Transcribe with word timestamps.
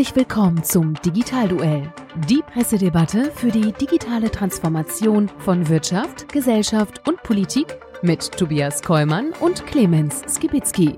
Herzlich 0.00 0.16
willkommen 0.16 0.64
zum 0.64 0.94
Digitalduell, 0.94 1.92
die 2.26 2.40
Pressedebatte 2.54 3.30
für 3.34 3.50
die 3.50 3.70
digitale 3.72 4.30
Transformation 4.30 5.30
von 5.36 5.68
Wirtschaft, 5.68 6.32
Gesellschaft 6.32 7.06
und 7.06 7.22
Politik 7.22 7.66
mit 8.00 8.32
Tobias 8.32 8.80
Kollmann 8.80 9.34
und 9.40 9.66
Clemens 9.66 10.22
Skibitzky. 10.26 10.96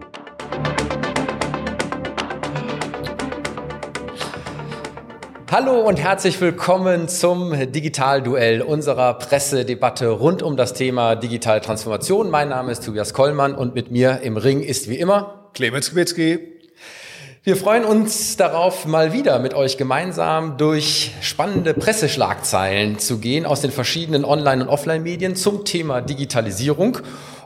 Hallo 5.50 5.80
und 5.80 5.98
herzlich 5.98 6.40
willkommen 6.40 7.08
zum 7.08 7.72
Digitalduell 7.72 8.62
unserer 8.62 9.14
Pressedebatte 9.14 10.10
rund 10.10 10.44
um 10.44 10.56
das 10.56 10.74
Thema 10.74 11.16
digitale 11.16 11.60
Transformation. 11.60 12.30
Mein 12.30 12.50
Name 12.50 12.70
ist 12.70 12.84
Tobias 12.84 13.12
Kollmann 13.12 13.56
und 13.56 13.74
mit 13.74 13.90
mir 13.90 14.20
im 14.20 14.36
Ring 14.36 14.62
ist 14.62 14.88
wie 14.88 15.00
immer 15.00 15.50
Clemens 15.54 15.86
Skibitzky. 15.86 16.61
Wir 17.44 17.56
freuen 17.56 17.84
uns 17.84 18.36
darauf, 18.36 18.86
mal 18.86 19.12
wieder 19.12 19.40
mit 19.40 19.52
euch 19.52 19.76
gemeinsam 19.76 20.58
durch 20.58 21.10
spannende 21.22 21.74
Presseschlagzeilen 21.74 23.00
zu 23.00 23.18
gehen 23.18 23.46
aus 23.46 23.60
den 23.60 23.72
verschiedenen 23.72 24.24
Online- 24.24 24.62
und 24.62 24.68
Offline-Medien 24.68 25.34
zum 25.34 25.64
Thema 25.64 26.02
Digitalisierung 26.02 26.98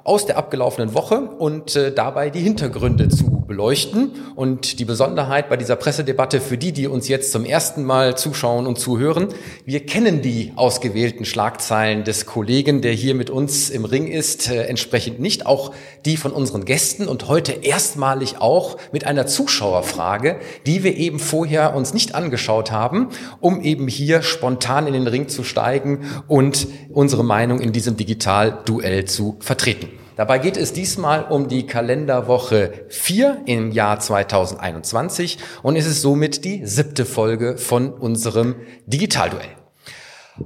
aus 0.05 0.27
der 0.27 0.37
abgelaufenen 0.37 0.93
Woche 0.93 1.21
und 1.21 1.77
äh, 1.77 1.95
dabei 1.95 2.29
die 2.29 2.41
Hintergründe 2.41 3.09
zu 3.09 3.36
beleuchten. 3.47 4.13
Und 4.35 4.79
die 4.79 4.85
Besonderheit 4.85 5.49
bei 5.49 5.57
dieser 5.57 5.77
Pressedebatte 5.77 6.41
für 6.41 6.59
die, 6.59 6.73
die 6.73 6.87
uns 6.87 7.09
jetzt 7.09 7.33
zum 7.33 7.45
ersten 7.45 7.85
Mal 7.85 8.17
zuschauen 8.17 8.67
und 8.67 8.79
zuhören, 8.79 9.29
wir 9.65 9.85
kennen 9.87 10.23
die 10.23 10.53
ausgewählten 10.57 11.25
Schlagzeilen 11.25 12.05
des 12.05 12.27
Kollegen, 12.27 12.83
der 12.83 12.93
hier 12.93 13.15
mit 13.15 13.31
uns 13.31 13.71
im 13.71 13.85
Ring 13.85 14.07
ist, 14.07 14.51
äh, 14.51 14.65
entsprechend 14.65 15.21
nicht, 15.21 15.47
auch 15.47 15.73
die 16.05 16.17
von 16.17 16.33
unseren 16.33 16.65
Gästen 16.65 17.09
und 17.09 17.29
heute 17.29 17.53
erstmalig 17.53 18.41
auch 18.41 18.79
mit 18.93 19.05
einer 19.05 19.27
Zuschauerfrage, 19.27 20.39
die 20.67 20.85
wir 20.85 20.97
eben 20.97 21.19
vorher 21.19 21.75
uns 21.75 21.95
nicht 21.95 22.15
angeschaut 22.15 22.71
haben, 22.71 23.09
um 23.41 23.61
eben 23.61 23.89
hier 23.89 24.23
spontan 24.23 24.87
in 24.87 24.93
den 24.93 25.07
Ring 25.07 25.29
zu 25.29 25.45
steigen 25.45 26.07
und 26.29 26.67
unsere 26.91 27.25
Meinung 27.25 27.61
in 27.61 27.73
diesem 27.73 27.97
Digital-Duell 27.97 29.05
zu 29.05 29.37
vertreten. 29.41 30.06
Dabei 30.17 30.39
geht 30.39 30.57
es 30.57 30.73
diesmal 30.73 31.25
um 31.25 31.47
die 31.47 31.67
Kalenderwoche 31.67 32.87
4 32.89 33.43
im 33.45 33.71
Jahr 33.71 34.01
2021 34.01 35.37
und 35.63 35.77
es 35.77 35.85
ist 35.85 36.01
somit 36.01 36.47
die 36.47 36.65
siebte 36.65 37.05
Folge 37.05 37.59
von 37.59 37.93
unserem 37.93 38.57
Digitalduell. 38.87 39.51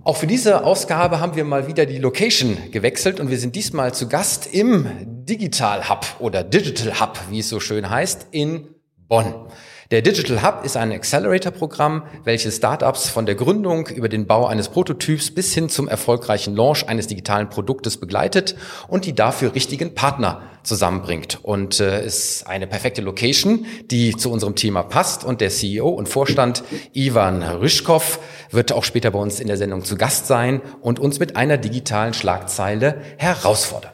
Auch 0.02 0.16
für 0.16 0.26
diese 0.26 0.64
Ausgabe 0.64 1.20
haben 1.20 1.36
wir 1.36 1.44
mal 1.44 1.68
wieder 1.68 1.86
die 1.86 1.98
Location 1.98 2.58
gewechselt 2.72 3.20
und 3.20 3.30
wir 3.30 3.38
sind 3.38 3.54
diesmal 3.54 3.94
zu 3.94 4.08
Gast 4.08 4.52
im 4.52 4.88
Digital 5.04 5.88
Hub 5.88 6.04
oder 6.18 6.42
Digital 6.42 6.98
Hub, 6.98 7.20
wie 7.30 7.38
es 7.38 7.48
so 7.48 7.60
schön 7.60 7.88
heißt, 7.88 8.26
in 8.32 8.74
Bonn. 9.08 9.34
Der 9.91 10.02
Digital 10.02 10.44
Hub 10.44 10.64
ist 10.64 10.77
ein 10.77 10.92
Accelerator-Programm, 10.92 12.05
welches 12.22 12.58
Startups 12.58 13.08
von 13.08 13.27
der 13.27 13.34
Gründung 13.34 13.88
über 13.88 14.08
den 14.08 14.24
Bau 14.24 14.47
eines 14.47 14.69
Prototyps 14.69 15.32
bis 15.32 15.52
hin 15.52 15.69
zum 15.69 15.88
erfolgreichen 15.88 16.55
Launch 16.55 16.88
eines 16.88 17.08
digitalen 17.08 17.50
Produktes 17.50 17.97
begleitet 17.97 18.55
und 18.86 19.05
die 19.05 19.16
dafür 19.16 19.52
richtigen 19.52 19.97
Partner 19.97 20.42
zusammenbringt. 20.62 21.41
Und 21.42 21.80
äh, 21.80 22.06
ist 22.06 22.47
eine 22.47 22.69
perfekte 22.69 23.02
Location, 23.02 23.66
die 23.91 24.16
zu 24.16 24.30
unserem 24.30 24.55
Thema 24.55 24.84
passt. 24.84 25.24
Und 25.24 25.41
der 25.41 25.50
CEO 25.50 25.88
und 25.88 26.08
Vorstand 26.08 26.62
Ivan 26.92 27.42
Ryschkov 27.42 28.20
wird 28.52 28.70
auch 28.70 28.84
später 28.84 29.10
bei 29.10 29.19
uns 29.19 29.41
in 29.41 29.48
der 29.48 29.56
Sendung 29.56 29.82
zu 29.82 29.97
Gast 29.97 30.28
sein 30.28 30.60
und 30.82 31.00
uns 31.00 31.19
mit 31.19 31.34
einer 31.34 31.56
digitalen 31.56 32.14
Schlagzeile 32.14 33.00
herausfordern. 33.16 33.91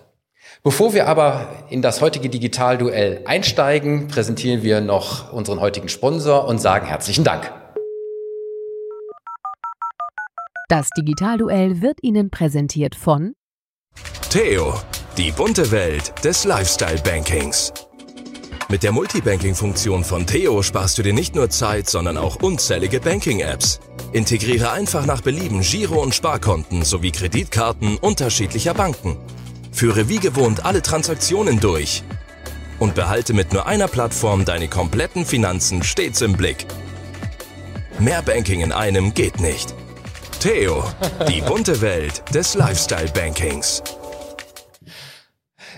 Bevor 0.67 0.95
wir 0.95 1.07
aber 1.07 1.47
in 1.71 1.81
das 1.81 2.01
heutige 2.01 2.29
Digitalduell 2.29 3.23
einsteigen, 3.25 4.09
präsentieren 4.09 4.65
wir 4.65 4.81
noch 4.81 5.33
unseren 5.33 5.61
heutigen 5.61 5.89
Sponsor 5.89 6.49
und 6.49 6.59
sagen 6.59 6.89
herzlichen 6.89 7.23
Dank. 7.23 7.53
Das 10.69 10.89
Digitalduell 10.99 11.83
wird 11.83 12.03
Ihnen 12.03 12.31
präsentiert 12.31 12.97
von 12.97 13.35
Theo, 14.29 14.75
die 15.17 15.31
bunte 15.31 15.71
Welt 15.71 16.13
des 16.25 16.45
Lifestyle-Bankings. 16.45 17.73
Mit 18.69 18.83
der 18.83 18.91
Multibanking-Funktion 18.91 20.03
von 20.03 20.27
Theo 20.27 20.63
sparst 20.63 20.99
du 20.99 21.05
dir 21.05 21.15
nicht 21.15 21.37
nur 21.37 21.49
Zeit, 21.49 21.89
sondern 21.89 22.17
auch 22.17 22.43
unzählige 22.43 22.99
Banking-Apps. 22.99 23.79
Integriere 24.13 24.73
einfach 24.73 25.07
nach 25.07 25.21
Belieben 25.21 25.61
Giro- 25.61 26.03
und 26.03 26.13
Sparkonten 26.13 26.83
sowie 26.83 27.13
Kreditkarten 27.13 27.99
unterschiedlicher 27.99 28.75
Banken. 28.75 29.17
Führe 29.77 30.09
wie 30.09 30.19
gewohnt 30.19 30.65
alle 30.65 30.81
Transaktionen 30.81 31.61
durch 31.61 32.03
und 32.79 32.95
behalte 32.95 33.35
mit 33.35 33.53
nur 33.53 33.67
einer 33.67 33.89
Plattform 33.89 34.47
deine 34.47 34.69
kompletten 34.69 35.27
Finanzen 35.27 35.83
stets 35.83 36.23
im 36.23 36.33
Blick. 36.33 36.65
Mehr 37.99 38.23
Banking 38.23 38.63
in 38.63 38.73
einem 38.73 39.13
geht 39.13 39.39
nicht. 39.39 39.75
Theo, 40.41 40.83
die 41.29 41.43
bunte 41.43 41.83
Welt 41.83 42.23
des 42.35 42.55
Lifestyle-Bankings. 42.55 43.83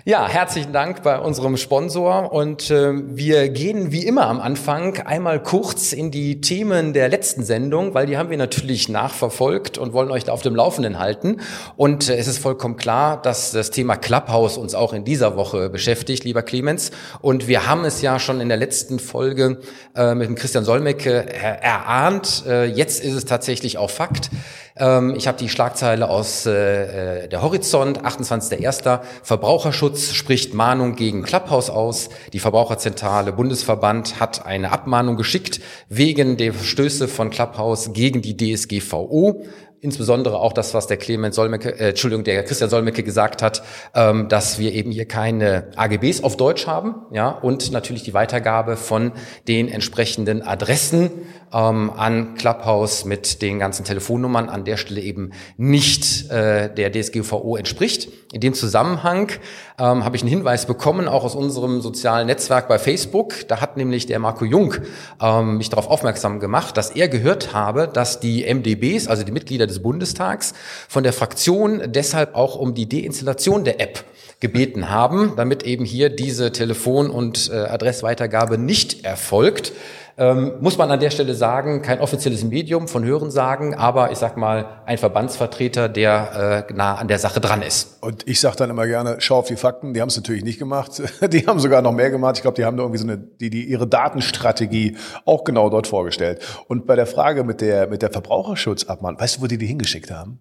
Ja, 0.08 0.26
herzlichen 0.26 0.72
Dank 0.72 1.02
bei 1.02 1.18
unserem 1.18 1.58
Sponsor 1.58 2.32
und 2.32 2.70
äh, 2.70 2.92
wir 2.94 3.50
gehen 3.50 3.92
wie 3.92 4.06
immer 4.06 4.26
am 4.26 4.40
Anfang 4.40 4.96
einmal 5.00 5.42
kurz 5.42 5.92
in 5.92 6.10
die 6.10 6.40
Themen 6.40 6.94
der 6.94 7.10
letzten 7.10 7.44
Sendung, 7.44 7.92
weil 7.92 8.06
die 8.06 8.16
haben 8.16 8.30
wir 8.30 8.38
natürlich 8.38 8.88
nachverfolgt 8.88 9.76
und 9.76 9.92
wollen 9.92 10.10
euch 10.10 10.24
da 10.24 10.32
auf 10.32 10.40
dem 10.40 10.56
Laufenden 10.56 10.98
halten. 10.98 11.42
Und 11.76 12.08
äh, 12.08 12.16
es 12.16 12.26
ist 12.26 12.38
vollkommen 12.38 12.78
klar, 12.78 13.20
dass 13.20 13.50
das 13.50 13.70
Thema 13.70 13.96
Clubhouse 13.96 14.56
uns 14.56 14.74
auch 14.74 14.94
in 14.94 15.04
dieser 15.04 15.36
Woche 15.36 15.68
beschäftigt, 15.68 16.24
lieber 16.24 16.40
Clemens. 16.40 16.90
Und 17.20 17.46
wir 17.46 17.66
haben 17.66 17.84
es 17.84 18.00
ja 18.00 18.18
schon 18.18 18.40
in 18.40 18.48
der 18.48 18.56
letzten 18.56 19.00
Folge 19.00 19.60
äh, 19.94 20.14
mit 20.14 20.26
dem 20.26 20.36
Christian 20.36 20.64
Solmecke 20.64 21.34
erahnt. 21.34 22.44
Äh, 22.46 22.64
jetzt 22.64 23.04
ist 23.04 23.12
es 23.12 23.26
tatsächlich 23.26 23.76
auch 23.76 23.90
Fakt. 23.90 24.30
Ähm, 24.78 25.14
ich 25.16 25.26
habe 25.26 25.38
die 25.38 25.48
Schlagzeile 25.48 26.08
aus 26.08 26.46
äh, 26.46 27.24
äh 27.24 27.28
der 27.28 27.42
Horizont, 27.42 28.04
28.01. 28.04 29.00
Verbraucherschutz 29.22 30.12
spricht 30.12 30.54
Mahnung 30.54 30.94
gegen 30.94 31.22
Clubhouse 31.22 31.70
aus. 31.70 32.08
Die 32.32 32.38
Verbraucherzentrale 32.38 33.32
Bundesverband 33.32 34.20
hat 34.20 34.46
eine 34.46 34.72
Abmahnung 34.72 35.16
geschickt 35.16 35.60
wegen 35.88 36.36
der 36.36 36.52
Verstöße 36.52 37.08
von 37.08 37.30
Clubhouse 37.30 37.92
gegen 37.92 38.22
die 38.22 38.36
DSGVO 38.36 39.44
insbesondere 39.80 40.38
auch 40.38 40.52
das, 40.52 40.74
was 40.74 40.86
der 40.86 40.96
Clemens 40.96 41.36
Solmecke, 41.36 41.78
äh, 41.78 41.90
Entschuldigung, 41.90 42.24
der 42.24 42.42
Christian 42.44 42.70
Solmecke 42.70 43.02
gesagt 43.02 43.42
hat, 43.42 43.62
ähm, 43.94 44.28
dass 44.28 44.58
wir 44.58 44.72
eben 44.72 44.90
hier 44.90 45.06
keine 45.06 45.68
AGBs 45.76 46.22
auf 46.22 46.36
Deutsch 46.36 46.66
haben, 46.66 46.94
ja, 47.12 47.28
und 47.28 47.70
natürlich 47.72 48.02
die 48.02 48.14
Weitergabe 48.14 48.76
von 48.76 49.12
den 49.46 49.68
entsprechenden 49.68 50.42
Adressen 50.42 51.10
ähm, 51.52 51.90
an 51.96 52.34
Clubhouse 52.34 53.04
mit 53.04 53.42
den 53.42 53.58
ganzen 53.58 53.84
Telefonnummern 53.84 54.48
an 54.48 54.64
der 54.64 54.76
Stelle 54.76 55.00
eben 55.00 55.30
nicht 55.56 56.30
äh, 56.30 56.72
der 56.72 56.92
DSGVO 56.92 57.56
entspricht. 57.56 58.08
In 58.32 58.40
dem 58.40 58.54
Zusammenhang 58.54 59.30
ähm, 59.78 60.04
habe 60.04 60.16
ich 60.16 60.22
einen 60.22 60.30
Hinweis 60.30 60.66
bekommen, 60.66 61.08
auch 61.08 61.24
aus 61.24 61.34
unserem 61.34 61.80
sozialen 61.80 62.26
Netzwerk 62.26 62.68
bei 62.68 62.78
Facebook. 62.78 63.48
Da 63.48 63.60
hat 63.60 63.76
nämlich 63.76 64.06
der 64.06 64.18
Marco 64.18 64.44
Jung 64.44 64.74
ähm, 65.20 65.56
mich 65.56 65.70
darauf 65.70 65.88
aufmerksam 65.88 66.40
gemacht, 66.40 66.76
dass 66.76 66.90
er 66.90 67.08
gehört 67.08 67.54
habe, 67.54 67.88
dass 67.88 68.20
die 68.20 68.42
MDBs, 68.42 69.08
also 69.08 69.22
die 69.22 69.32
Mitglieder 69.32 69.67
des 69.68 69.82
Bundestags, 69.82 70.54
von 70.88 71.04
der 71.04 71.12
Fraktion 71.12 71.82
deshalb 71.86 72.34
auch 72.34 72.56
um 72.56 72.74
die 72.74 72.88
Deinstallation 72.88 73.64
der 73.64 73.80
App 73.80 74.04
gebeten 74.40 74.90
haben, 74.90 75.34
damit 75.36 75.62
eben 75.62 75.84
hier 75.84 76.10
diese 76.10 76.52
Telefon- 76.52 77.10
und 77.10 77.50
äh, 77.52 77.56
Adressweitergabe 77.56 78.58
nicht 78.58 79.04
erfolgt. 79.04 79.72
Ähm, 80.20 80.54
muss 80.60 80.76
man 80.76 80.90
an 80.90 80.98
der 80.98 81.10
Stelle 81.10 81.32
sagen, 81.32 81.80
kein 81.80 82.00
offizielles 82.00 82.42
Medium 82.42 82.88
von 82.88 83.04
Hörensagen, 83.04 83.76
aber 83.76 84.10
ich 84.10 84.18
sag 84.18 84.36
mal 84.36 84.82
ein 84.84 84.98
Verbandsvertreter, 84.98 85.88
der 85.88 86.66
äh, 86.68 86.72
nah 86.72 86.96
an 86.96 87.06
der 87.06 87.20
Sache 87.20 87.40
dran 87.40 87.62
ist. 87.62 88.02
Und 88.02 88.26
ich 88.26 88.40
sage 88.40 88.56
dann 88.56 88.68
immer 88.68 88.88
gerne, 88.88 89.16
schau 89.20 89.36
auf 89.38 89.46
die 89.46 89.54
Fakten, 89.54 89.94
die 89.94 90.00
haben 90.00 90.08
es 90.08 90.16
natürlich 90.16 90.42
nicht 90.42 90.58
gemacht. 90.58 91.00
Die 91.28 91.46
haben 91.46 91.60
sogar 91.60 91.82
noch 91.82 91.92
mehr 91.92 92.10
gemacht. 92.10 92.36
Ich 92.36 92.42
glaube, 92.42 92.56
die 92.56 92.64
haben 92.64 92.76
da 92.76 92.82
irgendwie 92.82 92.98
so 92.98 93.06
eine, 93.06 93.18
die, 93.18 93.50
die 93.50 93.64
ihre 93.64 93.86
Datenstrategie 93.86 94.96
auch 95.24 95.44
genau 95.44 95.68
dort 95.68 95.86
vorgestellt. 95.86 96.40
Und 96.66 96.86
bei 96.86 96.96
der 96.96 97.06
Frage 97.06 97.44
mit 97.44 97.60
der, 97.60 97.86
mit 97.86 98.02
der 98.02 98.10
Verbraucherschutzabmahnung, 98.10 99.20
weißt 99.20 99.36
du, 99.36 99.42
wo 99.42 99.46
die 99.46 99.58
die 99.58 99.66
hingeschickt 99.66 100.10
haben? 100.10 100.40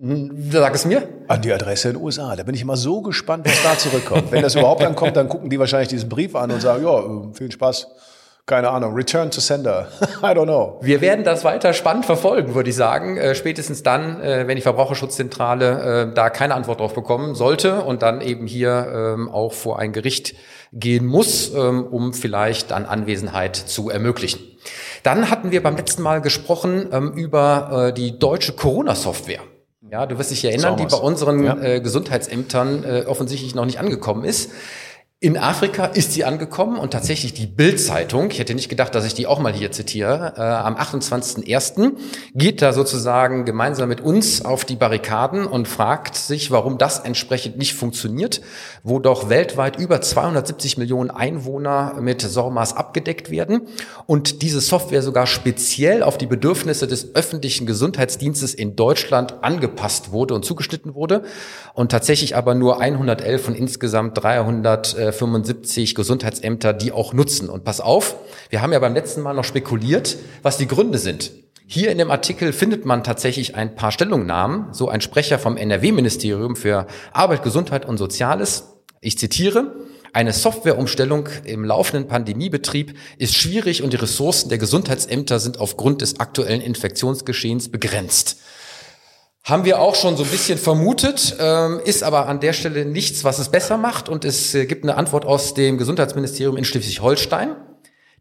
Hm, 0.00 0.50
sag 0.50 0.74
es 0.74 0.84
mir. 0.84 1.08
An 1.28 1.42
die 1.42 1.52
Adresse 1.52 1.88
in 1.88 1.94
den 1.94 2.02
USA. 2.02 2.34
Da 2.34 2.42
bin 2.42 2.54
ich 2.54 2.62
immer 2.62 2.76
so 2.76 3.02
gespannt, 3.02 3.46
was 3.46 3.62
da 3.62 3.78
zurückkommt. 3.78 4.32
Wenn 4.32 4.42
das 4.42 4.54
überhaupt 4.54 4.82
dann 4.82 4.96
kommt, 4.96 5.16
dann 5.16 5.28
gucken 5.28 5.50
die 5.50 5.58
wahrscheinlich 5.58 5.88
diesen 5.88 6.08
Brief 6.08 6.34
an 6.34 6.50
und 6.50 6.60
sagen, 6.60 6.84
ja, 6.84 6.98
äh, 6.98 7.34
viel 7.34 7.52
Spaß 7.52 7.88
keine 8.46 8.70
Ahnung, 8.70 8.94
Return 8.94 9.32
to 9.32 9.40
Sender. 9.40 9.88
I 10.22 10.26
don't 10.26 10.44
know. 10.44 10.78
Wir 10.80 11.00
werden 11.00 11.24
das 11.24 11.42
weiter 11.42 11.72
spannend 11.72 12.06
verfolgen, 12.06 12.54
würde 12.54 12.70
ich 12.70 12.76
sagen. 12.76 13.16
Äh, 13.16 13.34
spätestens 13.34 13.82
dann, 13.82 14.20
äh, 14.22 14.46
wenn 14.46 14.54
die 14.54 14.62
Verbraucherschutzzentrale 14.62 16.10
äh, 16.10 16.14
da 16.14 16.30
keine 16.30 16.54
Antwort 16.54 16.78
drauf 16.78 16.94
bekommen 16.94 17.34
sollte 17.34 17.82
und 17.82 18.02
dann 18.02 18.20
eben 18.20 18.46
hier 18.46 19.14
ähm, 19.16 19.28
auch 19.28 19.52
vor 19.52 19.80
ein 19.80 19.92
Gericht 19.92 20.34
gehen 20.72 21.06
muss, 21.06 21.52
ähm, 21.54 21.84
um 21.84 22.14
vielleicht 22.14 22.70
dann 22.70 22.86
Anwesenheit 22.86 23.56
zu 23.56 23.90
ermöglichen. 23.90 24.40
Dann 25.02 25.28
hatten 25.28 25.50
wir 25.50 25.62
beim 25.62 25.76
letzten 25.76 26.02
Mal 26.02 26.20
gesprochen 26.20 26.88
ähm, 26.92 27.12
über 27.14 27.88
äh, 27.88 27.92
die 27.92 28.16
deutsche 28.16 28.52
Corona-Software. 28.52 29.40
Ja, 29.90 30.06
du 30.06 30.18
wirst 30.18 30.30
dich 30.30 30.44
erinnern, 30.44 30.76
die 30.76 30.86
bei 30.86 30.96
unseren 30.96 31.44
ja. 31.44 31.56
äh, 31.60 31.80
Gesundheitsämtern 31.80 32.84
äh, 32.84 33.04
offensichtlich 33.06 33.54
noch 33.54 33.64
nicht 33.64 33.78
angekommen 33.78 34.24
ist. 34.24 34.50
In 35.26 35.36
Afrika 35.36 35.86
ist 35.86 36.12
sie 36.12 36.24
angekommen 36.24 36.78
und 36.78 36.92
tatsächlich 36.92 37.34
die 37.34 37.48
Bild-Zeitung, 37.48 38.30
ich 38.30 38.38
hätte 38.38 38.54
nicht 38.54 38.68
gedacht, 38.68 38.94
dass 38.94 39.04
ich 39.04 39.12
die 39.12 39.26
auch 39.26 39.40
mal 39.40 39.52
hier 39.52 39.72
zitiere, 39.72 40.34
äh, 40.36 40.40
am 40.40 40.76
28.01. 40.76 41.94
geht 42.36 42.62
da 42.62 42.72
sozusagen 42.72 43.44
gemeinsam 43.44 43.88
mit 43.88 44.00
uns 44.00 44.44
auf 44.44 44.64
die 44.64 44.76
Barrikaden 44.76 45.44
und 45.48 45.66
fragt 45.66 46.14
sich, 46.14 46.52
warum 46.52 46.78
das 46.78 47.00
entsprechend 47.00 47.58
nicht 47.58 47.74
funktioniert, 47.74 48.40
wo 48.84 49.00
doch 49.00 49.28
weltweit 49.28 49.80
über 49.80 50.00
270 50.00 50.78
Millionen 50.78 51.10
Einwohner 51.10 51.96
mit 51.98 52.22
SORMAS 52.22 52.76
abgedeckt 52.76 53.28
werden 53.28 53.62
und 54.06 54.42
diese 54.42 54.60
Software 54.60 55.02
sogar 55.02 55.26
speziell 55.26 56.04
auf 56.04 56.18
die 56.18 56.26
Bedürfnisse 56.26 56.86
des 56.86 57.16
öffentlichen 57.16 57.66
Gesundheitsdienstes 57.66 58.54
in 58.54 58.76
Deutschland 58.76 59.42
angepasst 59.42 60.12
wurde 60.12 60.34
und 60.34 60.44
zugeschnitten 60.44 60.94
wurde 60.94 61.24
und 61.74 61.90
tatsächlich 61.90 62.36
aber 62.36 62.54
nur 62.54 62.80
111 62.80 63.44
von 63.44 63.56
insgesamt 63.56 64.22
300 64.22 65.15
75 65.16 65.94
Gesundheitsämter, 65.94 66.72
die 66.72 66.92
auch 66.92 67.12
nutzen. 67.12 67.48
Und 67.48 67.64
pass 67.64 67.80
auf, 67.80 68.16
wir 68.50 68.62
haben 68.62 68.72
ja 68.72 68.78
beim 68.78 68.94
letzten 68.94 69.22
Mal 69.22 69.34
noch 69.34 69.44
spekuliert, 69.44 70.16
was 70.42 70.56
die 70.56 70.68
Gründe 70.68 70.98
sind. 70.98 71.32
Hier 71.66 71.90
in 71.90 71.98
dem 71.98 72.12
Artikel 72.12 72.52
findet 72.52 72.86
man 72.86 73.02
tatsächlich 73.02 73.56
ein 73.56 73.74
paar 73.74 73.90
Stellungnahmen, 73.90 74.72
so 74.72 74.88
ein 74.88 75.00
Sprecher 75.00 75.40
vom 75.40 75.56
NRW-Ministerium 75.56 76.54
für 76.54 76.86
Arbeit, 77.12 77.42
Gesundheit 77.42 77.86
und 77.86 77.98
Soziales. 77.98 78.76
Ich 79.00 79.18
zitiere, 79.18 79.74
eine 80.12 80.32
Softwareumstellung 80.32 81.28
im 81.44 81.64
laufenden 81.64 82.08
Pandemiebetrieb 82.08 82.96
ist 83.18 83.34
schwierig 83.34 83.82
und 83.82 83.92
die 83.92 83.98
Ressourcen 83.98 84.48
der 84.48 84.58
Gesundheitsämter 84.58 85.40
sind 85.40 85.58
aufgrund 85.58 86.02
des 86.02 86.20
aktuellen 86.20 86.60
Infektionsgeschehens 86.60 87.68
begrenzt. 87.68 88.38
Haben 89.46 89.64
wir 89.64 89.78
auch 89.78 89.94
schon 89.94 90.16
so 90.16 90.24
ein 90.24 90.30
bisschen 90.30 90.58
vermutet, 90.58 91.36
ähm, 91.38 91.80
ist 91.84 92.02
aber 92.02 92.26
an 92.26 92.40
der 92.40 92.52
Stelle 92.52 92.84
nichts, 92.84 93.22
was 93.22 93.38
es 93.38 93.48
besser 93.48 93.76
macht. 93.76 94.08
Und 94.08 94.24
es 94.24 94.52
äh, 94.56 94.66
gibt 94.66 94.82
eine 94.82 94.96
Antwort 94.96 95.24
aus 95.24 95.54
dem 95.54 95.78
Gesundheitsministerium 95.78 96.56
in 96.56 96.64
Schleswig-Holstein. 96.64 97.54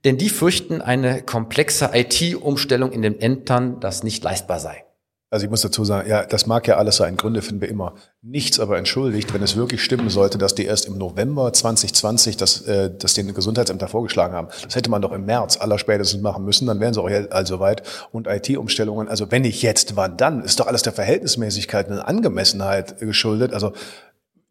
Denn 0.04 0.20
die 0.20 0.30
fürchten 0.30 0.84
eine 0.84 1.24
komplexe 1.24 1.90
IT-Umstellung 1.96 2.92
in 2.92 3.02
den 3.02 3.20
Ämtern, 3.20 3.80
das 3.80 4.04
nicht 4.04 4.24
leistbar 4.24 4.60
sei. 4.60 4.86
Also 5.32 5.46
ich 5.46 5.50
muss 5.50 5.62
dazu 5.62 5.84
sagen, 5.84 6.08
ja, 6.08 6.24
das 6.24 6.46
mag 6.46 6.68
ja 6.68 6.78
alles 6.78 6.98
sein. 6.98 7.18
Gründe 7.18 7.42
finden 7.42 7.62
wir 7.62 7.68
immer. 7.68 7.96
Nichts 8.22 8.60
aber 8.60 8.78
entschuldigt, 8.78 9.34
wenn 9.34 9.42
es 9.42 9.56
wirklich 9.56 9.84
stimmen 9.84 10.10
sollte, 10.10 10.38
dass 10.38 10.54
die 10.54 10.66
erst 10.66 10.86
im 10.86 10.98
November 10.98 11.52
2020 11.52 12.38
das, 12.38 12.62
äh, 12.62 12.92
das 12.96 13.16
den 13.16 13.34
Gesundheitsämter 13.34 13.88
vorgeschlagen 13.88 14.36
haben. 14.36 14.50
Das 14.64 14.76
hätte 14.76 14.92
man 14.92 15.02
doch 15.02 15.12
im 15.12 15.26
März 15.26 15.58
allerspätestens 15.58 16.22
machen 16.22 16.46
müssen. 16.46 16.68
Dann 16.68 16.80
wären 16.80 16.94
sie 16.94 17.02
auch 17.02 17.10
also 17.32 17.60
weit. 17.60 17.82
Und 18.12 18.28
IT-Umstellungen, 18.28 19.10
also 19.10 19.32
wenn 19.32 19.42
nicht 19.42 19.64
jetzt, 19.64 19.96
wann 19.96 20.16
dann? 20.16 20.44
Ist 20.44 20.60
doch 20.60 20.68
alles 20.68 20.84
der 20.84 20.94
Verhältnismäßigkeit 20.94 21.90
und 21.90 22.00
Angemessenheit 22.00 23.00
geschuldet. 23.00 23.52
Also 23.54 23.74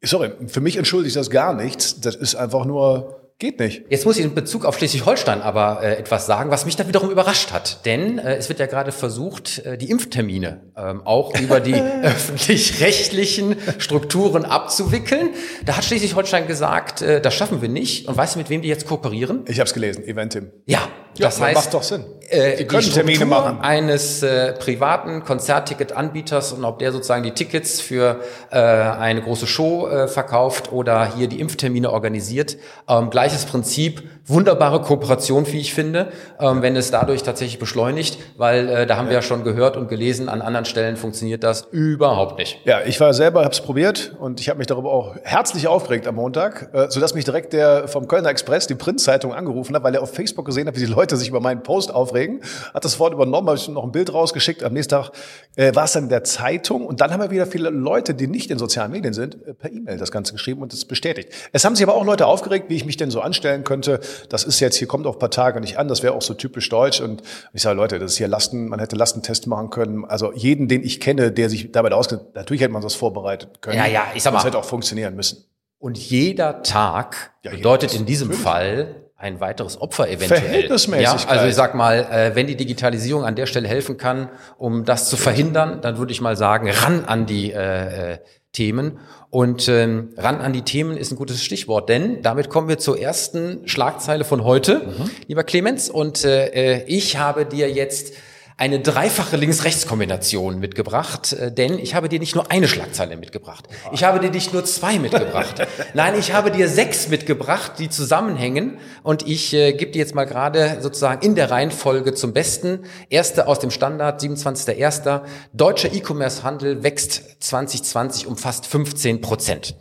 sorry, 0.02 0.32
für 0.48 0.60
mich 0.60 0.76
entschuldigt 0.76 1.14
das 1.14 1.30
gar 1.30 1.54
nichts. 1.54 2.00
Das 2.00 2.16
ist 2.16 2.34
einfach 2.34 2.64
nur 2.64 3.23
Geht 3.40 3.58
nicht. 3.58 3.82
Jetzt 3.90 4.06
muss 4.06 4.16
ich 4.16 4.24
in 4.24 4.32
Bezug 4.32 4.64
auf 4.64 4.78
Schleswig-Holstein 4.78 5.42
aber 5.42 5.82
äh, 5.82 5.96
etwas 5.96 6.26
sagen, 6.26 6.52
was 6.52 6.66
mich 6.66 6.76
da 6.76 6.86
wiederum 6.86 7.10
überrascht 7.10 7.52
hat. 7.52 7.84
Denn 7.84 8.18
äh, 8.18 8.36
es 8.36 8.48
wird 8.48 8.60
ja 8.60 8.66
gerade 8.66 8.92
versucht, 8.92 9.58
äh, 9.66 9.76
die 9.76 9.90
Impftermine 9.90 10.70
ähm, 10.76 11.02
auch 11.04 11.36
über 11.40 11.58
die 11.58 11.74
öffentlich-rechtlichen 12.02 13.56
Strukturen 13.78 14.44
abzuwickeln. 14.44 15.30
Da 15.66 15.76
hat 15.76 15.84
Schleswig-Holstein 15.84 16.46
gesagt, 16.46 17.02
äh, 17.02 17.20
das 17.20 17.34
schaffen 17.34 17.60
wir 17.60 17.68
nicht. 17.68 18.06
Und 18.06 18.16
weißt 18.16 18.36
du, 18.36 18.38
mit 18.38 18.50
wem 18.50 18.62
die 18.62 18.68
jetzt 18.68 18.86
kooperieren? 18.86 19.44
Ich 19.48 19.58
habe 19.58 19.66
es 19.66 19.74
gelesen, 19.74 20.04
Eventim. 20.04 20.52
Ja, 20.66 20.88
das 21.18 21.38
ja, 21.38 21.46
heißt, 21.46 21.54
macht 21.56 21.74
doch 21.74 21.82
Sinn. 21.82 22.04
Äh, 22.28 22.64
die 22.64 22.66
die 22.66 22.90
Termine 22.90 23.26
machen. 23.26 23.60
eines 23.60 24.22
äh, 24.22 24.52
privaten 24.52 25.24
Konzertticketanbieters 25.24 26.52
und 26.52 26.64
ob 26.64 26.78
der 26.78 26.92
sozusagen 26.92 27.22
die 27.22 27.32
Tickets 27.32 27.80
für 27.80 28.20
äh, 28.50 28.58
eine 28.58 29.22
große 29.22 29.46
Show 29.46 29.88
äh, 29.88 30.08
verkauft 30.08 30.72
oder 30.72 31.14
hier 31.14 31.28
die 31.28 31.40
Impftermine 31.40 31.90
organisiert. 31.90 32.56
Ähm, 32.88 33.10
gleiches 33.10 33.44
Prinzip, 33.44 34.02
wunderbare 34.26 34.80
Kooperation, 34.80 35.46
wie 35.52 35.58
ich 35.58 35.74
finde, 35.74 36.08
ähm, 36.40 36.62
wenn 36.62 36.76
es 36.76 36.90
dadurch 36.90 37.22
tatsächlich 37.22 37.58
beschleunigt, 37.58 38.18
weil 38.36 38.68
äh, 38.68 38.86
da 38.86 38.96
haben 38.96 39.08
wir 39.08 39.14
ja 39.14 39.22
schon 39.22 39.44
gehört 39.44 39.76
und 39.76 39.88
gelesen, 39.88 40.28
an 40.28 40.40
anderen 40.40 40.64
Stellen 40.64 40.96
funktioniert 40.96 41.44
das 41.44 41.68
überhaupt 41.70 42.38
nicht. 42.38 42.60
Ja, 42.64 42.80
ich 42.86 42.98
war 43.00 43.12
selber, 43.12 43.40
habe 43.40 43.52
es 43.52 43.60
probiert 43.60 44.16
und 44.18 44.40
ich 44.40 44.48
habe 44.48 44.58
mich 44.58 44.66
darüber 44.66 44.92
auch 44.92 45.16
herzlich 45.22 45.68
aufgeregt 45.68 46.06
am 46.06 46.14
Montag, 46.14 46.70
äh, 46.72 46.86
sodass 46.88 47.14
mich 47.14 47.24
direkt 47.24 47.52
der 47.52 47.86
vom 47.88 48.08
Kölner 48.08 48.30
Express, 48.30 48.66
die 48.66 48.74
Printzeitung, 48.74 49.34
angerufen 49.34 49.74
hat, 49.74 49.82
weil 49.84 49.94
er 49.94 50.02
auf 50.02 50.14
Facebook 50.14 50.46
gesehen 50.46 50.66
hat, 50.68 50.76
wie 50.76 50.80
die 50.80 50.86
Leute 50.86 51.16
sich 51.16 51.28
über 51.28 51.40
meinen 51.40 51.62
Post 51.62 51.92
aufregen, 51.92 52.40
hat 52.72 52.84
das 52.84 52.98
Wort 52.98 53.12
übernommen, 53.12 53.48
habe 53.48 53.58
ich 53.58 53.68
noch 53.68 53.84
ein 53.84 53.92
Bild 53.92 54.12
rausgeschickt. 54.12 54.62
Am 54.62 54.72
nächsten 54.72 54.92
Tag 54.92 55.10
äh, 55.56 55.74
war 55.74 55.84
es 55.84 55.92
dann 55.92 56.04
in 56.04 56.08
der 56.08 56.24
Zeitung 56.24 56.86
und 56.86 57.00
dann 57.00 57.12
haben 57.12 57.20
wir 57.20 57.30
wieder 57.30 57.46
viele 57.46 57.68
Leute, 57.68 58.14
die 58.14 58.26
nicht 58.26 58.50
in 58.50 58.58
sozialen 58.58 58.90
Medien 58.90 59.12
sind, 59.12 59.36
äh, 59.46 59.52
per 59.52 59.70
E-Mail 59.70 59.98
das 59.98 60.10
Ganze 60.10 60.32
geschrieben 60.32 60.62
und 60.62 60.72
das 60.72 60.84
bestätigt. 60.86 61.28
Es 61.52 61.64
haben 61.64 61.76
sich 61.76 61.86
aber 61.86 61.94
auch 61.94 62.04
Leute 62.04 62.26
aufgeregt, 62.26 62.66
wie 62.68 62.76
ich 62.76 62.86
mich 62.86 62.96
denn 62.96 63.10
so 63.10 63.20
anstellen 63.20 63.64
könnte. 63.64 64.00
Das 64.28 64.44
ist 64.44 64.60
jetzt, 64.60 64.76
hier 64.76 64.88
kommt 64.88 65.06
auf 65.06 65.16
ein 65.16 65.18
paar 65.18 65.30
Tage 65.30 65.60
nicht 65.60 65.78
an, 65.78 65.88
das 65.88 66.02
wäre 66.02 66.14
auch 66.14 66.22
so 66.22 66.34
typisch 66.34 66.68
deutsch. 66.68 67.00
Und 67.00 67.22
ich 67.52 67.62
sage, 67.62 67.76
Leute, 67.76 67.98
das 67.98 68.12
ist 68.12 68.18
hier 68.18 68.28
Lasten, 68.28 68.68
man 68.68 68.78
hätte 68.78 68.96
Lastentest 68.96 69.46
machen 69.46 69.70
können. 69.70 70.04
Also 70.04 70.32
jeden, 70.32 70.68
den 70.68 70.82
ich 70.82 71.00
kenne, 71.00 71.32
der 71.32 71.48
sich 71.48 71.72
dabei 71.72 71.92
auskennt, 71.92 72.34
natürlich 72.34 72.62
hätte 72.62 72.72
man 72.72 72.82
das 72.82 72.94
vorbereitet 72.94 73.60
können. 73.60 73.76
Ja, 73.76 73.86
ja, 73.86 74.06
ich 74.14 74.22
sag 74.22 74.32
mal. 74.32 74.38
Das 74.38 74.46
hätte 74.46 74.58
auch 74.58 74.64
funktionieren 74.64 75.14
müssen. 75.14 75.44
Und 75.78 75.98
jeder 75.98 76.62
Tag 76.62 77.32
ja, 77.42 77.50
bedeutet 77.50 77.94
in 77.94 78.06
diesem 78.06 78.28
natürlich. 78.28 78.44
Fall 78.44 78.94
ein 79.16 79.40
weiteres 79.40 79.80
Opfer 79.80 80.08
eventuell. 80.08 80.40
Verhältnismäßig. 80.40 81.04
Ja, 81.04 81.28
also 81.28 81.46
ich 81.46 81.54
sag 81.54 81.74
mal, 81.74 82.06
äh, 82.10 82.34
wenn 82.34 82.46
die 82.46 82.56
Digitalisierung 82.56 83.24
an 83.24 83.36
der 83.36 83.46
Stelle 83.46 83.68
helfen 83.68 83.96
kann, 83.96 84.28
um 84.58 84.84
das 84.84 85.08
zu 85.08 85.16
verhindern, 85.16 85.80
dann 85.80 85.98
würde 85.98 86.12
ich 86.12 86.20
mal 86.20 86.36
sagen, 86.36 86.68
ran 86.70 87.04
an 87.04 87.26
die 87.26 87.52
äh, 87.52 88.12
äh 88.14 88.18
Themen. 88.54 88.98
Und 89.28 89.68
ähm, 89.68 90.14
ran 90.16 90.36
an 90.36 90.52
die 90.54 90.62
Themen 90.62 90.96
ist 90.96 91.12
ein 91.12 91.16
gutes 91.16 91.42
Stichwort, 91.42 91.88
denn 91.88 92.22
damit 92.22 92.48
kommen 92.48 92.68
wir 92.68 92.78
zur 92.78 92.98
ersten 92.98 93.68
Schlagzeile 93.68 94.24
von 94.24 94.44
heute, 94.44 94.78
mhm. 94.78 95.10
lieber 95.26 95.44
Clemens. 95.44 95.90
Und 95.90 96.24
äh, 96.24 96.78
äh 96.78 96.84
ich 96.86 97.18
habe 97.18 97.44
dir 97.44 97.70
jetzt 97.70 98.14
eine 98.56 98.78
dreifache 98.78 99.36
Links-Rechts-Kombination 99.36 100.60
mitgebracht, 100.60 101.32
äh, 101.32 101.52
denn 101.52 101.76
ich 101.78 101.94
habe 101.94 102.08
dir 102.08 102.20
nicht 102.20 102.36
nur 102.36 102.52
eine 102.52 102.68
Schlagzeile 102.68 103.16
mitgebracht. 103.16 103.66
Ich 103.92 104.04
habe 104.04 104.20
dir 104.20 104.30
nicht 104.30 104.52
nur 104.52 104.64
zwei 104.64 105.00
mitgebracht. 105.00 105.66
Nein, 105.94 106.14
ich 106.18 106.32
habe 106.32 106.52
dir 106.52 106.68
sechs 106.68 107.08
mitgebracht, 107.08 107.72
die 107.78 107.88
zusammenhängen 107.88 108.78
und 109.02 109.26
ich 109.26 109.52
äh, 109.54 109.72
gebe 109.72 109.90
dir 109.90 109.98
jetzt 109.98 110.14
mal 110.14 110.24
gerade 110.24 110.78
sozusagen 110.80 111.26
in 111.26 111.34
der 111.34 111.50
Reihenfolge 111.50 112.14
zum 112.14 112.32
Besten. 112.32 112.84
Erste 113.10 113.48
aus 113.48 113.58
dem 113.58 113.72
Standard, 113.72 114.22
27.01. 114.22 115.22
Deutscher 115.52 115.92
E-Commerce-Handel 115.92 116.84
wächst 116.84 117.42
2020 117.42 118.28
um 118.28 118.36
fast 118.36 118.66
15 118.66 119.20
Prozent. 119.20 119.74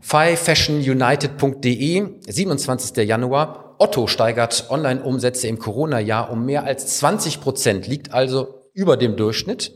FiFashionUnited.de, 0.00 2.08
27. 2.26 3.06
Januar. 3.06 3.65
Otto 3.78 4.06
steigert 4.06 4.66
Online-Umsätze 4.70 5.48
im 5.48 5.58
Corona-Jahr 5.58 6.30
um 6.30 6.44
mehr 6.44 6.64
als 6.64 6.98
20 6.98 7.40
Prozent, 7.40 7.86
liegt 7.86 8.12
also 8.12 8.62
über 8.72 8.96
dem 8.96 9.16
Durchschnitt. 9.16 9.72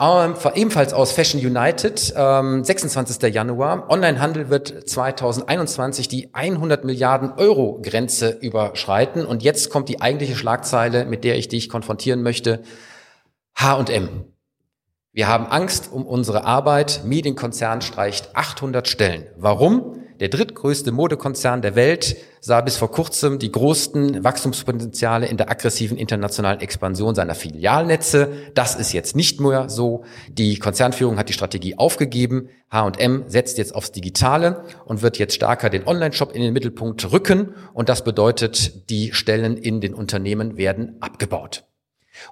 Ähm, 0.00 0.34
ebenfalls 0.54 0.94
aus 0.94 1.12
Fashion 1.12 1.44
United, 1.44 2.14
ähm, 2.16 2.64
26. 2.64 3.34
Januar. 3.34 3.90
Onlinehandel 3.90 4.48
wird 4.48 4.88
2021 4.88 6.08
die 6.08 6.30
100 6.32 6.84
Milliarden 6.86 7.32
Euro 7.32 7.80
Grenze 7.82 8.30
überschreiten. 8.30 9.26
Und 9.26 9.42
jetzt 9.42 9.68
kommt 9.68 9.90
die 9.90 10.00
eigentliche 10.00 10.36
Schlagzeile, 10.36 11.04
mit 11.04 11.22
der 11.22 11.36
ich 11.36 11.48
dich 11.48 11.68
konfrontieren 11.68 12.22
möchte. 12.22 12.62
H&M. 13.54 14.24
Wir 15.12 15.28
haben 15.28 15.46
Angst 15.46 15.90
um 15.92 16.06
unsere 16.06 16.44
Arbeit. 16.44 17.02
Medienkonzern 17.04 17.82
streicht 17.82 18.34
800 18.34 18.88
Stellen. 18.88 19.26
Warum? 19.36 19.99
Der 20.20 20.28
drittgrößte 20.28 20.92
Modekonzern 20.92 21.62
der 21.62 21.74
Welt 21.76 22.14
sah 22.40 22.60
bis 22.60 22.76
vor 22.76 22.90
kurzem 22.90 23.38
die 23.38 23.50
größten 23.50 24.22
Wachstumspotenziale 24.22 25.26
in 25.26 25.38
der 25.38 25.50
aggressiven 25.50 25.96
internationalen 25.96 26.60
Expansion 26.60 27.14
seiner 27.14 27.34
Filialnetze. 27.34 28.30
Das 28.54 28.76
ist 28.76 28.92
jetzt 28.92 29.16
nicht 29.16 29.40
mehr 29.40 29.70
so. 29.70 30.04
Die 30.28 30.58
Konzernführung 30.58 31.16
hat 31.16 31.30
die 31.30 31.32
Strategie 31.32 31.78
aufgegeben. 31.78 32.50
H&M 32.70 33.24
setzt 33.28 33.56
jetzt 33.56 33.74
aufs 33.74 33.92
Digitale 33.92 34.62
und 34.84 35.00
wird 35.00 35.18
jetzt 35.18 35.34
stärker 35.34 35.70
den 35.70 35.86
Online-Shop 35.86 36.34
in 36.34 36.42
den 36.42 36.52
Mittelpunkt 36.52 37.10
rücken. 37.10 37.54
Und 37.72 37.88
das 37.88 38.04
bedeutet, 38.04 38.90
die 38.90 39.14
Stellen 39.14 39.56
in 39.56 39.80
den 39.80 39.94
Unternehmen 39.94 40.58
werden 40.58 40.96
abgebaut. 41.00 41.64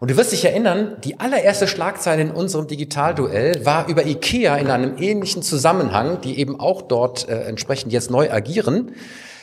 Und 0.00 0.10
du 0.10 0.16
wirst 0.16 0.32
dich 0.32 0.44
erinnern, 0.44 0.96
die 1.04 1.20
allererste 1.20 1.66
Schlagzeile 1.66 2.22
in 2.22 2.30
unserem 2.30 2.66
Digitalduell 2.66 3.64
war 3.64 3.88
über 3.88 4.06
IKEA 4.06 4.56
in 4.56 4.70
einem 4.70 4.98
ähnlichen 4.98 5.42
Zusammenhang, 5.42 6.20
die 6.20 6.38
eben 6.38 6.60
auch 6.60 6.82
dort 6.82 7.28
äh, 7.28 7.42
entsprechend 7.44 7.92
jetzt 7.92 8.10
neu 8.10 8.30
agieren. 8.30 8.92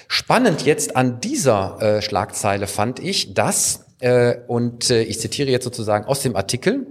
Spannend 0.08 0.66
jetzt 0.66 0.96
an 0.96 1.20
dieser 1.20 1.82
äh, 1.82 2.02
Schlagzeile 2.02 2.68
fand 2.68 3.00
ich, 3.00 3.34
dass, 3.34 3.86
äh, 4.00 4.36
und 4.48 4.90
äh, 4.90 5.04
ich 5.04 5.20
zitiere 5.20 5.50
jetzt 5.50 5.64
sozusagen 5.64 6.06
aus 6.06 6.22
dem 6.22 6.36
Artikel, 6.36 6.86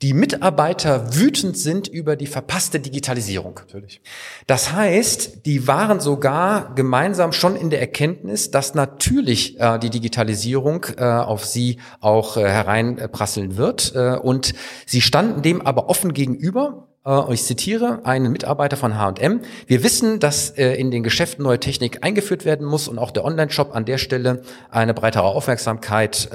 die 0.00 0.14
Mitarbeiter 0.14 1.16
wütend 1.16 1.58
sind 1.58 1.88
über 1.88 2.14
die 2.14 2.28
verpasste 2.28 2.78
Digitalisierung. 2.78 3.58
Natürlich. 3.58 4.00
Das 4.46 4.72
heißt, 4.72 5.44
die 5.44 5.66
waren 5.66 5.98
sogar 5.98 6.74
gemeinsam 6.76 7.32
schon 7.32 7.56
in 7.56 7.70
der 7.70 7.80
Erkenntnis, 7.80 8.52
dass 8.52 8.74
natürlich 8.74 9.58
äh, 9.58 9.78
die 9.78 9.90
Digitalisierung 9.90 10.86
äh, 10.96 11.02
auf 11.04 11.44
sie 11.44 11.78
auch 12.00 12.36
äh, 12.36 12.48
hereinprasseln 12.48 13.56
wird. 13.56 13.92
Äh, 13.96 14.18
und 14.18 14.54
sie 14.86 15.00
standen 15.00 15.42
dem 15.42 15.62
aber 15.66 15.88
offen 15.88 16.14
gegenüber 16.14 16.87
und 17.08 17.32
ich 17.32 17.42
zitiere 17.44 18.04
einen 18.04 18.30
Mitarbeiter 18.30 18.76
von 18.76 18.98
H&M, 18.98 19.40
wir 19.66 19.82
wissen, 19.82 20.20
dass 20.20 20.50
in 20.50 20.90
den 20.90 21.02
Geschäften 21.02 21.42
neue 21.42 21.58
Technik 21.58 22.04
eingeführt 22.04 22.44
werden 22.44 22.66
muss 22.66 22.86
und 22.86 22.98
auch 22.98 23.10
der 23.10 23.24
Online-Shop 23.24 23.74
an 23.74 23.84
der 23.86 23.96
Stelle 23.96 24.42
eine 24.70 24.92
breitere 24.92 25.24
Aufmerksamkeit 25.24 26.28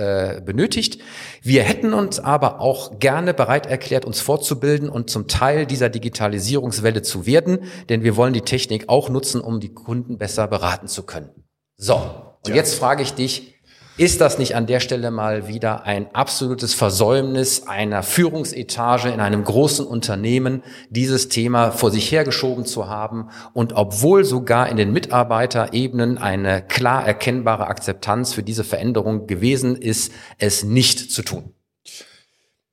benötigt. 0.43 0.99
Wir 1.41 1.61
hätten 1.61 1.93
uns 1.93 2.19
aber 2.19 2.59
auch 2.59 2.99
gerne 2.99 3.33
bereit 3.33 3.67
erklärt, 3.67 4.05
uns 4.05 4.19
fortzubilden 4.19 4.89
und 4.89 5.09
zum 5.09 5.27
Teil 5.27 5.65
dieser 5.65 5.89
Digitalisierungswelle 5.89 7.03
zu 7.03 7.27
werden, 7.27 7.59
denn 7.89 8.03
wir 8.03 8.15
wollen 8.15 8.33
die 8.33 8.41
Technik 8.41 8.89
auch 8.89 9.09
nutzen, 9.09 9.41
um 9.41 9.59
die 9.59 9.73
Kunden 9.73 10.17
besser 10.17 10.47
beraten 10.47 10.87
zu 10.87 11.03
können. 11.03 11.29
So, 11.77 11.95
und 11.95 12.49
ja. 12.49 12.55
jetzt 12.55 12.75
frage 12.75 13.03
ich 13.03 13.13
dich, 13.13 13.52
ist 13.97 14.21
das 14.21 14.39
nicht 14.39 14.55
an 14.55 14.65
der 14.65 14.79
Stelle 14.79 15.11
mal 15.11 15.47
wieder 15.47 15.83
ein 15.83 16.13
absolutes 16.13 16.73
Versäumnis 16.73 17.67
einer 17.67 18.01
Führungsetage 18.01 19.09
in 19.09 19.19
einem 19.19 19.43
großen 19.43 19.85
Unternehmen, 19.85 20.63
dieses 20.89 21.29
Thema 21.29 21.71
vor 21.71 21.91
sich 21.91 22.11
hergeschoben 22.11 22.65
zu 22.65 22.87
haben 22.87 23.29
und 23.53 23.73
obwohl 23.73 24.23
sogar 24.23 24.69
in 24.69 24.77
den 24.77 24.91
Mitarbeiterebenen 24.91 26.17
eine 26.17 26.63
klar 26.63 27.05
erkennbare 27.05 27.67
Akzeptanz 27.67 28.33
für 28.33 28.41
diese 28.41 28.63
Veränderung 28.63 29.27
gewesen 29.27 29.75
ist, 29.75 30.11
es 30.39 30.63
nicht 30.63 31.11
zu 31.11 31.21
tun? 31.21 31.53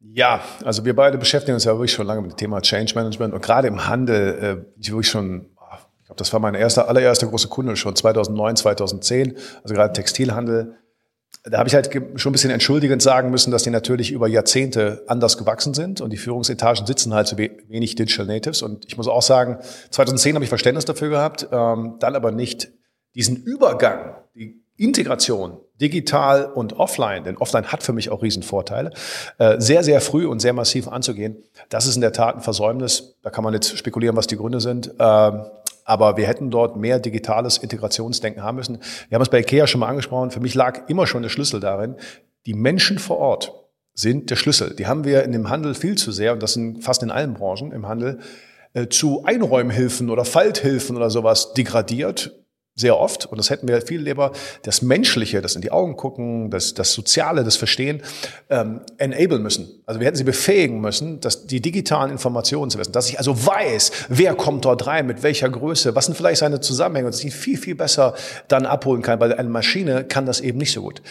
Ja, 0.00 0.41
also 0.65 0.87
wir 0.87 0.97
beide 0.97 1.19
beschäftigen 1.19 1.55
uns 1.55 1.65
ja 1.65 1.73
wirklich 1.73 1.93
schon 1.93 2.07
lange 2.07 2.23
mit 2.23 2.33
dem 2.33 2.37
Thema 2.37 2.62
Change 2.62 2.95
Management 2.95 3.35
und 3.35 3.43
gerade 3.43 3.69
im 3.69 3.87
Handel, 3.87 4.65
äh, 4.65 4.81
ich 4.81 4.91
wirklich 4.91 5.11
schon 5.11 5.50
ich 6.00 6.07
glaube, 6.07 6.19
das 6.19 6.33
war 6.33 6.41
mein 6.41 6.57
erster, 6.57 6.89
allererster 6.89 7.29
große 7.29 7.47
Kunde 7.47 7.77
schon 7.77 7.95
2009, 7.95 8.57
2010, 8.57 9.37
also 9.62 9.75
gerade 9.75 9.93
Textilhandel 9.93 10.77
da 11.45 11.59
habe 11.59 11.69
ich 11.69 11.75
halt 11.75 11.91
schon 12.17 12.31
ein 12.31 12.33
bisschen 12.33 12.51
entschuldigend 12.51 13.01
sagen 13.01 13.31
müssen, 13.31 13.51
dass 13.51 13.63
die 13.63 13.71
natürlich 13.71 14.13
über 14.13 14.29
Jahrzehnte 14.29 15.05
anders 15.07 15.39
gewachsen 15.39 15.73
sind 15.73 16.01
und 16.01 16.11
die 16.11 16.19
Führungsetagen 16.19 16.87
sitzen 16.87 17.15
halt 17.15 17.29
so 17.29 17.39
wenig 17.39 17.95
Digital 17.95 18.27
Natives. 18.27 18.63
Und 18.63 18.85
ich 18.87 18.97
muss 18.97 19.09
auch 19.09 19.23
sagen, 19.23 19.59
2010 19.91 20.35
habe 20.35 20.45
ich 20.45 20.51
Verständnis 20.51 20.85
dafür 20.85 21.09
gehabt, 21.09 21.49
ähm, 21.51 21.95
dann 21.99 22.15
aber 22.15 22.31
nicht 22.31 22.71
diesen 23.15 23.37
Übergang, 23.37 24.17
die 24.35 24.63
Integration 24.77 25.59
digital 25.81 26.47
und 26.47 26.75
offline, 26.75 27.25
denn 27.25 27.37
offline 27.37 27.67
hat 27.67 27.83
für 27.83 27.93
mich 27.93 28.11
auch 28.11 28.23
Riesenvorteile, 28.23 28.93
äh, 29.39 29.61
sehr, 29.61 29.83
sehr 29.83 30.01
früh 30.01 30.27
und 30.27 30.41
sehr 30.41 30.53
massiv 30.53 30.89
anzugehen. 30.89 31.43
Das 31.69 31.87
ist 31.87 31.97
in 31.97 32.01
der 32.01 32.13
Tat 32.13 32.37
ein 32.37 32.41
Versäumnis. 32.41 33.17
Da 33.23 33.31
kann 33.31 33.45
man 33.45 33.55
jetzt 33.55 33.77
spekulieren, 33.77 34.17
was 34.17 34.27
die 34.27 34.37
Gründe 34.37 34.61
sind. 34.61 34.91
Ähm, 34.99 35.43
aber 35.91 36.17
wir 36.17 36.29
hätten 36.29 36.51
dort 36.51 36.77
mehr 36.77 37.01
digitales 37.01 37.59
Integrationsdenken 37.59 38.45
haben 38.45 38.55
müssen. 38.55 38.79
Wir 39.09 39.17
haben 39.17 39.23
es 39.23 39.29
bei 39.29 39.41
IKEA 39.41 39.67
schon 39.67 39.81
mal 39.81 39.89
angesprochen. 39.89 40.31
Für 40.31 40.39
mich 40.39 40.55
lag 40.55 40.89
immer 40.89 41.09
schon 41.09 41.23
der 41.23 41.31
Schlüssel 41.31 41.59
darin, 41.59 41.97
die 42.47 42.55
Menschen 42.55 43.01
vor 43.01 43.19
Ort 43.19 43.53
sind 43.93 44.31
der 44.31 44.37
Schlüssel. 44.37 44.77
Die 44.77 44.87
haben 44.87 45.05
wir 45.05 45.25
in 45.25 45.33
dem 45.33 45.51
Handel 45.51 45.75
viel 45.75 45.97
zu 45.97 46.13
sehr, 46.13 46.33
und 46.33 46.45
das 46.45 46.53
sind 46.53 46.85
fast 46.85 47.03
in 47.03 47.11
allen 47.11 47.35
Branchen 47.35 47.73
im 47.73 47.89
Handel, 47.89 48.21
äh, 48.73 48.87
zu 48.87 49.25
Einräumhilfen 49.25 50.11
oder 50.11 50.25
Falthilfen 50.25 50.97
oder 50.97 51.11
sowas 51.11 51.55
degradiert 51.55 52.39
sehr 52.81 52.99
oft, 52.99 53.27
und 53.27 53.39
das 53.39 53.51
hätten 53.51 53.69
wir 53.69 53.81
viel 53.83 54.01
lieber, 54.01 54.33
das 54.63 54.83
Menschliche, 54.83 55.41
das 55.41 55.55
in 55.55 55.63
die 55.63 55.71
Augen 55.71 55.97
gucken, 55.97 56.51
das, 56.51 56.75
das 56.75 56.93
Soziale, 56.93 57.45
das 57.45 57.57
Verstehen, 57.57 58.03
ähm, 58.49 58.81
enablen 58.99 59.43
müssen. 59.43 59.69
Also 59.87 60.01
wir 60.01 60.07
hätten 60.07 60.17
sie 60.17 60.25
befähigen 60.25 60.81
müssen, 60.81 61.21
dass 61.21 61.47
die 61.47 61.61
digitalen 61.61 62.11
Informationen 62.11 62.71
zu 62.71 62.79
wissen, 62.79 62.93
dass 62.93 63.09
ich 63.09 63.19
also 63.19 63.47
weiß, 63.47 63.93
wer 64.09 64.35
kommt 64.35 64.65
dort 64.65 64.87
rein, 64.87 65.07
mit 65.07 65.23
welcher 65.23 65.49
Größe, 65.49 65.95
was 65.95 66.07
sind 66.07 66.17
vielleicht 66.17 66.41
seine 66.41 66.61
Zusammenhänge, 66.61 67.07
und 67.07 67.15
dass 67.15 67.23
ich 67.23 67.35
viel, 67.35 67.59
viel 67.59 67.75
besser 67.75 68.15
dann 68.49 68.67
abholen 68.67 69.03
kann, 69.03 69.21
weil 69.21 69.33
eine 69.35 69.49
Maschine 69.49 70.05
kann 70.05 70.27
das 70.27 70.41
eben 70.41 70.59
nicht 70.59 70.73
so 70.73 70.83
gut. 70.83 71.03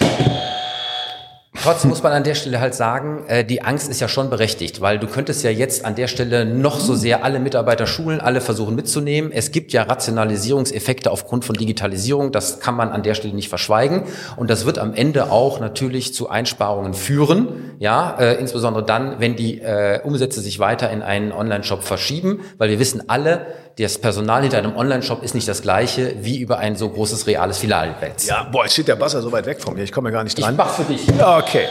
Trotzdem 1.62 1.90
muss 1.90 2.02
man 2.04 2.14
an 2.14 2.24
der 2.24 2.36
Stelle 2.36 2.62
halt 2.62 2.74
sagen, 2.74 3.26
äh, 3.28 3.44
die 3.44 3.62
Angst 3.62 3.90
ist 3.90 4.00
ja 4.00 4.08
schon 4.08 4.30
berechtigt, 4.30 4.80
weil 4.80 4.98
du 4.98 5.08
könntest 5.08 5.44
ja 5.44 5.50
jetzt 5.50 5.84
an 5.84 5.96
der 5.96 6.08
Stelle 6.08 6.46
noch 6.46 6.80
so 6.80 6.96
sehr 6.96 7.26
alle 7.26 7.40
Mitarbeiter 7.40 7.86
schulen, 7.86 8.22
alle 8.22 8.40
versuchen 8.40 8.76
mitzunehmen. 8.76 9.32
Es 9.34 9.52
gibt 9.52 9.74
ja 9.74 9.84
Rationalisierungseffekte 9.84 11.12
aufgrund 11.12 11.44
von 11.44 11.56
Digitalisierung, 11.56 12.32
das 12.32 12.62
kann 12.62 12.76
man 12.76 12.90
an 12.90 13.04
der 13.04 13.14
Stelle 13.14 13.34
nicht 13.34 13.50
verschweigen. 13.50 14.04
Und 14.38 14.50
das 14.50 14.66
wird 14.66 14.80
am 14.80 14.94
Ende 14.94 15.32
auch 15.32 15.60
natürlich 15.60 16.14
zu 16.14 16.30
Einsparungen 16.30 16.94
führen, 16.94 17.76
ja, 17.80 18.16
äh, 18.18 18.36
insbesondere 18.36 18.86
dann, 18.86 19.20
wenn 19.20 19.36
die 19.36 19.60
äh, 19.60 20.00
Umsätze 20.02 20.40
sich 20.40 20.60
weiter 20.60 20.90
in 20.90 21.02
einen 21.02 21.34
Online-Shop 21.34 21.84
verschieben, 21.84 22.40
weil 22.58 22.70
wir 22.70 22.80
wissen 22.80 23.10
alle, 23.10 23.46
das 23.84 23.98
Personal 23.98 24.42
hinter 24.42 24.58
einem 24.58 24.76
Online-Shop 24.76 25.24
ist 25.24 25.36
nicht 25.36 25.48
das 25.48 25.62
gleiche 25.62 26.16
wie 26.22 26.40
über 26.40 26.60
ein 26.60 26.76
so 26.76 26.90
großes 26.90 27.28
reales 27.28 27.60
Filialnetz. 27.60 28.28
Ja, 28.28 28.44
boah, 28.44 28.64
jetzt 28.64 28.74
steht 28.74 28.88
der 28.88 28.96
Basser 28.96 29.22
so 29.22 29.32
weit 29.32 29.46
weg 29.46 29.62
von 29.62 29.76
mir, 29.76 29.84
ich 29.84 29.92
komme 29.92 30.10
ja 30.10 30.14
gar 30.14 30.24
nicht 30.24 30.38
dran. 30.40 30.54
Ich 30.54 30.58
mach 30.58 30.70
für 30.70 30.84
dich. 30.84 31.08
Okay. 31.20 31.68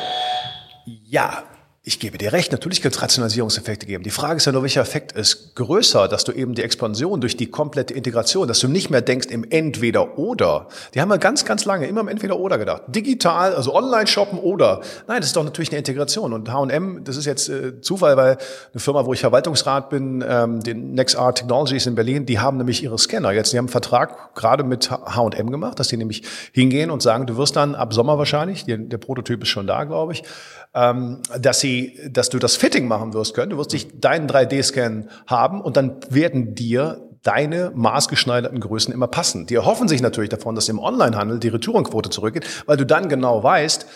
Ja, 1.05 1.43
ich 1.89 1.99
gebe 2.01 2.19
dir 2.19 2.35
recht, 2.35 2.53
natürlich 2.53 2.83
kann 2.83 2.93
es 2.93 3.01
Rationalisierungseffekte 3.01 3.87
geben. 3.87 4.05
Die 4.05 4.11
Frage 4.11 4.37
ist 4.37 4.45
ja 4.45 4.53
nur, 4.53 4.63
welcher 4.63 4.83
Effekt 4.83 5.13
ist 5.13 5.55
größer, 5.55 6.07
dass 6.07 6.23
du 6.23 6.33
eben 6.33 6.55
die 6.55 6.63
Expansion 6.63 7.23
durch 7.23 7.35
die 7.35 7.47
komplette 7.47 7.95
Integration, 7.95 8.47
dass 8.47 8.61
du 8.61 8.69
nicht 8.69 8.91
mehr 8.91 9.01
denkst 9.01 9.29
im 9.29 9.43
Entweder-Oder. 9.43 10.69
Die 10.93 11.01
haben 11.01 11.11
ja 11.11 11.17
ganz, 11.17 11.47
ganz 11.47 11.65
lange 11.65 11.87
immer 11.87 12.03
im 12.03 12.09
Entweder-Oder 12.09 12.59
gedacht. 12.59 12.83
Digital, 12.89 13.55
also 13.55 13.75
online 13.75 14.07
shoppen 14.07 14.39
oder. 14.39 14.83
Nein, 15.07 15.21
das 15.21 15.29
ist 15.29 15.37
doch 15.37 15.45
natürlich 15.45 15.71
eine 15.71 15.79
Integration. 15.79 16.35
Und 16.35 16.53
H&M, 16.53 17.05
das 17.05 17.17
ist 17.17 17.25
jetzt 17.25 17.49
äh, 17.49 17.81
Zufall, 17.81 18.19
weil 18.19 18.37
eine 18.73 18.81
Firma, 18.81 19.07
wo 19.07 19.15
ich 19.15 19.21
Verwaltungsrat 19.21 19.89
bin, 19.89 20.23
ähm, 20.29 20.61
den 20.61 20.93
NextArt 20.93 21.39
Technologies 21.39 21.87
in 21.87 21.95
Berlin, 21.95 22.27
die 22.27 22.39
haben 22.39 22.59
nämlich 22.59 22.83
ihre 22.83 22.99
Scanner 22.99 23.33
jetzt. 23.33 23.55
Die 23.55 23.57
haben 23.57 23.65
einen 23.65 23.71
Vertrag 23.71 24.35
gerade 24.35 24.63
mit 24.63 24.91
H&M 24.91 25.51
gemacht, 25.51 25.81
dass 25.81 25.89
die 25.89 25.97
nämlich 25.97 26.23
hingehen 26.53 26.91
und 26.91 27.01
sagen, 27.01 27.27
du 27.27 27.39
wirst 27.39 27.57
dann 27.57 27.75
ab 27.75 27.95
Sommer 27.95 28.19
wahrscheinlich, 28.19 28.67
der, 28.67 28.77
der 28.77 28.99
Prototyp 28.99 29.43
ist 29.43 29.49
schon 29.49 29.67
da, 29.67 29.85
glaube 29.85 30.13
ich, 30.13 30.23
ähm, 30.79 31.19
dass 31.39 31.59
sie, 31.59 31.99
dass 32.09 32.29
du 32.29 32.39
das 32.39 32.57
Fitting 32.57 32.87
machen 32.87 33.13
wirst 33.13 33.35
können. 33.35 33.51
Du 33.51 33.59
wirst 33.59 33.73
dich 33.73 34.01
deinen 34.01 34.29
3D-Scan 34.29 35.09
haben 35.27 35.61
und 35.61 35.77
dann 35.77 35.97
werden 36.09 36.55
dir 36.55 37.09
deine 37.23 37.73
maßgeschneiderten 37.75 38.61
Größen 38.61 38.95
immer 38.95 39.09
passen. 39.09 39.47
Die 39.47 39.57
erhoffen 39.57 39.89
sich 39.89 40.01
natürlich 40.01 40.31
davon, 40.31 40.55
dass 40.55 40.69
im 40.69 40.79
Onlinehandel 40.79 41.41
die 41.41 41.49
Retourenquote 41.49 42.11
zurückgeht, 42.11 42.47
weil 42.67 42.77
du 42.77 42.87
dann 42.87 43.09
genau 43.09 43.43
weißt, 43.43 43.87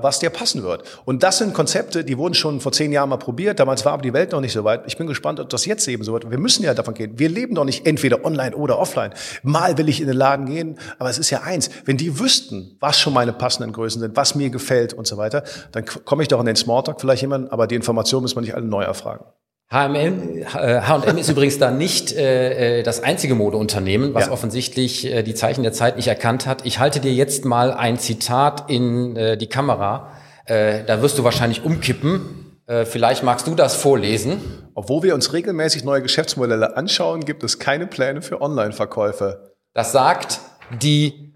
was 0.00 0.18
dir 0.18 0.30
passen 0.30 0.62
wird. 0.62 0.82
Und 1.04 1.22
das 1.22 1.38
sind 1.38 1.54
Konzepte, 1.54 2.04
die 2.04 2.18
wurden 2.18 2.34
schon 2.34 2.60
vor 2.60 2.72
zehn 2.72 2.92
Jahren 2.92 3.08
mal 3.08 3.16
probiert. 3.16 3.60
Damals 3.60 3.84
war 3.84 3.92
aber 3.92 4.02
die 4.02 4.12
Welt 4.12 4.32
noch 4.32 4.40
nicht 4.40 4.52
so 4.52 4.64
weit. 4.64 4.82
Ich 4.86 4.96
bin 4.96 5.06
gespannt, 5.06 5.40
ob 5.40 5.48
das 5.48 5.64
jetzt 5.66 5.86
eben 5.88 6.04
so 6.04 6.12
wird. 6.12 6.30
Wir 6.30 6.38
müssen 6.38 6.64
ja 6.64 6.74
davon 6.74 6.94
gehen. 6.94 7.18
Wir 7.18 7.28
leben 7.28 7.54
doch 7.54 7.64
nicht 7.64 7.86
entweder 7.86 8.24
online 8.24 8.54
oder 8.56 8.78
offline. 8.78 9.12
Mal 9.42 9.78
will 9.78 9.88
ich 9.88 10.00
in 10.00 10.06
den 10.06 10.16
Laden 10.16 10.46
gehen, 10.46 10.78
aber 10.98 11.10
es 11.10 11.18
ist 11.18 11.30
ja 11.30 11.42
eins. 11.42 11.70
Wenn 11.84 11.96
die 11.96 12.18
wüssten, 12.18 12.76
was 12.80 12.98
schon 12.98 13.12
meine 13.12 13.32
passenden 13.32 13.72
Größen 13.72 14.00
sind, 14.00 14.16
was 14.16 14.34
mir 14.34 14.50
gefällt 14.50 14.94
und 14.94 15.06
so 15.06 15.16
weiter, 15.16 15.44
dann 15.72 15.84
komme 15.86 16.22
ich 16.22 16.28
doch 16.28 16.40
in 16.40 16.46
den 16.46 16.56
Smalltalk 16.56 17.00
vielleicht 17.00 17.22
jemand, 17.22 17.52
aber 17.52 17.66
die 17.66 17.74
Information 17.74 18.22
muss 18.22 18.34
man 18.34 18.44
nicht 18.44 18.54
alle 18.54 18.66
neu 18.66 18.82
erfragen. 18.82 19.24
H&M, 19.70 20.46
H&M 20.46 21.18
ist 21.18 21.28
übrigens 21.28 21.58
da 21.58 21.70
nicht 21.70 22.12
äh, 22.12 22.78
äh, 22.78 22.82
das 22.82 23.02
einzige 23.02 23.34
Modeunternehmen, 23.34 24.14
was 24.14 24.26
ja. 24.26 24.32
offensichtlich 24.32 25.04
äh, 25.04 25.22
die 25.22 25.34
Zeichen 25.34 25.62
der 25.62 25.74
Zeit 25.74 25.96
nicht 25.96 26.08
erkannt 26.08 26.46
hat. 26.46 26.64
Ich 26.64 26.78
halte 26.78 27.00
dir 27.00 27.12
jetzt 27.12 27.44
mal 27.44 27.72
ein 27.74 27.98
Zitat 27.98 28.70
in 28.70 29.14
äh, 29.16 29.36
die 29.36 29.48
Kamera. 29.48 30.12
Äh, 30.46 30.84
da 30.84 31.02
wirst 31.02 31.18
du 31.18 31.24
wahrscheinlich 31.24 31.64
umkippen. 31.64 32.56
Äh, 32.66 32.86
vielleicht 32.86 33.22
magst 33.22 33.46
du 33.46 33.54
das 33.54 33.76
vorlesen. 33.76 34.70
Obwohl 34.74 35.02
wir 35.02 35.14
uns 35.14 35.34
regelmäßig 35.34 35.84
neue 35.84 36.00
Geschäftsmodelle 36.00 36.74
anschauen, 36.74 37.26
gibt 37.26 37.42
es 37.42 37.58
keine 37.58 37.86
Pläne 37.86 38.22
für 38.22 38.40
Online-Verkäufe. 38.40 39.54
Das 39.74 39.92
sagt 39.92 40.40
die 40.80 41.34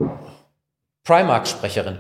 Primark-Sprecherin. 1.04 1.98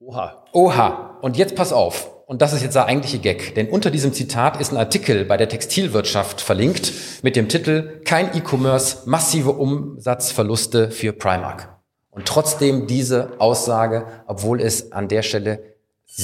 Oha. 0.00 0.44
Oha. 0.52 1.18
Und 1.22 1.38
jetzt 1.38 1.56
pass 1.56 1.72
auf. 1.72 2.10
Und 2.30 2.42
das 2.42 2.52
ist 2.52 2.62
jetzt 2.62 2.76
der 2.76 2.86
eigentliche 2.86 3.18
Gag, 3.18 3.56
denn 3.56 3.68
unter 3.68 3.90
diesem 3.90 4.12
Zitat 4.12 4.60
ist 4.60 4.70
ein 4.70 4.76
Artikel 4.76 5.24
bei 5.24 5.36
der 5.36 5.48
Textilwirtschaft 5.48 6.40
verlinkt 6.40 6.92
mit 7.22 7.34
dem 7.34 7.48
Titel 7.48 8.02
Kein 8.04 8.36
E-Commerce, 8.36 8.98
massive 9.06 9.50
Umsatzverluste 9.50 10.92
für 10.92 11.12
Primark. 11.12 11.76
Und 12.10 12.26
trotzdem 12.26 12.86
diese 12.86 13.32
Aussage, 13.40 14.06
obwohl 14.28 14.60
es 14.60 14.92
an 14.92 15.08
der 15.08 15.22
Stelle 15.22 15.74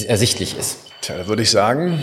ersichtlich 0.05 0.57
ist. 0.57 0.77
Tja, 1.01 1.17
da 1.17 1.27
würde 1.27 1.41
ich 1.41 1.51
sagen, 1.51 1.99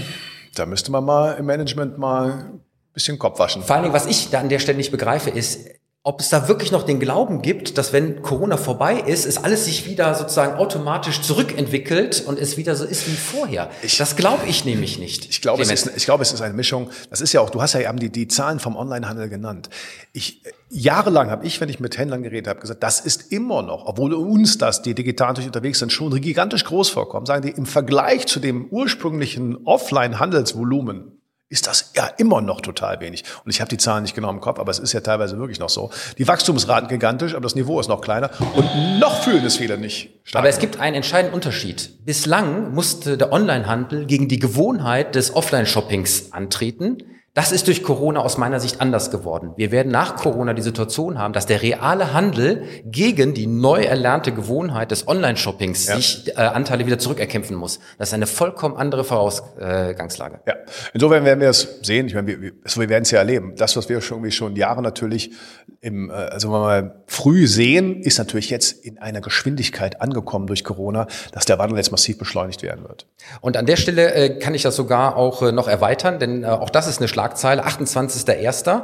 da 0.54 0.66
müsste 0.66 0.92
man 0.92 1.02
mal 1.02 1.38
im 1.38 1.46
Management 1.46 1.96
mal 1.96 2.30
ein 2.30 2.60
bisschen 2.92 3.18
Kopf 3.18 3.38
waschen. 3.38 3.62
Vor 3.62 3.74
allen 3.74 3.84
Dingen, 3.84 3.94
was 3.94 4.04
ich 4.04 4.28
da 4.28 4.38
an 4.38 4.50
der 4.50 4.58
Stelle 4.58 4.76
nicht 4.76 4.90
begreife, 4.90 5.30
ist, 5.30 5.60
ob 6.06 6.20
es 6.20 6.28
da 6.28 6.48
wirklich 6.48 6.70
noch 6.70 6.82
den 6.82 7.00
Glauben 7.00 7.40
gibt, 7.40 7.78
dass 7.78 7.94
wenn 7.94 8.20
Corona 8.20 8.58
vorbei 8.58 9.00
ist, 9.06 9.24
es 9.24 9.42
alles 9.42 9.64
sich 9.64 9.86
wieder 9.86 10.14
sozusagen 10.14 10.58
automatisch 10.58 11.22
zurückentwickelt 11.22 12.22
und 12.26 12.38
es 12.38 12.58
wieder 12.58 12.76
so 12.76 12.84
ist 12.84 13.10
wie 13.10 13.16
vorher. 13.16 13.70
Ich, 13.82 13.96
das 13.96 14.14
glaube 14.14 14.42
ich 14.46 14.66
nämlich 14.66 14.98
nicht. 14.98 15.30
Ich 15.30 15.40
glaube, 15.40 15.62
es 15.62 15.70
ist, 15.70 15.90
ich 15.96 16.04
glaube, 16.04 16.22
es 16.22 16.30
ist 16.30 16.42
eine 16.42 16.52
Mischung. 16.52 16.90
Das 17.08 17.22
ist 17.22 17.32
ja 17.32 17.40
auch, 17.40 17.48
du 17.48 17.62
hast 17.62 17.72
ja 17.72 17.88
eben 17.88 17.98
die, 17.98 18.10
die 18.10 18.28
Zahlen 18.28 18.60
vom 18.60 18.76
Onlinehandel 18.76 19.30
genannt. 19.30 19.70
Ich, 20.12 20.42
jahrelang 20.68 21.30
habe 21.30 21.46
ich, 21.46 21.62
wenn 21.62 21.70
ich 21.70 21.80
mit 21.80 21.96
Händlern 21.96 22.22
geredet 22.22 22.48
habe, 22.48 22.60
gesagt, 22.60 22.82
das 22.82 23.00
ist 23.00 23.32
immer 23.32 23.62
noch, 23.62 23.86
obwohl 23.86 24.12
uns 24.12 24.58
das, 24.58 24.82
die 24.82 24.94
digital 24.94 25.28
natürlich 25.28 25.48
unterwegs 25.48 25.78
sind, 25.78 25.90
schon 25.90 26.14
gigantisch 26.20 26.64
groß 26.64 26.90
vorkommt, 26.90 27.28
sagen 27.28 27.46
die, 27.46 27.52
im 27.52 27.64
Vergleich 27.64 28.26
zu 28.26 28.40
dem 28.40 28.66
ursprünglichen 28.66 29.64
Offline-Handelsvolumen 29.64 31.13
ist 31.54 31.68
das 31.68 31.92
ja 31.94 32.06
immer 32.18 32.40
noch 32.40 32.60
total 32.60 33.00
wenig. 33.00 33.22
Und 33.44 33.50
ich 33.52 33.60
habe 33.60 33.68
die 33.68 33.76
Zahlen 33.76 34.02
nicht 34.02 34.16
genau 34.16 34.28
im 34.28 34.40
Kopf, 34.40 34.58
aber 34.58 34.72
es 34.72 34.80
ist 34.80 34.92
ja 34.92 35.00
teilweise 35.00 35.38
wirklich 35.38 35.60
noch 35.60 35.68
so. 35.68 35.90
Die 36.18 36.26
Wachstumsraten 36.26 36.88
gigantisch, 36.88 37.32
aber 37.34 37.44
das 37.44 37.54
Niveau 37.54 37.78
ist 37.78 37.86
noch 37.86 38.00
kleiner 38.00 38.30
und 38.56 38.98
noch 38.98 39.22
fühlen 39.22 39.44
es 39.44 39.56
viele 39.56 39.78
nicht. 39.78 40.10
Stark. 40.24 40.40
Aber 40.40 40.48
es 40.48 40.58
gibt 40.58 40.80
einen 40.80 40.96
entscheidenden 40.96 41.32
Unterschied. 41.32 42.04
Bislang 42.04 42.74
musste 42.74 43.16
der 43.16 43.32
Onlinehandel 43.32 44.04
gegen 44.06 44.26
die 44.26 44.40
Gewohnheit 44.40 45.14
des 45.14 45.36
Offline-Shoppings 45.36 46.32
antreten. 46.32 46.98
Das 47.34 47.50
ist 47.50 47.66
durch 47.66 47.82
Corona 47.82 48.20
aus 48.20 48.38
meiner 48.38 48.60
Sicht 48.60 48.80
anders 48.80 49.10
geworden. 49.10 49.54
Wir 49.56 49.72
werden 49.72 49.90
nach 49.90 50.14
Corona 50.14 50.54
die 50.54 50.62
Situation 50.62 51.18
haben, 51.18 51.34
dass 51.34 51.46
der 51.46 51.62
reale 51.62 52.12
Handel 52.12 52.62
gegen 52.84 53.34
die 53.34 53.48
neu 53.48 53.82
erlernte 53.82 54.30
Gewohnheit 54.30 54.92
des 54.92 55.08
Online-Shoppings 55.08 55.88
ja. 55.88 55.96
sich 55.96 56.28
äh, 56.28 56.40
Anteile 56.40 56.86
wieder 56.86 57.00
zurückerkämpfen 57.00 57.56
muss. 57.56 57.80
Das 57.98 58.10
ist 58.10 58.14
eine 58.14 58.28
vollkommen 58.28 58.76
andere 58.76 59.02
Vorausgangslage. 59.02 60.42
ja, 60.46 60.54
insofern 60.92 61.24
werden 61.24 61.40
wir 61.40 61.48
es 61.48 61.80
sehen. 61.82 62.06
Ich 62.06 62.14
meine, 62.14 62.28
wir, 62.28 62.40
wir, 62.40 62.52
wir 62.52 62.88
werden 62.88 63.02
es 63.02 63.10
ja 63.10 63.18
erleben. 63.18 63.54
Das, 63.56 63.76
was 63.76 63.88
wir 63.88 64.00
schon, 64.00 64.22
wie 64.22 64.30
schon 64.30 64.54
Jahre 64.54 64.80
natürlich 64.80 65.32
im, 65.80 66.10
äh, 66.10 66.12
also 66.12 66.48
wenn 66.48 66.54
wir 66.54 66.60
mal 66.60 67.02
früh 67.08 67.48
sehen, 67.48 68.00
ist 68.00 68.18
natürlich 68.18 68.48
jetzt 68.48 68.84
in 68.84 68.98
einer 68.98 69.20
Geschwindigkeit 69.20 70.00
angekommen 70.00 70.46
durch 70.46 70.62
Corona, 70.62 71.08
dass 71.32 71.46
der 71.46 71.58
Wandel 71.58 71.78
jetzt 71.78 71.90
massiv 71.90 72.16
beschleunigt 72.16 72.62
werden 72.62 72.84
wird. 72.84 73.08
Und 73.40 73.56
an 73.56 73.66
der 73.66 73.76
Stelle 73.76 74.14
äh, 74.14 74.38
kann 74.38 74.54
ich 74.54 74.62
das 74.62 74.76
sogar 74.76 75.16
auch 75.16 75.42
äh, 75.42 75.50
noch 75.50 75.66
erweitern, 75.66 76.20
denn 76.20 76.44
äh, 76.44 76.46
auch 76.46 76.70
das 76.70 76.86
ist 76.86 76.98
eine 76.98 77.08
Schlag 77.08 77.23
Schlagzeile, 77.24 77.64
28.01. 77.64 78.82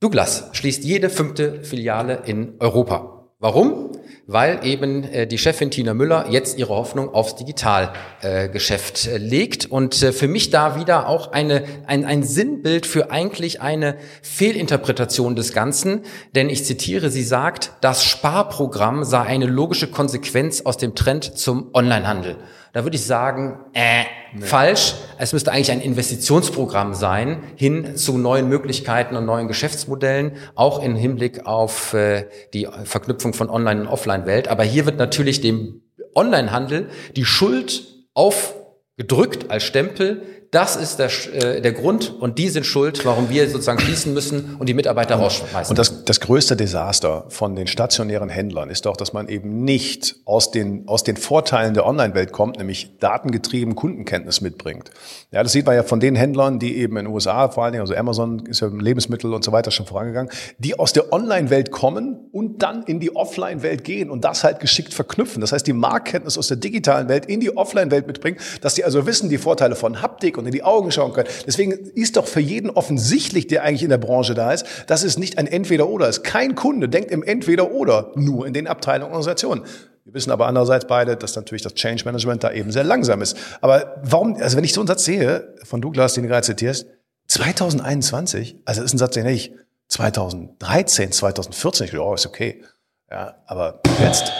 Douglas 0.00 0.48
schließt 0.50 0.82
jede 0.82 1.08
fünfte 1.08 1.62
Filiale 1.62 2.22
in 2.26 2.54
Europa. 2.58 3.30
Warum? 3.38 3.92
Weil 4.26 4.66
eben 4.66 5.04
äh, 5.04 5.28
die 5.28 5.38
Chefin 5.38 5.70
Tina 5.70 5.94
Müller 5.94 6.26
jetzt 6.28 6.58
ihre 6.58 6.74
Hoffnung 6.74 7.14
aufs 7.14 7.36
Digitalgeschäft 7.36 9.06
äh, 9.06 9.18
legt 9.18 9.66
und 9.66 10.02
äh, 10.02 10.10
für 10.10 10.26
mich 10.26 10.50
da 10.50 10.74
wieder 10.80 11.08
auch 11.08 11.30
eine, 11.30 11.62
ein, 11.86 12.04
ein 12.04 12.24
Sinnbild 12.24 12.84
für 12.84 13.12
eigentlich 13.12 13.60
eine 13.60 13.96
Fehlinterpretation 14.22 15.36
des 15.36 15.52
Ganzen, 15.52 16.00
denn 16.34 16.50
ich 16.50 16.64
zitiere, 16.64 17.10
sie 17.10 17.22
sagt, 17.22 17.74
das 17.80 18.02
Sparprogramm 18.04 19.04
sei 19.04 19.20
eine 19.20 19.46
logische 19.46 19.86
Konsequenz 19.86 20.62
aus 20.62 20.78
dem 20.78 20.96
Trend 20.96 21.38
zum 21.38 21.70
Onlinehandel. 21.72 22.38
Da 22.76 22.84
würde 22.84 22.96
ich 22.96 23.06
sagen, 23.06 23.58
äh, 23.72 24.02
nee. 24.34 24.44
falsch. 24.44 24.96
Es 25.16 25.32
müsste 25.32 25.50
eigentlich 25.50 25.70
ein 25.70 25.80
Investitionsprogramm 25.80 26.92
sein 26.92 27.42
hin 27.56 27.96
zu 27.96 28.18
neuen 28.18 28.50
Möglichkeiten 28.50 29.16
und 29.16 29.24
neuen 29.24 29.48
Geschäftsmodellen, 29.48 30.32
auch 30.54 30.82
im 30.82 30.94
Hinblick 30.94 31.46
auf 31.46 31.94
äh, 31.94 32.26
die 32.52 32.68
Verknüpfung 32.84 33.32
von 33.32 33.48
Online- 33.48 33.80
und 33.80 33.86
Offline-Welt. 33.86 34.48
Aber 34.48 34.62
hier 34.62 34.84
wird 34.84 34.98
natürlich 34.98 35.40
dem 35.40 35.84
Onlinehandel 36.14 36.90
die 37.16 37.24
Schuld 37.24 37.82
aufgedrückt 38.12 39.50
als 39.50 39.62
Stempel, 39.62 40.20
das 40.50 40.76
ist 40.76 40.98
der, 40.98 41.10
äh, 41.32 41.60
der 41.60 41.72
Grund 41.72 42.14
und 42.20 42.38
die 42.38 42.48
sind 42.48 42.64
schuld, 42.64 43.04
warum 43.04 43.30
wir 43.30 43.48
sozusagen 43.48 43.78
schließen 43.78 44.14
müssen 44.14 44.56
und 44.58 44.68
die 44.68 44.74
Mitarbeiter 44.74 45.16
rausschmeißen. 45.16 45.70
Und 45.70 45.78
das, 45.78 46.04
das 46.04 46.20
größte 46.20 46.56
Desaster 46.56 47.24
von 47.28 47.56
den 47.56 47.66
stationären 47.66 48.28
Händlern 48.28 48.70
ist 48.70 48.86
doch, 48.86 48.96
dass 48.96 49.12
man 49.12 49.28
eben 49.28 49.64
nicht 49.64 50.16
aus 50.24 50.50
den, 50.50 50.86
aus 50.88 51.04
den 51.04 51.16
Vorteilen 51.16 51.74
der 51.74 51.86
Online-Welt 51.86 52.32
kommt, 52.32 52.58
nämlich 52.58 52.98
datengetrieben 53.00 53.74
Kundenkenntnis 53.74 54.40
mitbringt. 54.40 54.90
Ja, 55.32 55.42
das 55.42 55.52
sieht 55.52 55.66
man 55.66 55.74
ja 55.74 55.82
von 55.82 56.00
den 56.00 56.14
Händlern, 56.14 56.58
die 56.58 56.76
eben 56.76 56.96
in 56.96 57.06
den 57.06 57.14
USA 57.14 57.48
vor 57.48 57.64
allen 57.64 57.72
Dingen, 57.72 57.82
also 57.82 57.94
Amazon 57.94 58.46
ist 58.46 58.60
ja 58.60 58.68
Lebensmittel 58.68 59.34
und 59.34 59.44
so 59.44 59.52
weiter 59.52 59.70
schon 59.70 59.86
vorangegangen, 59.86 60.30
die 60.58 60.78
aus 60.78 60.92
der 60.92 61.12
Online-Welt 61.12 61.70
kommen 61.70 62.28
und 62.32 62.62
dann 62.62 62.82
in 62.84 63.00
die 63.00 63.14
Offline-Welt 63.14 63.84
gehen 63.84 64.10
und 64.10 64.24
das 64.24 64.44
halt 64.44 64.60
geschickt 64.60 64.94
verknüpfen. 64.94 65.40
Das 65.40 65.52
heißt, 65.52 65.66
die 65.66 65.72
Marktkenntnis 65.72 66.38
aus 66.38 66.48
der 66.48 66.56
digitalen 66.56 67.08
Welt 67.08 67.26
in 67.26 67.40
die 67.40 67.56
Offline-Welt 67.56 68.06
mitbringen, 68.06 68.38
dass 68.60 68.74
die 68.74 68.84
also 68.84 69.06
wissen, 69.06 69.28
die 69.28 69.38
Vorteile 69.38 69.76
von 69.76 70.02
Haptik 70.02 70.35
und 70.38 70.46
in 70.46 70.52
die 70.52 70.62
Augen 70.62 70.90
schauen 70.90 71.12
können. 71.12 71.28
Deswegen 71.46 71.72
ist 71.72 72.16
doch 72.16 72.26
für 72.26 72.40
jeden 72.40 72.70
offensichtlich, 72.70 73.46
der 73.46 73.62
eigentlich 73.62 73.82
in 73.82 73.90
der 73.90 73.98
Branche 73.98 74.34
da 74.34 74.52
ist, 74.52 74.66
dass 74.86 75.02
es 75.02 75.18
nicht 75.18 75.38
ein 75.38 75.46
Entweder-Oder 75.46 76.08
ist. 76.08 76.24
Kein 76.24 76.54
Kunde 76.54 76.88
denkt 76.88 77.10
im 77.10 77.22
Entweder-Oder, 77.22 78.12
nur 78.14 78.46
in 78.46 78.52
den 78.52 78.66
Abteilungen 78.66 79.12
und 79.12 79.16
Organisationen. 79.18 79.64
Wir 80.04 80.14
wissen 80.14 80.30
aber 80.30 80.46
andererseits 80.46 80.86
beide, 80.86 81.16
dass 81.16 81.34
natürlich 81.34 81.62
das 81.62 81.74
Change 81.74 82.04
Management 82.04 82.44
da 82.44 82.52
eben 82.52 82.70
sehr 82.70 82.84
langsam 82.84 83.22
ist. 83.22 83.36
Aber 83.60 84.00
warum, 84.04 84.36
also 84.36 84.56
wenn 84.56 84.62
ich 84.62 84.72
so 84.72 84.80
einen 84.80 84.86
Satz 84.86 85.04
sehe, 85.04 85.54
von 85.64 85.80
Douglas, 85.80 86.14
den 86.14 86.22
du 86.22 86.28
gerade 86.28 86.46
zitierst, 86.46 86.86
2021, 87.26 88.60
also 88.64 88.82
das 88.82 88.90
ist 88.90 88.94
ein 88.94 88.98
Satz, 88.98 89.14
den 89.14 89.26
ich 89.26 89.52
2013, 89.88 91.12
2014, 91.12 91.84
ich 91.86 91.90
glaube, 91.90 92.10
oh, 92.10 92.14
ist 92.14 92.26
okay. 92.26 92.62
Ja, 93.10 93.36
aber 93.46 93.80
jetzt. 94.00 94.30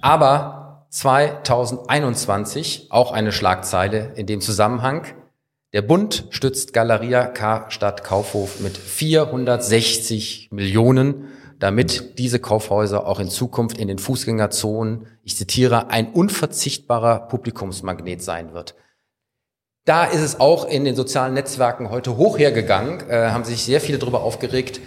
Aber 0.00 0.59
2021 0.90 2.88
auch 2.90 3.12
eine 3.12 3.30
Schlagzeile 3.32 4.12
in 4.16 4.26
dem 4.26 4.40
Zusammenhang. 4.40 5.06
Der 5.72 5.82
Bund 5.82 6.26
stützt 6.30 6.72
Galeria 6.72 7.26
K 7.26 7.70
Stadt 7.70 8.02
Kaufhof 8.02 8.58
mit 8.58 8.76
460 8.76 10.48
Millionen, 10.50 11.28
damit 11.60 12.18
diese 12.18 12.40
Kaufhäuser 12.40 13.06
auch 13.06 13.20
in 13.20 13.30
Zukunft 13.30 13.78
in 13.78 13.86
den 13.86 13.98
Fußgängerzonen, 13.98 15.06
ich 15.22 15.36
zitiere, 15.36 15.90
ein 15.90 16.12
unverzichtbarer 16.12 17.28
Publikumsmagnet 17.28 18.20
sein 18.20 18.52
wird. 18.52 18.74
Da 19.84 20.04
ist 20.04 20.22
es 20.22 20.40
auch 20.40 20.66
in 20.66 20.84
den 20.84 20.96
sozialen 20.96 21.34
Netzwerken 21.34 21.90
heute 21.90 22.16
hoch 22.16 22.36
hergegangen, 22.36 23.08
äh, 23.08 23.30
haben 23.30 23.44
sich 23.44 23.62
sehr 23.62 23.80
viele 23.80 23.98
darüber 23.98 24.22
aufgeregt, 24.22 24.80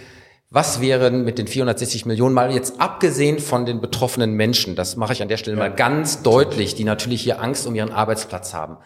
was 0.54 0.80
wären 0.80 1.24
mit 1.24 1.38
den 1.38 1.48
460 1.48 2.06
Millionen 2.06 2.32
mal 2.32 2.54
jetzt 2.54 2.80
abgesehen 2.80 3.40
von 3.40 3.66
den 3.66 3.80
betroffenen 3.80 4.34
Menschen, 4.34 4.76
das 4.76 4.94
mache 4.94 5.12
ich 5.12 5.20
an 5.20 5.26
der 5.26 5.36
Stelle 5.36 5.56
ja. 5.56 5.64
mal 5.64 5.74
ganz 5.74 6.22
deutlich, 6.22 6.76
die 6.76 6.84
natürlich 6.84 7.22
hier 7.22 7.42
Angst 7.42 7.66
um 7.66 7.74
ihren 7.74 7.90
Arbeitsplatz 7.90 8.54
haben. 8.54 8.76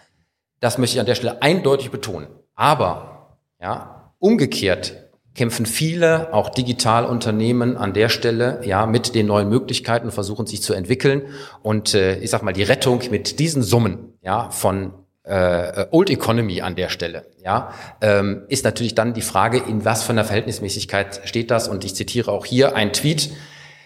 Das 0.61 0.79
möchte 0.79 0.97
ich 0.97 1.01
an 1.01 1.07
der 1.07 1.15
Stelle 1.15 1.43
eindeutig 1.43 1.91
betonen. 1.91 2.29
Aber, 2.55 3.37
ja, 3.61 4.15
umgekehrt 4.19 5.11
kämpfen 5.35 5.67
viele, 5.67 6.33
auch 6.33 6.49
Digitalunternehmen 6.49 7.77
an 7.77 7.93
der 7.93 8.09
Stelle, 8.09 8.61
ja, 8.65 8.87
mit 8.87 9.15
den 9.15 9.27
neuen 9.27 9.51
Möglichkeiten, 9.51 10.11
versuchen 10.11 10.47
sich 10.47 10.63
zu 10.63 10.73
entwickeln. 10.73 11.27
Und 11.63 11.93
äh, 11.93 12.19
ich 12.21 12.31
sag 12.31 12.43
mal, 12.43 12.55
die 12.55 12.63
Rettung 12.63 13.03
mit 13.11 13.39
diesen 13.39 13.63
Summen, 13.63 14.15
ja, 14.23 14.49
von 14.49 14.95
äh, 15.29 15.87
Old 15.91 16.11
Economy 16.11 16.63
an 16.63 16.75
der 16.75 16.89
Stelle, 16.89 17.27
ja, 17.45 17.73
ähm, 18.01 18.43
ist 18.49 18.65
natürlich 18.65 18.95
dann 18.95 19.15
die 19.15 19.23
Frage, 19.23 19.59
in 19.59 19.85
was 19.85 20.03
für 20.03 20.13
einer 20.13 20.25
Verhältnismäßigkeit 20.25 21.21
steht 21.25 21.51
das? 21.51 21.69
Und 21.69 21.85
ich 21.85 21.95
zitiere 21.95 22.33
auch 22.33 22.47
hier 22.47 22.75
einen 22.75 22.93
Tweet. 22.93 23.31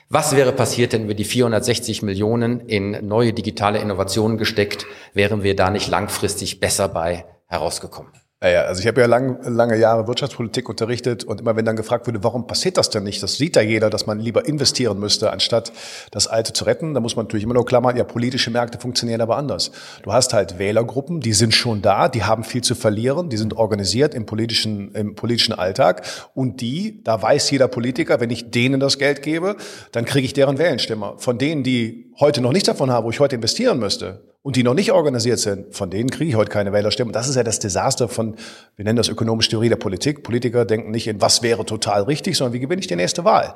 Was 0.08 0.36
wäre 0.36 0.52
passiert, 0.52 0.92
wenn 0.92 1.08
wir 1.08 1.14
die 1.14 1.24
460 1.24 2.02
Millionen 2.02 2.60
in 2.60 3.06
neue 3.06 3.32
digitale 3.32 3.78
Innovationen 3.78 4.38
gesteckt, 4.38 4.86
wären 5.14 5.42
wir 5.42 5.56
da 5.56 5.70
nicht 5.70 5.88
langfristig 5.88 6.60
besser 6.60 6.88
bei 6.88 7.24
herausgekommen? 7.46 8.12
Naja, 8.42 8.62
also 8.62 8.80
ich 8.80 8.88
habe 8.88 9.00
ja 9.00 9.06
lang, 9.06 9.38
lange 9.44 9.78
Jahre 9.78 10.08
Wirtschaftspolitik 10.08 10.68
unterrichtet 10.68 11.22
und 11.22 11.42
immer 11.42 11.54
wenn 11.54 11.64
dann 11.64 11.76
gefragt 11.76 12.08
wurde, 12.08 12.24
warum 12.24 12.48
passiert 12.48 12.76
das 12.76 12.90
denn 12.90 13.04
nicht, 13.04 13.22
das 13.22 13.36
sieht 13.36 13.54
ja 13.54 13.62
jeder, 13.62 13.88
dass 13.88 14.06
man 14.06 14.18
lieber 14.18 14.46
investieren 14.48 14.98
müsste, 14.98 15.30
anstatt 15.30 15.72
das 16.10 16.26
Alte 16.26 16.52
zu 16.52 16.64
retten, 16.64 16.92
da 16.92 16.98
muss 16.98 17.14
man 17.14 17.26
natürlich 17.26 17.44
immer 17.44 17.54
nur 17.54 17.64
klammern, 17.64 17.96
ja, 17.96 18.02
politische 18.02 18.50
Märkte 18.50 18.80
funktionieren 18.80 19.20
aber 19.20 19.36
anders. 19.36 19.70
Du 20.02 20.12
hast 20.12 20.34
halt 20.34 20.58
Wählergruppen, 20.58 21.20
die 21.20 21.34
sind 21.34 21.54
schon 21.54 21.82
da, 21.82 22.08
die 22.08 22.24
haben 22.24 22.42
viel 22.42 22.62
zu 22.62 22.74
verlieren, 22.74 23.28
die 23.28 23.36
sind 23.36 23.56
organisiert 23.56 24.12
im 24.12 24.26
politischen, 24.26 24.92
im 24.96 25.14
politischen 25.14 25.52
Alltag 25.52 26.02
und 26.34 26.60
die, 26.60 27.00
da 27.04 27.22
weiß 27.22 27.48
jeder 27.52 27.68
Politiker, 27.68 28.18
wenn 28.18 28.30
ich 28.30 28.50
denen 28.50 28.80
das 28.80 28.98
Geld 28.98 29.22
gebe, 29.22 29.54
dann 29.92 30.04
kriege 30.04 30.26
ich 30.26 30.32
deren 30.32 30.58
Wählenstimme. 30.58 31.14
Von 31.18 31.38
denen, 31.38 31.62
die 31.62 32.12
heute 32.18 32.40
noch 32.40 32.52
nicht 32.52 32.66
davon 32.66 32.90
haben, 32.90 33.06
wo 33.06 33.10
ich 33.10 33.20
heute 33.20 33.36
investieren 33.36 33.78
müsste, 33.78 34.31
und 34.42 34.56
die 34.56 34.64
noch 34.64 34.74
nicht 34.74 34.90
organisiert 34.90 35.38
sind, 35.38 35.74
von 35.74 35.88
denen 35.88 36.10
kriege 36.10 36.30
ich 36.30 36.36
heute 36.36 36.50
keine 36.50 36.72
Wählerstimmen. 36.72 37.12
Das 37.12 37.28
ist 37.28 37.36
ja 37.36 37.44
das 37.44 37.60
Desaster 37.60 38.08
von, 38.08 38.34
wir 38.76 38.84
nennen 38.84 38.96
das 38.96 39.08
ökonomische 39.08 39.50
Theorie 39.50 39.68
der 39.68 39.76
Politik. 39.76 40.24
Politiker 40.24 40.64
denken 40.64 40.90
nicht 40.90 41.06
in, 41.06 41.20
was 41.20 41.42
wäre 41.42 41.64
total 41.64 42.02
richtig, 42.02 42.36
sondern 42.36 42.52
wie 42.52 42.60
gewinne 42.60 42.80
ich 42.80 42.88
die 42.88 42.96
nächste 42.96 43.24
Wahl. 43.24 43.54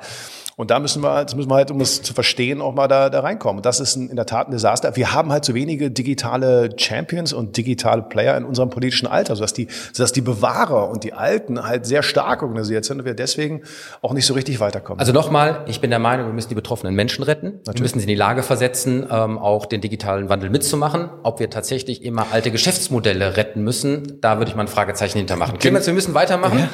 Und 0.59 0.71
da 0.71 0.79
müssen 0.79 1.03
wir, 1.03 1.23
das 1.23 1.35
müssen 1.35 1.51
wir 1.51 1.55
halt, 1.55 1.69
um 1.69 1.79
es 1.81 2.01
zu 2.01 2.15
verstehen, 2.15 2.61
auch 2.61 2.73
mal 2.73 2.87
da, 2.87 3.11
da 3.11 3.19
reinkommen. 3.19 3.57
Und 3.57 3.65
das 3.67 3.79
ist 3.79 3.95
ein, 3.95 4.09
in 4.09 4.15
der 4.15 4.25
Tat 4.25 4.47
ein 4.47 4.51
Desaster. 4.51 4.95
Wir 4.95 5.13
haben 5.13 5.31
halt 5.31 5.45
so 5.45 5.53
wenige 5.53 5.91
digitale 5.91 6.71
Champions 6.77 7.31
und 7.31 7.55
digitale 7.57 8.01
Player 8.01 8.35
in 8.35 8.43
unserem 8.43 8.71
politischen 8.71 9.05
Alter, 9.05 9.35
sodass 9.35 9.53
die, 9.53 9.67
sodass 9.93 10.13
die 10.13 10.21
Bewahrer 10.21 10.89
und 10.89 11.03
die 11.03 11.13
Alten 11.13 11.63
halt 11.63 11.85
sehr 11.85 12.01
stark 12.01 12.41
organisiert 12.41 12.85
sind 12.85 12.97
und 12.97 13.05
wir 13.05 13.13
deswegen 13.13 13.61
auch 14.01 14.13
nicht 14.13 14.25
so 14.25 14.33
richtig 14.33 14.59
weiterkommen. 14.59 14.99
Also 14.99 15.13
nochmal, 15.13 15.63
ich 15.67 15.79
bin 15.79 15.91
der 15.91 15.99
Meinung, 15.99 16.25
wir 16.25 16.33
müssen 16.33 16.49
die 16.49 16.55
betroffenen 16.55 16.95
Menschen 16.95 17.23
retten. 17.23 17.45
Natürlich. 17.45 17.75
Wir 17.75 17.81
müssen 17.83 17.99
sie 17.99 18.05
in 18.05 18.09
die 18.09 18.15
Lage 18.15 18.41
versetzen, 18.41 19.05
ähm, 19.11 19.37
auch 19.37 19.67
den 19.67 19.81
digitalen 19.81 20.27
Wandel 20.29 20.49
mitzumachen. 20.49 21.11
Ob 21.21 21.39
wir 21.39 21.51
tatsächlich 21.51 22.03
immer 22.03 22.25
alte 22.31 22.49
Geschäftsmodelle 22.49 23.37
retten 23.37 23.63
müssen, 23.63 24.17
da 24.21 24.39
würde 24.39 24.49
ich 24.49 24.55
mal 24.55 24.63
ein 24.63 24.69
Fragezeichen 24.69 25.19
hintermachen. 25.19 25.59
Clemens, 25.59 25.85
wir 25.85 25.93
müssen 25.93 26.15
weitermachen. 26.15 26.67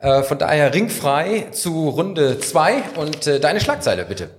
Ja. 0.00 0.20
Äh, 0.20 0.22
von 0.22 0.38
daher 0.38 0.72
ringfrei 0.72 1.48
zu 1.50 1.88
Runde 1.88 2.38
zwei 2.38 2.74
und 2.94 3.23
äh, 3.26 3.40
deine 3.40 3.60
Schlagzeile, 3.60 4.04
bitte. 4.04 4.30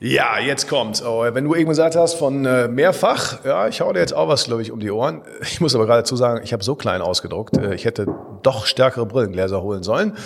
Ja, 0.00 0.38
jetzt 0.38 0.68
kommt's. 0.68 1.02
Oh, 1.02 1.22
wenn 1.22 1.44
du 1.44 1.54
eben 1.54 1.68
gesagt 1.68 1.96
hast 1.96 2.14
von 2.14 2.44
äh, 2.44 2.68
mehrfach, 2.68 3.44
ja, 3.44 3.68
ich 3.68 3.80
hau 3.80 3.92
dir 3.92 4.00
jetzt 4.00 4.12
auch 4.12 4.28
was, 4.28 4.44
glaube 4.44 4.60
ich, 4.60 4.70
um 4.70 4.80
die 4.80 4.90
Ohren. 4.90 5.22
Ich 5.40 5.60
muss 5.60 5.74
aber 5.74 5.86
gerade 5.86 6.02
dazu 6.02 6.16
sagen, 6.16 6.40
ich 6.44 6.52
habe 6.52 6.64
so 6.64 6.74
klein 6.74 7.00
ausgedruckt. 7.00 7.56
Äh, 7.56 7.74
ich 7.74 7.84
hätte 7.84 8.06
doch 8.42 8.66
stärkere 8.66 9.06
Brillengläser 9.06 9.62
holen 9.62 9.82
sollen. 9.82 10.16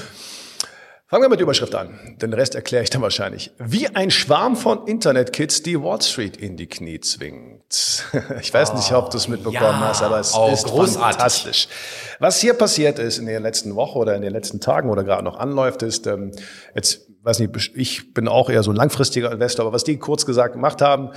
Fangen 1.10 1.22
wir 1.22 1.30
mit 1.30 1.38
der 1.38 1.44
Überschrift 1.44 1.74
an. 1.74 2.16
Den 2.20 2.34
Rest 2.34 2.54
erkläre 2.54 2.82
ich 2.82 2.90
dann 2.90 3.00
wahrscheinlich. 3.00 3.50
Wie 3.58 3.88
ein 3.88 4.10
Schwarm 4.10 4.56
von 4.56 4.86
Internetkids 4.86 5.62
die 5.62 5.80
Wall 5.80 6.02
Street 6.02 6.36
in 6.36 6.58
die 6.58 6.66
Knie 6.66 7.00
zwingt. 7.00 8.04
Ich 8.40 8.52
weiß 8.52 8.74
nicht, 8.74 8.92
ob 8.92 9.10
du 9.10 9.16
es 9.16 9.26
mitbekommen 9.28 9.54
ja, 9.80 9.88
hast, 9.88 10.02
aber 10.02 10.18
es 10.18 10.28
ist 10.28 10.66
großartig. 10.66 10.98
fantastisch. 10.98 11.68
Was 12.18 12.40
hier 12.40 12.54
passiert 12.54 12.98
ist 12.98 13.18
in 13.18 13.26
der 13.26 13.40
letzten 13.40 13.74
Woche 13.74 13.98
oder 13.98 14.16
in 14.16 14.22
den 14.22 14.32
letzten 14.32 14.60
Tagen 14.60 14.90
oder 14.90 15.02
gerade 15.02 15.24
noch 15.24 15.38
anläuft, 15.38 15.82
ist, 15.82 16.06
ähm, 16.06 16.32
jetzt 16.74 17.07
weiß 17.28 17.40
nicht, 17.40 17.72
ich 17.74 18.14
bin 18.14 18.26
auch 18.26 18.48
eher 18.48 18.62
so 18.62 18.70
ein 18.70 18.76
langfristiger 18.76 19.30
Investor, 19.30 19.66
aber 19.66 19.74
was 19.74 19.84
die 19.84 19.98
kurz 19.98 20.24
gesagt 20.24 20.54
gemacht 20.54 20.80
haben, 20.80 21.10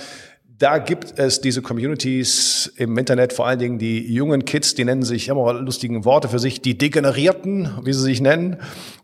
da 0.58 0.78
gibt 0.78 1.17
es 1.17 1.41
diese 1.41 1.62
Communities 1.62 2.71
im 2.76 2.97
Internet, 2.97 3.34
vor 3.34 3.47
allen 3.47 3.58
Dingen 3.58 3.80
die 3.80 4.13
jungen 4.13 4.45
Kids, 4.45 4.76
die 4.76 4.84
nennen 4.84 5.04
sich, 5.04 5.30
haben 5.30 5.39
auch 5.39 5.54
lustigen 5.54 6.04
Worte 6.06 6.28
für 6.28 6.38
sich, 6.38 6.62
die 6.62 6.78
Degenerierten, 6.78 7.80
wie 7.84 7.93
sie 7.93 8.02
sich 8.02 8.21
nennen. 8.21 8.58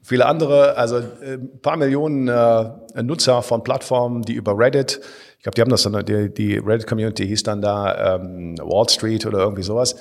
Viele 0.03 0.25
andere, 0.25 0.77
also 0.77 0.97
äh, 0.97 1.35
ein 1.35 1.61
paar 1.61 1.77
Millionen 1.77 2.27
äh, 2.27 3.01
Nutzer 3.01 3.41
von 3.41 3.63
Plattformen, 3.63 4.21
die 4.21 4.33
über 4.33 4.57
Reddit, 4.57 4.99
ich 5.37 5.43
glaube, 5.43 5.55
die 5.55 5.61
haben 5.61 5.69
das 5.69 5.83
dann, 5.83 6.05
die, 6.05 6.33
die 6.33 6.57
Reddit-Community 6.57 7.25
hieß 7.25 7.43
dann 7.43 7.61
da 7.61 8.15
ähm, 8.15 8.57
Wall 8.57 8.89
Street 8.89 9.25
oder 9.25 9.39
irgendwie 9.39 9.63
sowas. 9.63 9.95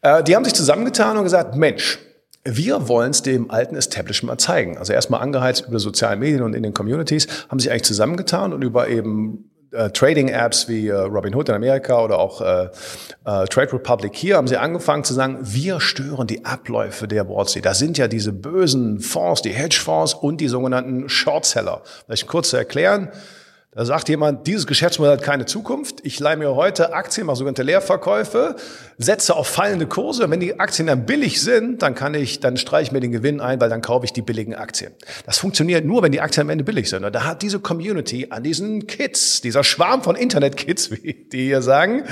Äh, 0.00 0.22
die 0.22 0.36
haben 0.36 0.44
sich 0.44 0.54
zusammengetan 0.54 1.16
und 1.16 1.24
gesagt, 1.24 1.56
Mensch, 1.56 1.98
wir 2.44 2.88
wollen 2.88 3.10
es 3.10 3.22
dem 3.22 3.50
alten 3.50 3.76
Establishment 3.76 4.40
zeigen. 4.40 4.78
Also 4.78 4.92
erstmal 4.92 5.20
angeheizt 5.20 5.66
über 5.68 5.78
soziale 5.78 6.16
Medien 6.16 6.42
und 6.42 6.54
in 6.54 6.62
den 6.62 6.74
Communities, 6.74 7.28
haben 7.48 7.58
sich 7.58 7.70
eigentlich 7.70 7.84
zusammengetan 7.84 8.52
und 8.52 8.62
über 8.62 8.88
eben 8.88 9.50
äh, 9.72 9.90
Trading-Apps 9.90 10.68
wie 10.68 10.88
äh, 10.88 10.94
Robinhood 10.94 11.48
in 11.48 11.54
Amerika 11.54 12.02
oder 12.02 12.18
auch 12.18 12.40
äh, 12.40 12.64
äh, 12.64 13.44
Trade 13.46 13.72
Republic 13.74 14.16
hier 14.16 14.36
haben 14.36 14.48
sie 14.48 14.56
angefangen 14.56 15.04
zu 15.04 15.14
sagen, 15.14 15.38
wir 15.42 15.80
stören 15.80 16.26
die 16.26 16.44
Abläufe 16.44 17.06
der 17.06 17.28
Wall 17.28 17.46
Street. 17.46 17.66
Da 17.66 17.74
sind 17.74 17.98
ja 17.98 18.08
diese 18.08 18.32
bösen 18.32 19.00
Fonds, 19.00 19.42
die 19.42 19.50
Hedgefonds 19.50 20.14
und 20.14 20.40
die 20.40 20.48
sogenannten 20.48 21.08
Shortseller. 21.08 21.82
Vielleicht 22.06 22.26
kurz 22.26 22.50
zu 22.50 22.56
erklären. 22.56 23.10
Da 23.72 23.84
sagt 23.84 24.08
jemand, 24.08 24.48
dieses 24.48 24.66
Geschäftsmodell 24.66 25.12
hat 25.12 25.22
keine 25.22 25.46
Zukunft. 25.46 26.00
Ich 26.02 26.18
leihe 26.18 26.36
mir 26.36 26.56
heute 26.56 26.92
Aktien, 26.92 27.28
mache 27.28 27.36
sogenannte 27.36 27.62
Leerverkäufe, 27.62 28.56
setze 29.02 29.34
auf 29.34 29.46
fallende 29.46 29.86
Kurse. 29.86 30.30
Wenn 30.30 30.40
die 30.40 30.60
Aktien 30.60 30.86
dann 30.86 31.06
billig 31.06 31.40
sind, 31.40 31.80
dann 31.80 31.94
kann 31.94 32.12
ich, 32.12 32.40
dann 32.40 32.58
streiche 32.58 32.88
ich 32.88 32.92
mir 32.92 33.00
den 33.00 33.12
Gewinn 33.12 33.40
ein, 33.40 33.58
weil 33.58 33.70
dann 33.70 33.80
kaufe 33.80 34.04
ich 34.04 34.12
die 34.12 34.20
billigen 34.20 34.54
Aktien. 34.54 34.92
Das 35.24 35.38
funktioniert 35.38 35.86
nur, 35.86 36.02
wenn 36.02 36.12
die 36.12 36.20
Aktien 36.20 36.42
am 36.42 36.50
Ende 36.50 36.64
billig 36.64 36.90
sind. 36.90 37.04
Und 37.04 37.14
da 37.14 37.24
hat 37.24 37.40
diese 37.40 37.60
Community 37.60 38.26
an 38.28 38.42
diesen 38.42 38.86
Kids, 38.86 39.40
dieser 39.40 39.64
Schwarm 39.64 40.02
von 40.02 40.16
Internet-Kids, 40.16 40.90
wie 41.02 41.26
die 41.32 41.46
hier 41.46 41.62
sagen, 41.62 42.04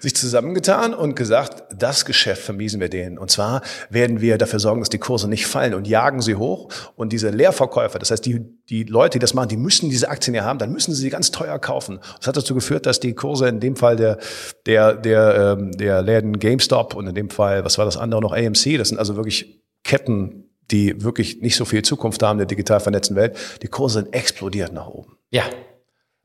sich 0.00 0.16
zusammengetan 0.16 0.94
und 0.94 1.14
gesagt, 1.14 1.62
das 1.76 2.06
Geschäft 2.06 2.42
vermiesen 2.42 2.80
wir 2.80 2.88
denen. 2.88 3.18
Und 3.18 3.30
zwar 3.30 3.60
werden 3.90 4.22
wir 4.22 4.38
dafür 4.38 4.60
sorgen, 4.60 4.80
dass 4.80 4.88
die 4.88 4.98
Kurse 4.98 5.28
nicht 5.28 5.46
fallen 5.46 5.74
und 5.74 5.86
jagen 5.86 6.22
sie 6.22 6.36
hoch. 6.36 6.70
Und 6.96 7.12
diese 7.12 7.28
Leerverkäufer, 7.28 7.98
das 7.98 8.10
heißt, 8.10 8.24
die, 8.24 8.40
die 8.70 8.84
Leute, 8.84 9.18
die 9.18 9.18
das 9.18 9.34
machen, 9.34 9.48
die 9.50 9.58
müssen 9.58 9.90
diese 9.90 10.08
Aktien 10.08 10.34
ja 10.34 10.44
haben, 10.44 10.58
dann 10.58 10.72
müssen 10.72 10.94
sie 10.94 11.02
sie 11.02 11.10
ganz 11.10 11.30
teuer 11.30 11.58
kaufen. 11.58 12.00
Das 12.18 12.28
hat 12.28 12.36
dazu 12.38 12.54
geführt, 12.54 12.86
dass 12.86 12.98
die 12.98 13.14
Kurse 13.14 13.46
in 13.48 13.60
dem 13.60 13.76
Fall 13.76 13.96
der, 13.96 14.16
der, 14.64 14.94
der, 14.94 15.56
ähm, 15.58 15.72
der 15.72 16.00
Läden 16.00 16.29
GameStop 16.38 16.94
und 16.94 17.06
in 17.06 17.14
dem 17.14 17.30
Fall, 17.30 17.64
was 17.64 17.78
war 17.78 17.84
das 17.84 17.96
andere 17.96 18.20
noch, 18.20 18.32
AMC, 18.32 18.78
das 18.78 18.88
sind 18.88 18.98
also 18.98 19.16
wirklich 19.16 19.60
Ketten, 19.84 20.44
die 20.70 21.02
wirklich 21.02 21.40
nicht 21.40 21.56
so 21.56 21.64
viel 21.64 21.82
Zukunft 21.82 22.22
haben 22.22 22.36
in 22.36 22.38
der 22.38 22.46
digital 22.46 22.80
vernetzten 22.80 23.16
Welt. 23.16 23.36
Die 23.62 23.68
Kurse 23.68 24.02
sind 24.02 24.14
explodiert 24.14 24.72
nach 24.72 24.86
oben. 24.86 25.16
Ja, 25.30 25.44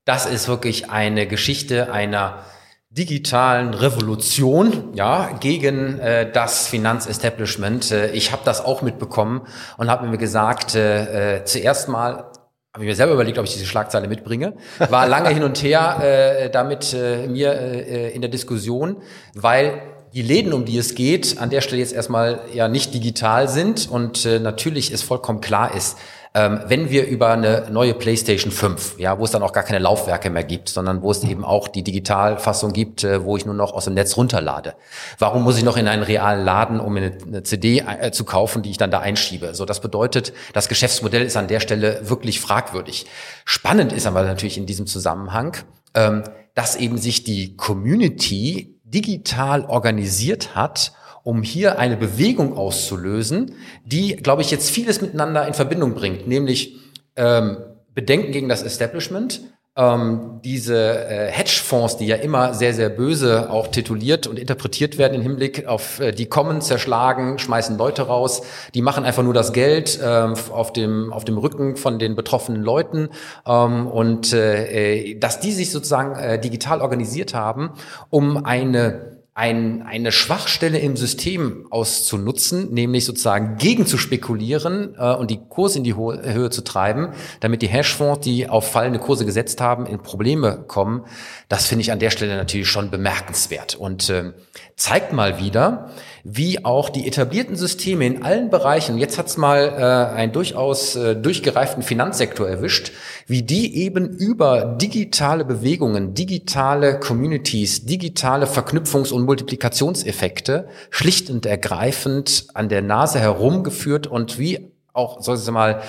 das 0.06 0.26
ist 0.26 0.48
wirklich 0.48 0.89
eine 0.89 1.28
Geschichte 1.28 1.91
einer 1.91 2.46
digitalen 2.89 3.74
Revolution 3.74 4.94
ja 4.94 5.32
gegen 5.39 6.00
äh, 6.00 6.32
das 6.32 6.68
Finanzestablishment. 6.68 7.91
Äh, 7.91 8.12
ich 8.12 8.32
habe 8.32 8.44
das 8.46 8.63
auch 8.63 8.82
mitbekommen 8.82 9.41
und 9.78 9.89
habe 9.89 10.08
mir 10.08 10.18
gesagt, 10.18 10.76
äh, 10.76 11.38
äh, 11.38 11.44
zuerst 11.44 11.89
mal 11.89 12.32
habe 12.74 12.84
ich 12.84 12.89
mir 12.89 12.96
selber 12.96 13.13
überlegt, 13.13 13.38
ob 13.38 13.46
ich 13.46 13.54
diese 13.54 13.65
Schlagzeile 13.65 14.10
mitbringe. 14.10 14.54
War 14.89 15.08
lange 15.08 15.30
hin 15.30 15.44
und 15.44 15.63
her 15.63 16.00
äh, 16.02 16.50
damit 16.50 16.94
äh, 16.94 17.26
mir 17.28 17.54
äh, 17.54 18.12
in 18.12 18.22
der 18.22 18.30
Diskussion, 18.30 18.98
weil 19.34 19.82
die 20.15 20.21
Läden, 20.21 20.54
um 20.54 20.63
die 20.63 20.78
es 20.78 20.95
geht, 20.95 21.39
an 21.39 21.49
der 21.49 21.60
Stelle 21.60 21.82
jetzt 21.82 21.93
erstmal 21.93 22.39
ja 22.54 22.69
nicht 22.69 22.93
digital 22.93 23.49
sind 23.49 23.89
und 23.91 24.25
äh, 24.25 24.39
natürlich 24.39 24.91
es 24.91 25.04
vollkommen 25.04 25.41
klar 25.41 25.75
ist, 25.75 25.97
ähm, 26.34 26.62
wenn 26.67 26.89
wir 26.89 27.06
über 27.06 27.32
eine 27.32 27.67
neue 27.69 27.93
PlayStation 27.93 28.49
5, 28.49 28.97
ja, 28.97 29.19
wo 29.19 29.25
es 29.25 29.32
dann 29.32 29.43
auch 29.43 29.51
gar 29.51 29.63
keine 29.63 29.80
Laufwerke 29.80 30.30
mehr 30.30 30.45
gibt, 30.45 30.69
sondern 30.69 31.01
wo 31.01 31.12
es 31.12 31.21
eben 31.25 31.43
auch 31.43 31.67
die 31.67 31.84
Digitalfassung 31.84 32.71
gibt, 32.71 33.04
äh, 33.04 33.25
wo 33.25 33.36
ich 33.36 33.45
nur 33.45 33.56
noch 33.56 33.73
aus 33.73 33.86
dem 33.86 33.93
Netz 33.93 34.15
runterlade. 34.15 34.75
Warum 35.19 35.43
muss 35.43 35.58
ich 35.58 35.65
noch 35.65 35.75
in 35.75 35.89
einen 35.89 36.04
realen 36.04 36.45
Laden, 36.45 36.80
um 36.80 36.95
eine, 36.95 37.17
eine 37.25 37.43
CD 37.43 37.80
äh, 37.80 38.12
zu 38.12 38.23
kaufen, 38.23 38.62
die 38.62 38.69
ich 38.69 38.78
dann 38.78 38.91
da 38.91 38.99
einschiebe? 38.99 39.54
So, 39.54 39.65
das 39.65 39.82
bedeutet, 39.82 40.32
das 40.54 40.69
Geschäftsmodell 40.69 41.23
ist 41.23 41.36
an 41.36 41.49
der 41.49 41.60
Stelle 41.60 41.99
wirklich 42.04 42.39
fragwürdig. 42.39 43.06
Spannend 43.43 43.91
ist 43.91 44.08
aber 44.08 44.23
natürlich 44.23 44.58
in 44.58 44.65
diesem 44.65 44.88
Zusammenhang, 44.88 45.58
ähm, 45.93 46.23
dass 46.54 46.78
eben 46.78 46.97
sich 46.97 47.25
die 47.25 47.58
Community 47.58 48.75
digital 48.96 49.66
organisiert 49.66 50.56
hat 50.56 50.94
um 51.24 51.42
hier 51.42 51.80
eine 51.80 51.98
Bewegung 51.98 52.56
auszulösen, 52.56 53.56
die, 53.84 54.16
glaube 54.16 54.44
ich, 54.44 54.52
jetzt 54.52 54.70
vieles 54.70 55.02
miteinander 55.02 55.48
in 55.48 55.56
Verbindung 55.56 55.96
bringt, 55.96 56.28
nämlich 56.28 56.76
ähm, 57.16 57.58
Bedenken 57.96 58.32
gegen 58.32 58.48
das 58.48 58.62
Establishment, 58.62 59.42
ähm, 59.78 60.40
diese 60.44 61.10
äh, 61.10 61.32
Hedgefonds, 61.32 61.98
die 61.98 62.08
ja 62.08 62.16
immer 62.16 62.54
sehr, 62.54 62.74
sehr 62.74 62.90
böse 62.90 63.50
auch 63.50 63.68
tituliert 63.68 64.26
und 64.26 64.40
interpretiert 64.40 64.98
werden 64.98 65.16
im 65.16 65.22
Hinblick 65.22 65.68
auf 65.68 66.00
äh, 66.00 66.14
die 66.14 66.28
kommen, 66.28 66.62
zerschlagen, 66.62 67.40
schmeißen 67.40 67.78
Leute 67.78 68.04
raus, 68.04 68.42
die 68.74 68.82
machen 68.82 69.04
einfach 69.04 69.24
nur 69.24 69.34
das 69.34 69.52
Geld 69.52 70.00
ähm, 70.02 70.36
auf, 70.52 70.72
dem, 70.72 71.12
auf 71.12 71.26
dem 71.26 71.38
Rücken 71.38 71.76
von 71.76 72.00
den 72.00 72.16
betroffenen 72.16 72.62
Leuten. 72.62 73.10
Ähm, 73.46 73.88
und 73.88 74.32
äh, 74.32 75.16
dass 75.16 75.42
die 75.42 75.52
sich 75.52 75.72
sozusagen 75.72 76.16
äh, 76.16 76.40
digital 76.40 76.82
organisiert 76.82 77.34
haben, 77.34 77.72
um 78.10 78.46
eine 78.46 79.14
ein, 79.38 79.82
eine 79.82 80.13
Schwachstelle 80.13 80.80
im 80.80 80.95
System 80.95 81.67
auszunutzen, 81.69 82.74
nämlich 82.74 83.04
sozusagen 83.04 83.58
gegen 83.58 83.86
zu 83.86 83.98
spekulieren 83.98 84.95
äh, 84.98 85.13
und 85.13 85.30
die 85.30 85.41
Kurse 85.50 85.80
in 85.80 85.84
die 85.84 85.93
Ho 85.93 86.13
Höhe 86.13 86.50
zu 86.50 86.63
treiben, 86.63 87.10
damit 87.41 87.62
die 87.62 87.67
Hashfonds, 87.67 88.21
die 88.21 88.48
auf 88.48 88.71
fallende 88.71 88.98
Kurse 88.98 89.26
gesetzt 89.26 89.60
haben, 89.60 89.88
in 89.88 90.02
Probleme 90.02 90.63
kommen. 90.67 91.04
Das 91.50 91.67
finde 91.67 91.82
ich 91.82 91.91
an 91.91 92.00
der 92.00 92.12
Stelle 92.12 92.38
natürlich 92.38 92.69
schon 92.69 92.89
bemerkenswert 92.89 93.76
und 93.76 94.10
äh, 94.10 94.32
zeigt 94.78 95.12
mal 95.12 95.38
wieder, 95.38 95.89
wie 96.24 96.65
auch 96.65 96.89
die 96.89 97.06
etablierten 97.06 97.56
Systeme 97.56 98.06
in 98.06 98.24
allen 98.24 98.50
Bereichen, 98.50 98.98
jetzt 98.98 99.17
hat's 99.17 99.38
mal 99.38 99.67
äh, 99.78 100.15
einen 100.15 100.32
durchaus 100.32 100.95
äh, 100.95 101.15
durchgereiften 101.15 101.84
Finanzsektor 101.84 102.48
erwischt, 102.48 102.91
wie 103.28 103.43
die 103.43 103.76
eben 103.84 104.08
über 104.10 104.78
digitale 104.82 105.45
Bewegungen, 105.45 106.13
digitale 106.13 107.00
Communities, 107.00 107.86
digitale 107.86 108.48
Verknüpfungs- 108.48 109.13
und 109.13 109.25
Multiplikationseffekte 109.26 110.68
schlicht 110.90 111.30
und 111.30 111.46
ergreifend 111.46 112.48
an 112.54 112.70
der 112.70 112.82
Nase 112.82 113.20
herumgeführt 113.20 114.08
und 114.08 114.40
wie 114.40 114.72
auch, 114.94 115.22
soll 115.22 115.38
ich 115.38 115.52
mal, 115.52 115.82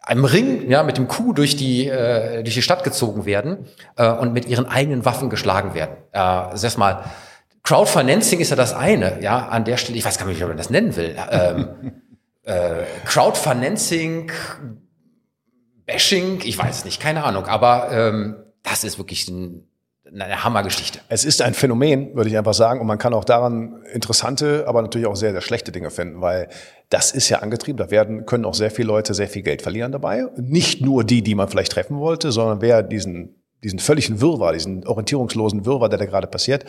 einem 0.00 0.24
Ring, 0.24 0.70
ja, 0.70 0.82
mit 0.82 0.98
dem 0.98 1.08
Kuh 1.08 1.32
durch 1.32 1.56
die 1.56 1.88
äh, 1.88 2.42
durch 2.42 2.54
die 2.54 2.62
Stadt 2.62 2.84
gezogen 2.84 3.24
werden 3.24 3.66
äh, 3.96 4.10
und 4.10 4.32
mit 4.32 4.46
ihren 4.46 4.66
eigenen 4.66 5.04
Waffen 5.04 5.30
geschlagen 5.30 5.74
werden. 5.74 5.96
Äh, 6.12 6.56
sag 6.56 6.76
mal, 6.76 7.04
Crowdfinancing 7.62 8.40
ist 8.40 8.50
ja 8.50 8.56
das 8.56 8.74
eine, 8.74 9.22
ja, 9.22 9.48
an 9.48 9.64
der 9.64 9.78
Stelle, 9.78 9.96
ich 9.96 10.04
weiß 10.04 10.18
gar 10.18 10.26
nicht, 10.26 10.38
wie 10.38 10.44
man 10.44 10.58
das 10.58 10.68
nennen 10.68 10.94
will. 10.96 11.16
Ähm, 11.30 11.92
äh, 12.42 12.84
Crowdfinancing, 13.06 14.30
Bashing, 15.86 16.40
ich 16.44 16.58
weiß 16.58 16.84
nicht, 16.84 17.00
keine 17.00 17.24
Ahnung, 17.24 17.46
aber 17.46 17.90
ähm, 17.90 18.36
das 18.62 18.84
ist 18.84 18.98
wirklich 18.98 19.28
ein, 19.28 19.66
eine 20.12 20.44
Hammergeschichte. 20.44 21.00
Es 21.08 21.24
ist 21.24 21.40
ein 21.40 21.54
Phänomen, 21.54 22.14
würde 22.14 22.28
ich 22.28 22.36
einfach 22.36 22.54
sagen, 22.54 22.80
und 22.80 22.86
man 22.86 22.98
kann 22.98 23.14
auch 23.14 23.24
daran 23.24 23.82
interessante, 23.92 24.64
aber 24.66 24.82
natürlich 24.82 25.06
auch 25.06 25.16
sehr, 25.16 25.32
sehr 25.32 25.40
schlechte 25.40 25.72
Dinge 25.72 25.90
finden, 25.90 26.20
weil 26.20 26.48
das 26.90 27.12
ist 27.12 27.28
ja 27.30 27.38
angetrieben. 27.38 27.78
Da 27.78 27.90
werden, 27.90 28.26
können 28.26 28.44
auch 28.44 28.54
sehr 28.54 28.70
viele 28.70 28.88
Leute 28.88 29.14
sehr 29.14 29.28
viel 29.28 29.42
Geld 29.42 29.62
verlieren 29.62 29.92
dabei. 29.92 30.26
Nicht 30.36 30.82
nur 30.82 31.04
die, 31.04 31.22
die 31.22 31.34
man 31.34 31.48
vielleicht 31.48 31.72
treffen 31.72 31.98
wollte, 31.98 32.32
sondern 32.32 32.60
wer 32.60 32.82
diesen 32.82 33.40
diesen 33.64 33.78
völligen 33.78 34.20
Wirrwarr, 34.20 34.52
diesen 34.52 34.86
orientierungslosen 34.86 35.64
Wirrwarr, 35.64 35.88
der 35.88 35.98
da 35.98 36.04
gerade 36.04 36.26
passiert, 36.26 36.66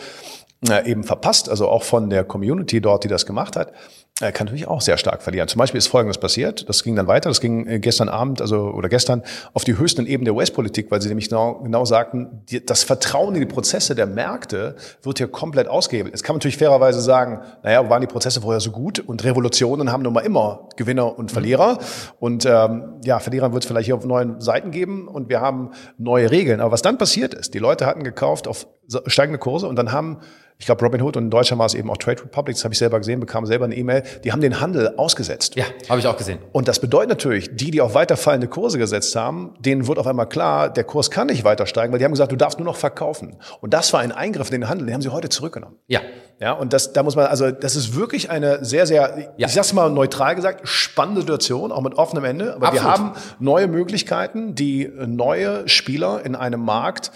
äh, 0.70 0.90
eben 0.90 1.04
verpasst, 1.04 1.50
also 1.50 1.68
auch 1.68 1.84
von 1.84 2.10
der 2.10 2.24
Community 2.24 2.82
dort, 2.82 3.04
die 3.04 3.10
das 3.10 3.26
gemacht 3.26 3.56
hat, 3.56 3.74
äh, 4.22 4.32
kann 4.32 4.46
natürlich 4.46 4.70
auch 4.70 4.80
sehr 4.80 4.98
stark 4.98 5.22
verlieren. 5.22 5.50
Zum 5.50 5.60
Beispiel 5.60 5.78
ist 5.78 5.88
Folgendes 5.88 6.18
passiert, 6.18 6.70
das 6.70 6.84
ging 6.84 6.96
dann 6.96 7.08
weiter, 7.08 7.30
das 7.30 7.42
ging 7.42 7.68
äh, 7.68 7.80
gestern 7.80 8.08
Abend, 8.08 8.40
also 8.40 8.70
oder 8.70 8.88
gestern 8.88 9.24
auf 9.54 9.66
die 9.66 9.78
höchsten 9.78 10.06
Ebenen 10.06 10.24
der 10.24 10.36
US-Politik, 10.36 10.90
weil 10.90 11.02
sie 11.02 11.10
nämlich 11.10 11.28
genau, 11.28 11.56
genau 11.56 11.84
sagten, 11.84 12.44
die, 12.50 12.66
das 12.66 12.84
Vertrauen 12.84 13.36
in 13.36 13.42
die 13.42 13.46
Prozesse 13.46 13.94
der 13.94 14.06
Märkte 14.06 14.78
wird 15.04 15.18
hier 15.18 15.28
komplett 15.28 15.68
ausgehebelt. 15.68 16.14
Jetzt 16.14 16.24
kann 16.24 16.36
man 16.36 16.38
natürlich 16.38 16.58
fairerweise 16.58 17.02
sagen, 17.02 17.42
naja, 17.62 17.90
waren 17.90 18.00
die 18.00 18.08
Prozesse 18.08 18.40
vorher 18.40 18.62
so 18.62 18.72
gut 18.72 19.00
und 19.00 19.22
Revolutionen 19.26 19.92
haben 19.92 20.04
nun 20.04 20.14
mal 20.14 20.22
immer 20.22 20.70
Gewinner 20.78 21.20
und 21.20 21.34
Verlierer 21.34 21.80
und 22.18 22.46
ähm, 22.46 23.02
ja, 23.04 23.20
Verlierer 23.20 23.52
wird 23.52 23.66
es 23.66 23.68
vielleicht 23.68 23.88
hier 23.88 23.98
auf 23.98 24.06
neuen 24.06 24.40
Seiten 24.40 24.72
geben 24.72 25.10
und 25.10 25.28
wir 25.28 25.42
haben 25.42 25.72
neue 25.98 26.32
Regeln. 26.32 26.62
Aber 26.62 26.72
was 26.72 26.82
dann 26.82 26.98
passiert 26.98 27.34
ist, 27.34 27.54
die 27.54 27.60
Leute 27.60 27.86
hatten 27.86 28.04
gekauft 28.04 28.48
auf 28.48 28.66
steigende 29.08 29.40
Kurse 29.40 29.68
und 29.68 29.76
dann 29.76 29.92
haben 29.92 30.20
ich 30.58 30.66
glaube 30.66 30.86
Robinhood 30.86 31.18
und 31.18 31.26
in 31.26 31.30
Deutschland 31.30 31.60
war 31.60 31.66
es 31.66 31.74
eben 31.74 31.90
auch 31.90 31.98
Trade 31.98 32.24
Republic, 32.24 32.56
das 32.56 32.64
habe 32.64 32.74
ich 32.74 32.80
selber 32.80 32.98
gesehen, 33.00 33.20
bekam 33.20 33.46
selber 33.46 33.66
eine 33.66 33.76
E-Mail, 33.76 34.04
die 34.24 34.32
haben 34.32 34.42
den 34.42 34.62
Handel 34.62 34.96
ausgesetzt. 34.98 35.56
Ja, 35.56 35.66
habe 35.90 36.00
ich 36.00 36.08
auch 36.08 36.16
gesehen. 36.16 36.40
Und 36.54 36.68
das 36.68 36.80
bedeutet 36.80 37.10
natürlich, 37.10 37.56
die, 37.56 37.72
die 37.72 37.82
auf 37.82 37.94
weiterfallende 37.94 38.48
Kurse 38.48 38.78
gesetzt 38.78 39.16
haben, 39.16 39.54
denen 39.60 39.88
wird 39.88 40.00
auf 40.00 40.08
einmal 40.08 40.30
klar, 40.30 40.70
der 40.72 40.86
Kurs 40.86 41.12
kann 41.12 41.28
nicht 41.28 41.44
weiter 41.44 41.66
steigen, 41.66 41.92
weil 41.92 42.00
die 42.00 42.06
haben 42.06 42.14
gesagt, 42.14 42.32
du 42.32 42.38
darfst 42.38 42.58
nur 42.58 42.66
noch 42.66 42.78
verkaufen. 42.78 43.36
Und 43.60 43.74
das 43.74 43.92
war 43.92 44.00
ein 44.00 44.12
Eingriff 44.12 44.50
in 44.50 44.62
den 44.62 44.70
Handel, 44.70 44.88
den 44.88 44.94
haben 44.94 45.02
sie 45.02 45.10
heute 45.10 45.30
zurückgenommen. 45.30 45.76
Ja. 45.88 46.02
Ja, 46.40 46.52
und 46.52 46.74
das, 46.74 46.92
da 46.92 47.02
muss 47.02 47.16
man, 47.16 47.28
also 47.28 47.52
das 47.52 47.78
ist 47.78 47.96
wirklich 47.96 48.30
eine 48.30 48.64
sehr, 48.64 48.86
sehr, 48.86 49.34
ja. 49.38 49.48
ich 49.48 49.54
sag's 49.54 49.72
mal 49.72 49.90
neutral 49.90 50.36
gesagt, 50.36 50.68
spannende 50.68 51.22
Situation, 51.22 51.72
auch 51.72 51.82
mit 51.82 51.94
offenem 51.94 52.26
Ende. 52.26 52.56
Aber 52.56 52.68
Absolut. 52.68 52.84
wir 52.84 52.92
haben 52.92 53.12
neue 53.40 53.68
Möglichkeiten, 53.68 54.54
die 54.54 54.92
neue 55.06 55.68
Spieler 55.70 56.26
in 56.26 56.36
einem 56.36 56.60
Markt 56.60 57.12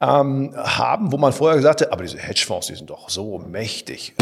ähm, 0.00 0.52
haben, 0.56 1.12
wo 1.12 1.16
man 1.16 1.32
vorher 1.32 1.56
gesagt 1.56 1.80
hat, 1.80 1.92
aber 1.92 2.02
diese 2.02 2.18
Hedgefonds, 2.18 2.66
die 2.66 2.74
sind 2.74 2.90
doch 2.90 3.08
so 3.08 3.38
mächtig. 3.38 4.14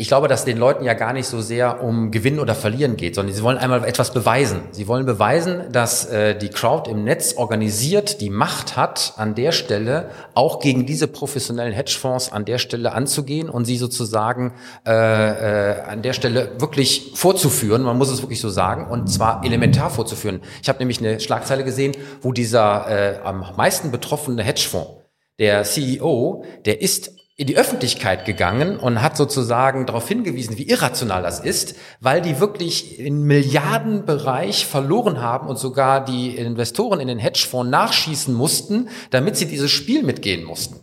Ich 0.00 0.08
glaube, 0.08 0.28
dass 0.28 0.46
den 0.46 0.56
Leuten 0.56 0.82
ja 0.82 0.94
gar 0.94 1.12
nicht 1.12 1.26
so 1.26 1.42
sehr 1.42 1.82
um 1.84 2.10
Gewinnen 2.10 2.40
oder 2.40 2.54
Verlieren 2.54 2.96
geht, 2.96 3.16
sondern 3.16 3.34
sie 3.34 3.42
wollen 3.42 3.58
einmal 3.58 3.84
etwas 3.84 4.14
beweisen. 4.14 4.62
Sie 4.70 4.88
wollen 4.88 5.04
beweisen, 5.04 5.70
dass 5.72 6.06
äh, 6.06 6.34
die 6.34 6.48
Crowd 6.48 6.90
im 6.90 7.04
Netz 7.04 7.34
organisiert 7.36 8.22
die 8.22 8.30
Macht 8.30 8.78
hat, 8.78 9.12
an 9.18 9.34
der 9.34 9.52
Stelle 9.52 10.08
auch 10.32 10.60
gegen 10.60 10.86
diese 10.86 11.06
professionellen 11.06 11.74
Hedgefonds 11.74 12.32
an 12.32 12.46
der 12.46 12.56
Stelle 12.56 12.92
anzugehen 12.92 13.50
und 13.50 13.66
sie 13.66 13.76
sozusagen 13.76 14.54
äh, 14.86 14.90
äh, 14.90 15.82
an 15.82 16.00
der 16.00 16.14
Stelle 16.14 16.52
wirklich 16.58 17.12
vorzuführen. 17.14 17.82
Man 17.82 17.98
muss 17.98 18.10
es 18.10 18.22
wirklich 18.22 18.40
so 18.40 18.48
sagen 18.48 18.86
und 18.90 19.08
zwar 19.08 19.44
elementar 19.44 19.90
vorzuführen. 19.90 20.40
Ich 20.62 20.70
habe 20.70 20.78
nämlich 20.78 21.00
eine 21.00 21.20
Schlagzeile 21.20 21.62
gesehen, 21.62 21.92
wo 22.22 22.32
dieser 22.32 22.88
äh, 22.88 23.18
am 23.22 23.44
meisten 23.54 23.90
betroffene 23.90 24.42
Hedgefonds 24.42 24.92
der 25.38 25.64
CEO, 25.64 26.44
der 26.64 26.80
ist 26.80 27.19
in 27.40 27.46
die 27.46 27.56
Öffentlichkeit 27.56 28.26
gegangen 28.26 28.76
und 28.76 29.00
hat 29.00 29.16
sozusagen 29.16 29.86
darauf 29.86 30.06
hingewiesen, 30.06 30.58
wie 30.58 30.68
irrational 30.68 31.22
das 31.22 31.40
ist, 31.40 31.74
weil 31.98 32.20
die 32.20 32.38
wirklich 32.38 33.00
in 33.00 33.22
Milliardenbereich 33.22 34.66
verloren 34.66 35.22
haben 35.22 35.48
und 35.48 35.58
sogar 35.58 36.04
die 36.04 36.36
Investoren 36.36 37.00
in 37.00 37.08
den 37.08 37.18
Hedgefonds 37.18 37.70
nachschießen 37.70 38.34
mussten, 38.34 38.90
damit 39.08 39.38
sie 39.38 39.46
dieses 39.46 39.70
Spiel 39.70 40.02
mitgehen 40.02 40.44
mussten. 40.44 40.80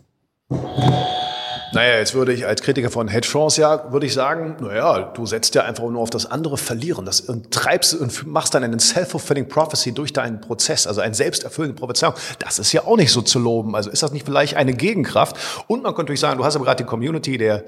Naja, 1.72 1.98
jetzt 1.98 2.14
würde 2.14 2.32
ich 2.32 2.46
als 2.46 2.62
Kritiker 2.62 2.90
von 2.90 3.08
Hedgefonds 3.08 3.56
ja, 3.56 3.92
würde 3.92 4.06
ich 4.06 4.14
sagen, 4.14 4.56
naja, 4.60 5.12
du 5.14 5.26
setzt 5.26 5.54
ja 5.54 5.64
einfach 5.64 5.84
nur 5.84 6.00
auf 6.00 6.10
das 6.10 6.30
andere 6.30 6.56
Verlieren 6.56 7.04
das, 7.04 7.20
und 7.20 7.50
treibst 7.50 7.94
und 7.94 8.26
machst 8.26 8.54
dann 8.54 8.64
einen 8.64 8.80
self-fulfilling 8.80 9.48
prophecy 9.48 9.92
durch 9.92 10.12
deinen 10.12 10.40
Prozess, 10.40 10.86
also 10.86 11.00
einen 11.00 11.14
selbsterfüllenden 11.14 11.76
Prophezeiung. 11.76 12.14
Das 12.38 12.58
ist 12.58 12.72
ja 12.72 12.84
auch 12.84 12.96
nicht 12.96 13.12
so 13.12 13.20
zu 13.20 13.38
loben. 13.38 13.76
Also 13.76 13.90
ist 13.90 14.02
das 14.02 14.12
nicht 14.12 14.24
vielleicht 14.24 14.56
eine 14.56 14.72
Gegenkraft? 14.72 15.36
Und 15.66 15.82
man 15.82 15.94
könnte 15.94 16.04
natürlich 16.04 16.20
sagen, 16.20 16.38
du 16.38 16.44
hast 16.44 16.56
aber 16.56 16.64
gerade 16.64 16.82
die 16.82 16.88
Community 16.88 17.36
der, 17.36 17.64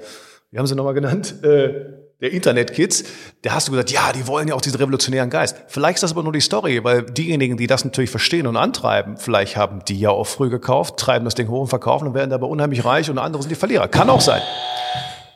wie 0.49 0.57
haben 0.57 0.67
sie 0.67 0.75
nochmal 0.75 0.93
genannt? 0.93 1.35
Äh, 1.43 2.00
der 2.21 2.31
Internetkids, 2.31 3.03
da 3.41 3.53
hast 3.53 3.67
du 3.67 3.71
gesagt, 3.71 3.91
ja, 3.91 4.11
die 4.13 4.27
wollen 4.27 4.47
ja 4.47 4.53
auch 4.53 4.61
diesen 4.61 4.77
revolutionären 4.77 5.29
Geist. 5.29 5.57
Vielleicht 5.67 5.95
ist 5.95 6.03
das 6.03 6.11
aber 6.11 6.21
nur 6.21 6.33
die 6.33 6.41
Story, 6.41 6.83
weil 6.83 7.01
diejenigen, 7.03 7.57
die 7.57 7.65
das 7.65 7.83
natürlich 7.83 8.11
verstehen 8.11 8.45
und 8.45 8.57
antreiben, 8.57 9.17
vielleicht 9.17 9.57
haben 9.57 9.83
die 9.87 9.99
ja 9.99 10.11
auch 10.11 10.27
früh 10.27 10.49
gekauft, 10.49 10.97
treiben 10.97 11.25
das 11.25 11.33
Ding 11.33 11.47
hoch 11.49 11.61
und 11.61 11.67
verkaufen 11.67 12.07
und 12.07 12.13
werden 12.13 12.29
dabei 12.29 12.45
unheimlich 12.45 12.85
reich 12.85 13.09
und 13.09 13.17
andere 13.17 13.41
sind 13.41 13.49
die 13.49 13.55
Verlierer. 13.55 13.87
Kann 13.87 14.09
auch 14.09 14.21
sein. 14.21 14.41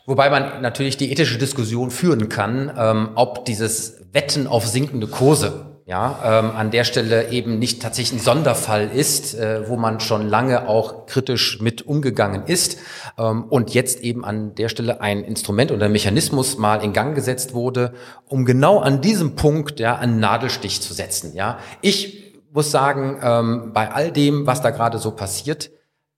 Wobei 0.06 0.30
man 0.30 0.62
natürlich 0.62 0.98
die 0.98 1.12
ethische 1.12 1.40
Diskussion 1.40 1.90
führen 1.90 2.30
kann, 2.30 2.72
ähm, 2.78 3.10
ob 3.16 3.46
dieses 3.46 4.02
Wetten 4.14 4.46
auf 4.46 4.68
sinkende 4.68 5.08
Kurse 5.08 5.75
ja, 5.88 6.40
ähm, 6.40 6.52
an 6.56 6.72
der 6.72 6.84
Stelle 6.84 7.30
eben 7.30 7.60
nicht 7.60 7.80
tatsächlich 7.80 8.20
ein 8.20 8.24
Sonderfall 8.24 8.90
ist, 8.90 9.36
äh, 9.36 9.70
wo 9.70 9.78
man 9.78 10.00
schon 10.00 10.28
lange 10.28 10.68
auch 10.68 11.06
kritisch 11.06 11.62
mit 11.62 11.84
umgegangen 11.84 12.48
ist 12.48 12.80
ähm, 13.20 13.44
und 13.44 13.76
jetzt 13.76 14.00
eben 14.00 14.26
an 14.26 14.56
der 14.56 14.70
Stelle 14.70 15.00
ein 15.00 15.24
Instrument 15.24 15.72
oder 15.72 15.86
ein 15.86 15.92
Mechanismus 15.92 16.58
mal 16.58 16.84
in 16.84 16.92
Gang 16.92 17.14
gesetzt 17.14 17.54
wurde, 17.54 17.94
um 18.28 18.46
genau 18.46 18.80
an 18.80 19.02
diesem 19.02 19.36
Punkt 19.36 19.80
ja 19.80 19.96
einen 19.96 20.20
Nadelstich 20.20 20.82
zu 20.82 20.92
setzen. 20.92 21.36
Ja, 21.36 21.60
ich 21.82 22.34
muss 22.52 22.72
sagen, 22.72 23.20
ähm, 23.22 23.72
bei 23.72 23.92
all 23.92 24.12
dem, 24.12 24.48
was 24.48 24.64
da 24.64 24.72
gerade 24.72 24.98
so 24.98 25.12
passiert, 25.12 25.70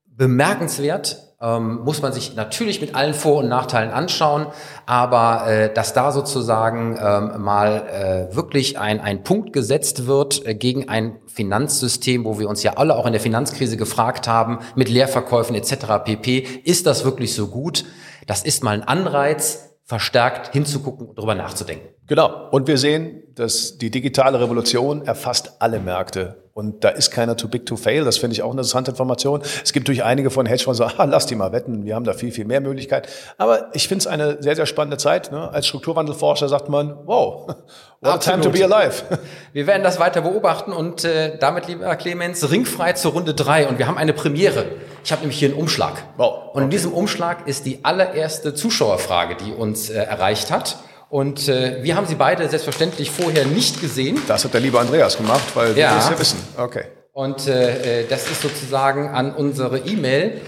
bemerkenswert 0.05 1.26
ähm, 1.39 1.81
muss 1.83 2.01
man 2.01 2.13
sich 2.13 2.35
natürlich 2.35 2.81
mit 2.81 2.95
allen 2.95 3.13
Vor- 3.13 3.39
und 3.39 3.49
Nachteilen 3.49 3.91
anschauen, 3.91 4.47
aber 4.85 5.47
äh, 5.47 5.73
dass 5.73 5.93
da 5.93 6.11
sozusagen 6.11 6.97
ähm, 6.99 7.41
mal 7.41 8.29
äh, 8.31 8.35
wirklich 8.35 8.79
ein, 8.79 8.99
ein 8.99 9.23
Punkt 9.23 9.53
gesetzt 9.53 10.07
wird 10.07 10.45
äh, 10.45 10.55
gegen 10.55 10.89
ein 10.89 11.19
Finanzsystem, 11.27 12.25
wo 12.25 12.39
wir 12.39 12.49
uns 12.49 12.63
ja 12.63 12.73
alle 12.77 12.95
auch 12.95 13.05
in 13.05 13.11
der 13.11 13.21
Finanzkrise 13.21 13.77
gefragt 13.77 14.27
haben, 14.27 14.59
mit 14.75 14.89
Leerverkäufen 14.89 15.55
etc. 15.55 16.03
pp, 16.03 16.39
ist 16.63 16.87
das 16.87 17.05
wirklich 17.05 17.35
so 17.35 17.47
gut? 17.47 17.85
Das 18.25 18.43
ist 18.43 18.63
mal 18.63 18.71
ein 18.71 18.83
Anreiz, 18.83 19.75
verstärkt 19.83 20.51
hinzugucken 20.53 21.07
und 21.07 21.17
darüber 21.17 21.35
nachzudenken. 21.35 21.96
Genau. 22.07 22.49
Und 22.51 22.67
wir 22.67 22.77
sehen, 22.77 23.23
dass 23.35 23.77
die 23.77 23.91
digitale 23.91 24.39
Revolution 24.39 25.05
erfasst 25.05 25.53
alle 25.59 25.79
Märkte. 25.79 26.37
Und 26.57 26.83
da 26.83 26.89
ist 26.89 27.11
keiner 27.11 27.37
too 27.37 27.49
big 27.49 27.67
to 27.67 27.77
fail. 27.77 28.03
Das 28.03 28.17
finde 28.17 28.33
ich 28.33 28.41
auch 28.41 28.49
eine 28.49 28.61
interessante 28.61 28.89
Information. 28.89 29.43
Es 29.63 29.73
gibt 29.73 29.87
durch 29.89 30.03
einige 30.03 30.31
von 30.31 30.47
Hedgefonds 30.47 30.79
so, 30.79 30.85
ah, 30.97 31.03
lass 31.03 31.27
die 31.27 31.35
mal 31.35 31.51
wetten. 31.51 31.85
Wir 31.85 31.93
haben 31.93 32.03
da 32.03 32.13
viel, 32.13 32.31
viel 32.31 32.45
mehr 32.45 32.61
Möglichkeiten. 32.61 33.07
Aber 33.37 33.69
ich 33.73 33.87
finde 33.87 33.99
es 33.99 34.07
eine 34.07 34.41
sehr, 34.41 34.55
sehr 34.55 34.65
spannende 34.65 34.97
Zeit. 34.97 35.31
Ne? 35.31 35.51
Als 35.51 35.67
Strukturwandelforscher 35.67 36.49
sagt 36.49 36.67
man, 36.67 36.97
wow, 37.05 37.47
what 38.01 38.13
a 38.13 38.17
time 38.17 38.41
to 38.41 38.49
be 38.49 38.63
alive. 38.63 39.03
Wir 39.53 39.67
werden 39.67 39.83
das 39.83 39.99
weiter 39.99 40.21
beobachten 40.21 40.71
und 40.71 41.03
äh, 41.03 41.37
damit, 41.37 41.67
lieber 41.67 41.95
Clemens, 41.95 42.49
ringfrei 42.49 42.93
zur 42.93 43.11
Runde 43.11 43.35
drei. 43.35 43.67
Und 43.67 43.77
wir 43.77 43.87
haben 43.87 43.97
eine 43.99 44.13
Premiere. 44.13 44.65
Ich 45.03 45.11
habe 45.11 45.21
nämlich 45.21 45.37
hier 45.37 45.49
einen 45.49 45.59
Umschlag. 45.59 46.03
Wow. 46.17 46.55
Und 46.55 46.63
in 46.63 46.69
diesem 46.71 46.91
Umschlag 46.91 47.47
ist 47.47 47.67
die 47.67 47.85
allererste 47.85 48.55
Zuschauerfrage, 48.55 49.35
die 49.35 49.51
uns 49.51 49.91
äh, 49.91 49.97
erreicht 49.99 50.49
hat. 50.49 50.77
Und 51.09 51.47
äh, 51.47 51.81
wir 51.83 51.95
haben 51.95 52.05
sie 52.05 52.15
beide 52.15 52.49
selbstverständlich 52.49 53.11
vorher 53.11 53.45
nicht 53.45 53.79
gesehen. 53.79 54.19
Das 54.27 54.43
hat 54.43 54.53
der 54.53 54.59
liebe 54.61 54.77
Andreas 54.79 55.15
gemacht, 55.17 55.45
weil 55.53 55.73
wir 55.75 55.83
ja. 55.83 55.97
es 55.97 56.09
ja 56.09 56.19
wissen. 56.19 56.39
Okay. 56.57 56.83
Und 57.13 57.47
äh, 57.47 58.01
äh 58.01 58.07
das 58.07 58.29
ist 58.29 58.41
sozusagen 58.41 59.07
an 59.09 59.33
unsere 59.33 59.77
E-Mail 59.79 60.41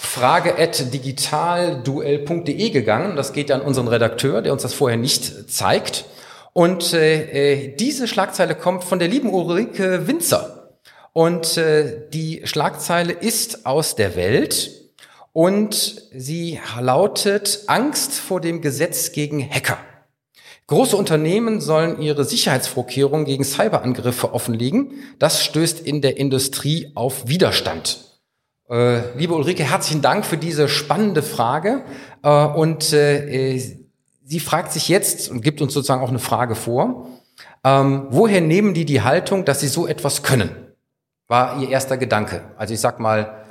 frage.digitalduell.de 0.00 2.70
gegangen. 2.70 3.14
Das 3.16 3.32
geht 3.32 3.52
an 3.52 3.62
unseren 3.62 3.88
Redakteur, 3.88 4.42
der 4.42 4.52
uns 4.52 4.62
das 4.62 4.74
vorher 4.74 4.98
nicht 4.98 5.50
zeigt. 5.50 6.04
Und 6.52 6.92
äh, 6.92 7.52
äh, 7.52 7.74
diese 7.76 8.06
Schlagzeile 8.08 8.54
kommt 8.54 8.84
von 8.84 8.98
der 8.98 9.08
lieben 9.08 9.32
Ulrike 9.32 10.06
Winzer. 10.06 10.74
Und 11.12 11.56
äh, 11.56 12.08
die 12.12 12.42
Schlagzeile 12.44 13.12
ist 13.12 13.66
aus 13.66 13.96
der 13.96 14.16
Welt 14.16 14.70
und 15.32 16.02
sie 16.12 16.60
lautet 16.78 17.60
Angst 17.66 18.12
vor 18.12 18.40
dem 18.40 18.60
Gesetz 18.60 19.10
gegen 19.12 19.48
Hacker. 19.48 19.78
Große 20.68 20.96
Unternehmen 20.96 21.60
sollen 21.60 22.00
ihre 22.00 22.24
Sicherheitsvorkehrungen 22.24 23.26
gegen 23.26 23.44
Cyberangriffe 23.44 24.32
offenlegen. 24.32 24.92
Das 25.18 25.42
stößt 25.44 25.80
in 25.80 26.00
der 26.00 26.16
Industrie 26.16 26.92
auf 26.94 27.26
Widerstand. 27.28 28.12
Äh, 28.70 29.16
liebe 29.18 29.34
Ulrike, 29.34 29.64
herzlichen 29.64 30.02
Dank 30.02 30.24
für 30.24 30.38
diese 30.38 30.68
spannende 30.68 31.22
Frage. 31.22 31.82
Äh, 32.22 32.46
und 32.46 32.92
äh, 32.92 33.58
sie 34.24 34.40
fragt 34.40 34.72
sich 34.72 34.88
jetzt 34.88 35.30
und 35.30 35.42
gibt 35.42 35.60
uns 35.60 35.74
sozusagen 35.74 36.02
auch 36.02 36.08
eine 36.08 36.20
Frage 36.20 36.54
vor. 36.54 37.08
Ähm, 37.64 38.06
woher 38.10 38.40
nehmen 38.40 38.72
die 38.72 38.84
die 38.84 39.02
Haltung, 39.02 39.44
dass 39.44 39.60
sie 39.60 39.68
so 39.68 39.86
etwas 39.86 40.22
können? 40.22 40.50
War 41.28 41.60
ihr 41.60 41.68
erster 41.68 41.96
Gedanke. 41.96 42.42
Also 42.56 42.72
ich 42.72 42.80
sag 42.80 42.98
mal, 42.98 43.44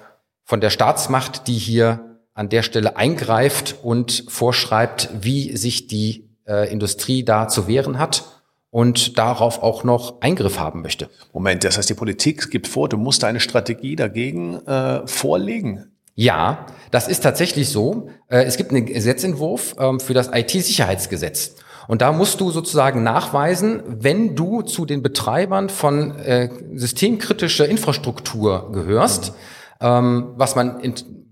von 0.43 0.61
der 0.61 0.69
Staatsmacht, 0.69 1.47
die 1.47 1.57
hier 1.57 2.17
an 2.33 2.49
der 2.49 2.63
Stelle 2.63 2.97
eingreift 2.97 3.75
und 3.83 4.25
vorschreibt, 4.27 5.09
wie 5.21 5.55
sich 5.55 5.87
die 5.87 6.30
äh, 6.51 6.71
Industrie 6.71 7.23
da 7.23 7.47
zu 7.47 7.67
wehren 7.67 7.97
hat 7.97 8.23
und 8.69 9.17
darauf 9.17 9.63
auch 9.63 9.83
noch 9.83 10.21
Eingriff 10.21 10.59
haben 10.59 10.81
möchte. 10.81 11.09
Moment, 11.33 11.63
das 11.63 11.77
heißt, 11.77 11.89
die 11.89 11.93
Politik 11.93 12.51
gibt 12.51 12.67
vor, 12.67 12.89
du 12.89 12.97
musst 12.97 13.23
eine 13.23 13.39
Strategie 13.39 13.95
dagegen 13.95 14.65
äh, 14.65 15.05
vorlegen. 15.07 15.91
Ja, 16.15 16.65
das 16.91 17.07
ist 17.07 17.21
tatsächlich 17.21 17.69
so. 17.69 18.09
Äh, 18.27 18.43
es 18.43 18.57
gibt 18.57 18.71
einen 18.71 18.85
Gesetzentwurf 18.85 19.75
ähm, 19.79 19.99
für 19.99 20.13
das 20.13 20.29
IT-Sicherheitsgesetz. 20.33 21.55
Und 21.87 22.01
da 22.01 22.11
musst 22.11 22.39
du 22.39 22.51
sozusagen 22.51 23.03
nachweisen, 23.03 23.81
wenn 23.85 24.35
du 24.35 24.61
zu 24.61 24.85
den 24.85 25.01
Betreibern 25.01 25.69
von 25.69 26.11
äh, 26.19 26.49
systemkritischer 26.73 27.67
Infrastruktur 27.67 28.71
gehörst, 28.71 29.33
mhm. 29.81 30.33
was 30.35 30.55
man 30.55 30.79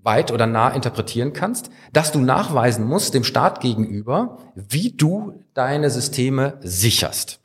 weit 0.03 0.31
oder 0.31 0.47
nah 0.47 0.69
interpretieren 0.69 1.33
kannst, 1.33 1.69
dass 1.93 2.11
du 2.11 2.19
nachweisen 2.19 2.85
musst 2.85 3.13
dem 3.13 3.23
Staat 3.23 3.61
gegenüber, 3.61 4.37
wie 4.55 4.91
du 4.91 5.43
deine 5.53 5.89
Systeme 5.89 6.57
sicherst. 6.61 7.39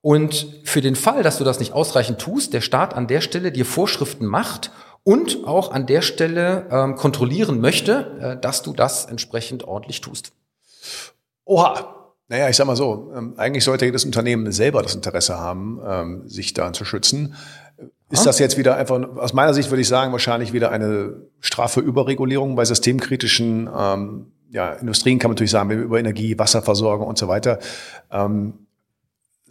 Und 0.00 0.46
für 0.64 0.82
den 0.82 0.96
Fall, 0.96 1.22
dass 1.22 1.38
du 1.38 1.44
das 1.44 1.60
nicht 1.60 1.72
ausreichend 1.72 2.18
tust, 2.18 2.52
der 2.52 2.60
Staat 2.60 2.94
an 2.94 3.06
der 3.06 3.22
Stelle 3.22 3.52
dir 3.52 3.64
Vorschriften 3.64 4.26
macht 4.26 4.70
und 5.02 5.46
auch 5.46 5.72
an 5.72 5.86
der 5.86 6.02
Stelle 6.02 6.66
ähm, 6.70 6.96
kontrollieren 6.96 7.60
möchte, 7.60 8.18
äh, 8.20 8.40
dass 8.40 8.62
du 8.62 8.72
das 8.72 9.06
entsprechend 9.06 9.64
ordentlich 9.64 10.00
tust. 10.00 10.32
Oha. 11.44 11.90
Naja, 12.26 12.48
ich 12.48 12.56
sag 12.56 12.66
mal 12.66 12.74
so, 12.74 13.12
ähm, 13.14 13.34
eigentlich 13.36 13.64
sollte 13.64 13.84
jedes 13.84 14.06
Unternehmen 14.06 14.50
selber 14.50 14.82
das 14.82 14.94
Interesse 14.94 15.38
haben, 15.38 15.78
ähm, 15.86 16.28
sich 16.28 16.54
da 16.54 16.72
zu 16.72 16.86
schützen. 16.86 17.34
Ist 18.14 18.26
das 18.26 18.38
jetzt 18.38 18.56
wieder 18.56 18.76
einfach, 18.76 19.00
aus 19.16 19.32
meiner 19.32 19.54
Sicht 19.54 19.70
würde 19.70 19.82
ich 19.82 19.88
sagen, 19.88 20.12
wahrscheinlich 20.12 20.52
wieder 20.52 20.70
eine 20.70 21.16
Strafe 21.40 21.80
Überregulierung 21.80 22.56
bei 22.56 22.64
systemkritischen 22.64 23.68
ähm, 23.76 24.26
ja, 24.50 24.72
Industrien 24.74 25.18
kann 25.18 25.30
man 25.30 25.34
natürlich 25.34 25.50
sagen, 25.50 25.68
wenn 25.68 25.78
wir 25.78 25.84
über 25.84 25.98
Energie, 25.98 26.38
Wasserversorgung 26.38 27.06
und 27.06 27.18
so 27.18 27.26
weiter 27.28 27.58
ähm, 28.10 28.54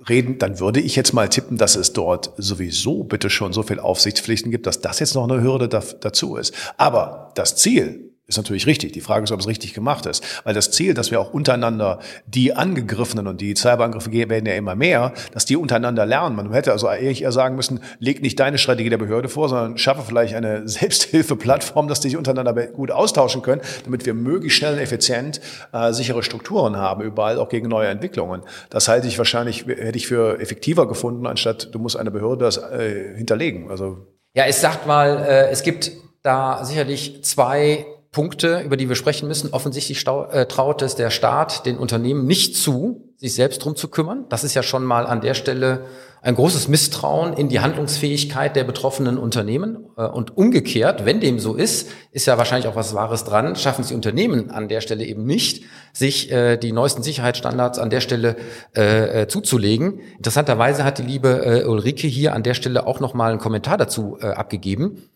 reden, 0.07 0.37
dann 0.39 0.59
würde 0.59 0.79
ich 0.79 0.95
jetzt 0.95 1.13
mal 1.13 1.27
tippen, 1.29 1.57
dass 1.57 1.75
es 1.75 1.93
dort 1.93 2.31
sowieso 2.37 3.03
bitte 3.03 3.29
schon 3.29 3.53
so 3.53 3.63
viel 3.63 3.79
Aufsichtspflichten 3.79 4.51
gibt, 4.51 4.65
dass 4.65 4.81
das 4.81 4.99
jetzt 4.99 5.15
noch 5.15 5.29
eine 5.29 5.41
Hürde 5.41 5.67
da, 5.67 5.83
dazu 5.99 6.35
ist. 6.35 6.53
Aber 6.77 7.31
das 7.35 7.55
Ziel, 7.55 8.12
ist 8.25 8.37
natürlich 8.37 8.67
richtig. 8.67 8.93
Die 8.93 9.01
Frage 9.01 9.25
ist, 9.25 9.31
ob 9.31 9.41
es 9.41 9.47
richtig 9.47 9.73
gemacht 9.73 10.05
ist. 10.05 10.23
Weil 10.45 10.53
das 10.53 10.71
Ziel, 10.71 10.93
dass 10.93 11.11
wir 11.11 11.19
auch 11.19 11.33
untereinander 11.33 11.99
die 12.25 12.55
Angegriffenen 12.55 13.27
und 13.27 13.41
die 13.41 13.53
Cyberangriffe 13.53 14.11
werden 14.11 14.45
ja 14.45 14.53
immer 14.53 14.75
mehr, 14.75 15.13
dass 15.33 15.45
die 15.45 15.57
untereinander 15.57 16.05
lernen. 16.05 16.37
Man 16.37 16.53
hätte 16.53 16.71
also 16.71 16.87
eher 16.87 17.31
sagen 17.33 17.55
müssen, 17.55 17.81
leg 17.99 18.21
nicht 18.21 18.39
deine 18.39 18.57
Strategie 18.57 18.89
der 18.89 18.97
Behörde 18.97 19.27
vor, 19.27 19.49
sondern 19.49 19.77
schaffe 19.77 20.03
vielleicht 20.07 20.35
eine 20.35 20.67
Selbsthilfeplattform, 20.67 21.89
dass 21.89 21.99
die 21.99 22.09
sich 22.09 22.17
untereinander 22.17 22.53
gut 22.67 22.91
austauschen 22.91 23.41
können, 23.41 23.61
damit 23.83 24.05
wir 24.05 24.13
möglichst 24.13 24.57
schnell 24.57 24.73
und 24.73 24.79
effizient 24.79 25.41
äh, 25.73 25.91
sichere 25.91 26.23
Strukturen 26.23 26.77
haben, 26.77 27.03
überall 27.03 27.39
auch 27.39 27.49
gegen 27.49 27.67
neue 27.67 27.89
Entwicklungen. 27.89 28.43
Das 28.69 28.87
halte 28.87 29.07
ich 29.07 29.17
wahrscheinlich, 29.17 29.65
hätte 29.65 29.97
ich 29.97 30.07
für 30.07 30.39
effektiver 30.39 30.87
gefunden, 30.87 31.27
anstatt 31.27 31.73
du 31.73 31.79
musst 31.79 31.97
eine 31.97 32.11
Behörde 32.11 32.45
das 32.45 32.57
äh, 32.57 33.15
hinterlegen. 33.17 33.69
Also 33.69 34.07
ja, 34.33 34.45
es 34.45 34.61
sagt 34.61 34.87
mal, 34.87 35.25
äh, 35.27 35.49
es 35.49 35.61
gibt 35.61 35.91
da 36.23 36.63
sicherlich 36.63 37.23
zwei 37.23 37.85
Punkte, 38.13 38.61
über 38.61 38.77
die 38.77 38.87
wir 38.87 38.95
sprechen 38.95 39.27
müssen. 39.27 39.51
Offensichtlich 39.51 40.07
äh, 40.07 40.45
traut 40.45 40.81
es 40.81 40.95
der 40.95 41.09
Staat 41.09 41.65
den 41.65 41.77
Unternehmen 41.77 42.25
nicht 42.25 42.55
zu, 42.55 43.13
sich 43.17 43.35
selbst 43.35 43.65
drum 43.65 43.75
zu 43.75 43.89
kümmern. 43.89 44.25
Das 44.29 44.45
ist 44.45 44.53
ja 44.53 44.63
schon 44.63 44.85
mal 44.85 45.05
an 45.05 45.19
der 45.19 45.33
Stelle 45.33 45.85
ein 46.21 46.35
großes 46.35 46.69
Misstrauen 46.69 47.33
in 47.33 47.49
die 47.49 47.59
Handlungsfähigkeit 47.59 48.55
der 48.55 48.63
betroffenen 48.63 49.17
Unternehmen. 49.17 49.87
Äh, 49.97 50.05
und 50.05 50.37
umgekehrt, 50.37 51.05
wenn 51.05 51.19
dem 51.19 51.39
so 51.39 51.55
ist, 51.55 51.89
ist 52.11 52.25
ja 52.27 52.37
wahrscheinlich 52.37 52.67
auch 52.67 52.75
was 52.77 52.93
Wahres 52.93 53.25
dran, 53.25 53.55
schaffen 53.55 53.83
sie 53.83 53.93
Unternehmen 53.93 54.49
an 54.51 54.69
der 54.69 54.81
Stelle 54.81 55.03
eben 55.03 55.25
nicht, 55.25 55.63
sich 55.91 56.31
äh, 56.31 56.57
die 56.57 56.71
neuesten 56.71 57.03
Sicherheitsstandards 57.03 57.79
an 57.79 57.89
der 57.89 57.99
Stelle 57.99 58.37
äh, 58.73 59.27
zuzulegen. 59.27 59.99
Interessanterweise 60.17 60.83
hat 60.83 60.99
die 60.99 61.03
liebe 61.03 61.65
Ulrike 61.67 62.07
hier 62.07 62.33
an 62.33 62.43
der 62.43 62.53
Stelle 62.53 62.87
auch 62.87 62.99
nochmal 62.99 63.31
einen 63.31 63.39
Kommentar 63.39 63.77
dazu 63.77 64.17
abgegeben. 64.19 65.09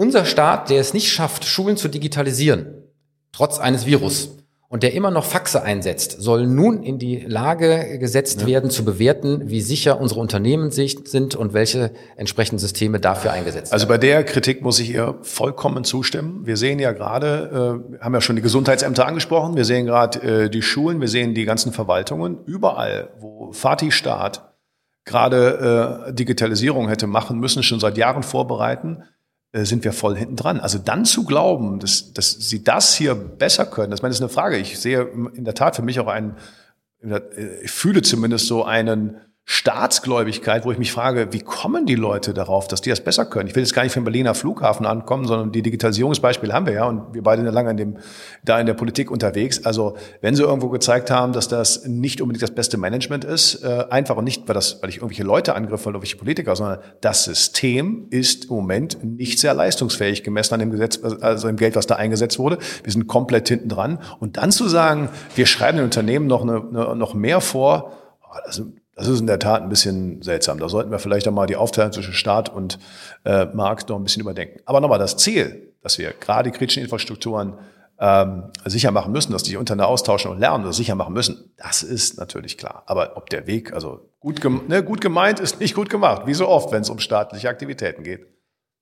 Unser 0.00 0.24
Staat, 0.24 0.70
der 0.70 0.80
es 0.80 0.94
nicht 0.94 1.12
schafft, 1.12 1.44
Schulen 1.44 1.76
zu 1.76 1.86
digitalisieren, 1.86 2.68
trotz 3.32 3.58
eines 3.58 3.84
Virus, 3.84 4.38
und 4.70 4.82
der 4.82 4.94
immer 4.94 5.10
noch 5.10 5.26
Faxe 5.26 5.62
einsetzt, 5.62 6.22
soll 6.22 6.46
nun 6.46 6.82
in 6.82 6.98
die 6.98 7.18
Lage 7.18 7.98
gesetzt 7.98 8.40
ja. 8.40 8.46
werden, 8.46 8.70
zu 8.70 8.82
bewerten, 8.82 9.50
wie 9.50 9.60
sicher 9.60 10.00
unsere 10.00 10.20
Unternehmen 10.20 10.70
sind 10.70 11.34
und 11.34 11.52
welche 11.52 11.90
entsprechenden 12.16 12.58
Systeme 12.58 12.98
dafür 12.98 13.32
eingesetzt 13.32 13.74
also 13.74 13.88
werden. 13.88 13.92
Also 13.92 14.06
bei 14.06 14.06
der 14.06 14.24
Kritik 14.24 14.62
muss 14.62 14.78
ich 14.78 14.88
ihr 14.88 15.18
vollkommen 15.20 15.84
zustimmen. 15.84 16.46
Wir 16.46 16.56
sehen 16.56 16.78
ja 16.78 16.92
gerade, 16.92 17.82
äh, 17.92 18.02
haben 18.02 18.14
ja 18.14 18.22
schon 18.22 18.36
die 18.36 18.42
Gesundheitsämter 18.42 19.06
angesprochen, 19.06 19.54
wir 19.54 19.66
sehen 19.66 19.84
gerade 19.84 20.44
äh, 20.44 20.48
die 20.48 20.62
Schulen, 20.62 21.02
wir 21.02 21.08
sehen 21.08 21.34
die 21.34 21.44
ganzen 21.44 21.74
Verwaltungen. 21.74 22.38
Überall, 22.46 23.10
wo 23.18 23.52
Fati-Staat 23.52 24.50
gerade 25.04 26.06
äh, 26.08 26.14
Digitalisierung 26.14 26.88
hätte 26.88 27.06
machen 27.06 27.38
müssen, 27.38 27.62
schon 27.62 27.80
seit 27.80 27.98
Jahren 27.98 28.22
vorbereiten, 28.22 29.02
sind 29.52 29.84
wir 29.84 29.92
voll 29.92 30.16
hinten 30.16 30.36
dran. 30.36 30.60
Also 30.60 30.78
dann 30.78 31.04
zu 31.04 31.24
glauben, 31.24 31.80
dass, 31.80 32.12
dass 32.12 32.30
sie 32.32 32.62
das 32.62 32.94
hier 32.94 33.14
besser 33.14 33.66
können, 33.66 33.90
das, 33.90 34.02
meine, 34.02 34.10
das 34.10 34.18
ist 34.18 34.22
eine 34.22 34.30
Frage. 34.30 34.56
Ich 34.58 34.78
sehe 34.78 35.08
in 35.34 35.44
der 35.44 35.54
Tat 35.54 35.76
für 35.76 35.82
mich 35.82 35.98
auch 35.98 36.06
einen, 36.06 36.36
ich 37.62 37.70
fühle 37.70 38.02
zumindest 38.02 38.46
so 38.46 38.64
einen 38.64 39.16
Staatsgläubigkeit, 39.52 40.64
wo 40.64 40.70
ich 40.70 40.78
mich 40.78 40.92
frage, 40.92 41.32
wie 41.32 41.40
kommen 41.40 41.84
die 41.84 41.96
Leute 41.96 42.32
darauf, 42.32 42.68
dass 42.68 42.82
die 42.82 42.90
das 42.90 43.00
besser 43.00 43.24
können? 43.24 43.48
Ich 43.48 43.56
will 43.56 43.64
jetzt 43.64 43.74
gar 43.74 43.82
nicht 43.82 43.92
vom 43.92 44.04
Berliner 44.04 44.36
Flughafen 44.36 44.86
ankommen, 44.86 45.26
sondern 45.26 45.50
die 45.50 45.60
Digitalisierungsbeispiele 45.62 46.52
haben 46.52 46.66
wir 46.66 46.74
ja 46.74 46.84
und 46.84 47.14
wir 47.14 47.22
beide 47.24 47.42
sind 47.42 47.52
lange 47.52 47.72
in 47.72 47.76
dem, 47.76 47.96
da 48.44 48.60
in 48.60 48.66
der 48.66 48.74
Politik 48.74 49.10
unterwegs. 49.10 49.66
Also 49.66 49.96
wenn 50.20 50.36
sie 50.36 50.44
irgendwo 50.44 50.68
gezeigt 50.68 51.10
haben, 51.10 51.32
dass 51.32 51.48
das 51.48 51.84
nicht 51.84 52.20
unbedingt 52.20 52.44
das 52.44 52.52
beste 52.52 52.78
Management 52.78 53.24
ist, 53.24 53.64
äh, 53.64 53.86
einfach 53.90 54.16
und 54.16 54.22
nicht, 54.22 54.46
weil, 54.46 54.54
das, 54.54 54.80
weil 54.82 54.90
ich 54.90 54.98
irgendwelche 54.98 55.24
Leute 55.24 55.56
angriff 55.56 55.84
oder 55.84 55.96
irgendwelche 55.96 56.16
Politiker, 56.16 56.54
sondern 56.54 56.78
das 57.00 57.24
System 57.24 58.06
ist 58.10 58.44
im 58.44 58.54
Moment 58.54 59.02
nicht 59.02 59.40
sehr 59.40 59.54
leistungsfähig 59.54 60.22
gemessen 60.22 60.54
an 60.54 60.60
dem 60.60 60.70
Gesetz, 60.70 61.00
also 61.02 61.48
im 61.48 61.56
Geld, 61.56 61.74
was 61.74 61.88
da 61.88 61.96
eingesetzt 61.96 62.38
wurde. 62.38 62.58
Wir 62.84 62.92
sind 62.92 63.08
komplett 63.08 63.48
hinten 63.48 63.68
dran. 63.68 63.98
Und 64.20 64.36
dann 64.36 64.52
zu 64.52 64.68
sagen, 64.68 65.08
wir 65.34 65.46
schreiben 65.46 65.78
den 65.78 65.86
Unternehmen 65.86 66.28
noch, 66.28 66.42
eine, 66.42 66.60
noch 66.94 67.14
mehr 67.14 67.40
vor, 67.40 67.94
also 68.44 68.66
das 69.00 69.08
ist 69.08 69.20
in 69.20 69.26
der 69.26 69.38
Tat 69.38 69.62
ein 69.62 69.70
bisschen 69.70 70.20
seltsam. 70.20 70.58
Da 70.58 70.68
sollten 70.68 70.90
wir 70.90 70.98
vielleicht 70.98 71.26
auch 71.26 71.32
mal 71.32 71.46
die 71.46 71.56
Aufteilung 71.56 71.90
zwischen 71.92 72.12
Staat 72.12 72.50
und 72.50 72.78
äh, 73.24 73.46
Markt 73.46 73.88
noch 73.88 73.96
ein 73.96 74.02
bisschen 74.04 74.20
überdenken. 74.20 74.60
Aber 74.66 74.80
nochmal, 74.80 74.98
das 74.98 75.16
Ziel, 75.16 75.72
dass 75.82 75.96
wir 75.96 76.12
gerade 76.12 76.50
kritischen 76.50 76.82
Infrastrukturen 76.82 77.54
ähm, 77.98 78.50
sicher 78.66 78.90
machen 78.90 79.12
müssen, 79.12 79.32
dass 79.32 79.42
die 79.42 79.56
untereinander 79.56 79.88
austauschen 79.88 80.30
und 80.30 80.38
lernen 80.38 80.64
oder 80.64 80.74
sicher 80.74 80.94
machen 80.96 81.14
müssen, 81.14 81.54
das 81.56 81.82
ist 81.82 82.18
natürlich 82.18 82.58
klar. 82.58 82.82
Aber 82.86 83.16
ob 83.16 83.30
der 83.30 83.46
Weg, 83.46 83.72
also 83.72 84.10
gut, 84.20 84.42
ne, 84.68 84.84
gut 84.84 85.00
gemeint, 85.00 85.40
ist 85.40 85.60
nicht 85.60 85.74
gut 85.74 85.88
gemacht, 85.88 86.26
wie 86.26 86.34
so 86.34 86.46
oft, 86.46 86.70
wenn 86.70 86.82
es 86.82 86.90
um 86.90 86.98
staatliche 86.98 87.48
Aktivitäten 87.48 88.02
geht. 88.02 88.26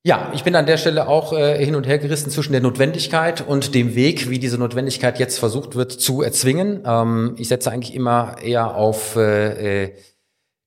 Ja, 0.04 0.30
ich 0.32 0.44
bin 0.44 0.54
an 0.54 0.66
der 0.66 0.78
Stelle 0.78 1.08
auch 1.08 1.32
äh, 1.32 1.62
hin 1.64 1.74
und 1.74 1.86
her 1.86 1.98
gerissen 1.98 2.30
zwischen 2.30 2.52
der 2.52 2.60
Notwendigkeit 2.60 3.46
und 3.46 3.74
dem 3.74 3.94
Weg, 3.94 4.30
wie 4.30 4.38
diese 4.38 4.56
Notwendigkeit 4.56 5.18
jetzt 5.18 5.38
versucht 5.38 5.74
wird 5.74 5.92
zu 5.92 6.22
erzwingen. 6.22 6.82
Ähm, 6.86 7.34
ich 7.36 7.48
setze 7.48 7.70
eigentlich 7.70 7.94
immer 7.94 8.36
eher 8.42 8.74
auf 8.74 9.16
äh, 9.16 9.84
äh 9.84 9.94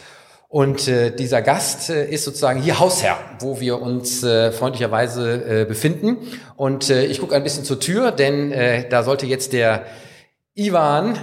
Und 0.47 0.87
äh, 0.87 1.13
dieser 1.13 1.41
Gast 1.41 1.89
äh, 1.89 2.09
ist 2.09 2.23
sozusagen 2.23 2.61
hier 2.61 2.79
Hausherr, 2.79 3.17
wo 3.39 3.59
wir 3.59 3.81
uns 3.81 4.23
äh, 4.23 4.51
freundlicherweise 4.51 5.61
äh, 5.61 5.65
befinden. 5.65 6.17
Und 6.55 6.89
äh, 6.89 7.05
ich 7.05 7.19
gucke 7.19 7.35
ein 7.35 7.43
bisschen 7.43 7.65
zur 7.65 7.79
Tür, 7.79 8.11
denn 8.11 8.51
äh, 8.51 8.87
da 8.87 9.03
sollte 9.03 9.25
jetzt 9.25 9.53
der 9.53 9.85
Ivan 10.53 11.17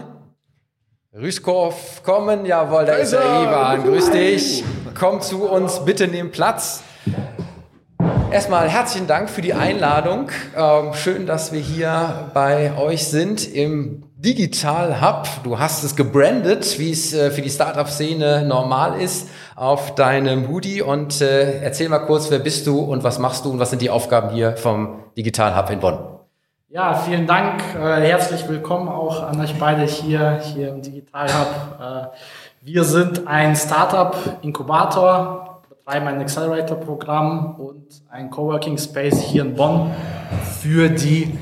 Rüskov 1.15 2.03
kommen. 2.03 2.45
Jawohl, 2.45 2.85
da 2.85 2.95
ist 2.95 3.13
er, 3.13 3.21
Ivan. 3.21 3.85
Grüß 3.85 4.11
dich. 4.11 4.65
Komm 4.99 5.21
zu 5.23 5.49
uns, 5.49 5.85
bitte 5.85 6.09
nimm 6.09 6.31
Platz. 6.31 6.83
Erstmal 8.33 8.67
herzlichen 8.71 9.07
Dank 9.07 9.29
für 9.29 9.43
die 9.43 9.53
Einladung. 9.53 10.31
Ähm, 10.57 10.95
schön, 10.95 11.27
dass 11.27 11.53
wir 11.53 11.61
hier 11.61 12.31
bei 12.33 12.75
euch 12.79 13.07
sind 13.07 13.47
im 13.47 14.05
Digital 14.17 15.03
Hub. 15.03 15.29
Du 15.45 15.59
hast 15.59 15.85
es 15.85 15.97
gebrandet, 15.97 16.79
wie 16.79 16.93
es 16.93 17.13
äh, 17.13 17.31
für 17.31 17.43
die 17.43 17.51
Startup-Szene 17.51 18.47
normal 18.47 18.99
ist, 19.03 19.29
auf 19.55 19.95
deinem 19.97 20.49
Hoodie. 20.49 20.81
Und 20.81 21.21
äh, 21.21 21.61
erzähl 21.61 21.91
mal 21.91 21.99
kurz, 21.99 22.31
wer 22.31 22.39
bist 22.39 22.67
du 22.67 22.81
und 22.81 23.05
was 23.05 23.19
machst 23.19 23.45
du 23.45 23.51
und 23.51 23.59
was 23.59 23.69
sind 23.69 23.83
die 23.83 23.91
Aufgaben 23.91 24.31
hier 24.31 24.57
vom 24.57 25.01
Digital 25.15 25.55
Hub 25.55 25.69
in 25.69 25.81
Bonn? 25.81 25.99
Ja, 26.71 26.95
vielen 26.95 27.27
Dank. 27.27 27.63
Äh, 27.75 28.01
herzlich 28.01 28.49
willkommen 28.49 28.89
auch 28.89 29.23
an 29.23 29.39
euch 29.43 29.59
beide 29.59 29.85
hier, 29.85 30.41
hier 30.41 30.71
im 30.71 30.81
Digital 30.81 31.29
Hub. 31.29 32.15
wir 32.63 32.85
sind 32.85 33.27
ein 33.27 33.55
Startup-Inkubator 33.55 35.42
betreiben 35.85 36.07
ein 36.07 36.21
Accelerator-Programm 36.21 37.57
und 37.57 38.03
ein 38.09 38.31
Coworking 38.31 38.79
Space 38.79 39.21
hier 39.21 39.43
in 39.43 39.55
Bonn 39.55 39.91
für 40.61 40.89
die 40.89 41.37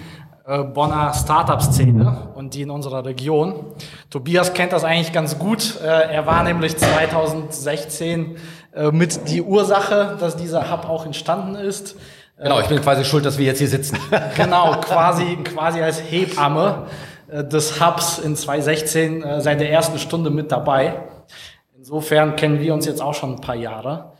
äh, 0.46 0.62
Bonner 0.62 1.12
Startup-Szene 1.12 2.30
und 2.34 2.54
die 2.54 2.62
in 2.62 2.70
unserer 2.70 3.04
Region. 3.04 3.66
Tobias 4.08 4.54
kennt 4.54 4.72
das 4.72 4.82
eigentlich 4.82 5.12
ganz 5.12 5.38
gut. 5.38 5.78
Äh, 5.82 6.14
er 6.14 6.26
war 6.26 6.42
nämlich 6.42 6.74
2016 6.78 8.36
äh, 8.74 8.90
mit 8.90 9.28
die 9.28 9.42
Ursache, 9.42 10.16
dass 10.18 10.36
dieser 10.36 10.72
Hub 10.72 10.88
auch 10.88 11.04
entstanden 11.04 11.54
ist. 11.54 11.96
Genau, 12.38 12.60
ich 12.60 12.68
bin 12.68 12.80
quasi 12.80 13.04
schuld, 13.04 13.26
dass 13.26 13.36
wir 13.36 13.44
jetzt 13.44 13.58
hier 13.58 13.68
sitzen. 13.68 13.98
genau, 14.36 14.80
quasi, 14.80 15.36
quasi 15.44 15.82
als 15.82 16.00
Hebamme 16.00 16.86
des 17.30 17.78
Hubs 17.78 18.18
in 18.18 18.34
2016 18.34 19.22
seit 19.40 19.60
der 19.60 19.70
ersten 19.70 19.98
Stunde 19.98 20.30
mit 20.30 20.50
dabei. 20.50 21.02
Insofern 21.76 22.36
kennen 22.36 22.58
wir 22.58 22.72
uns 22.72 22.86
jetzt 22.86 23.02
auch 23.02 23.12
schon 23.12 23.34
ein 23.34 23.40
paar 23.42 23.56
Jahre. 23.56 24.12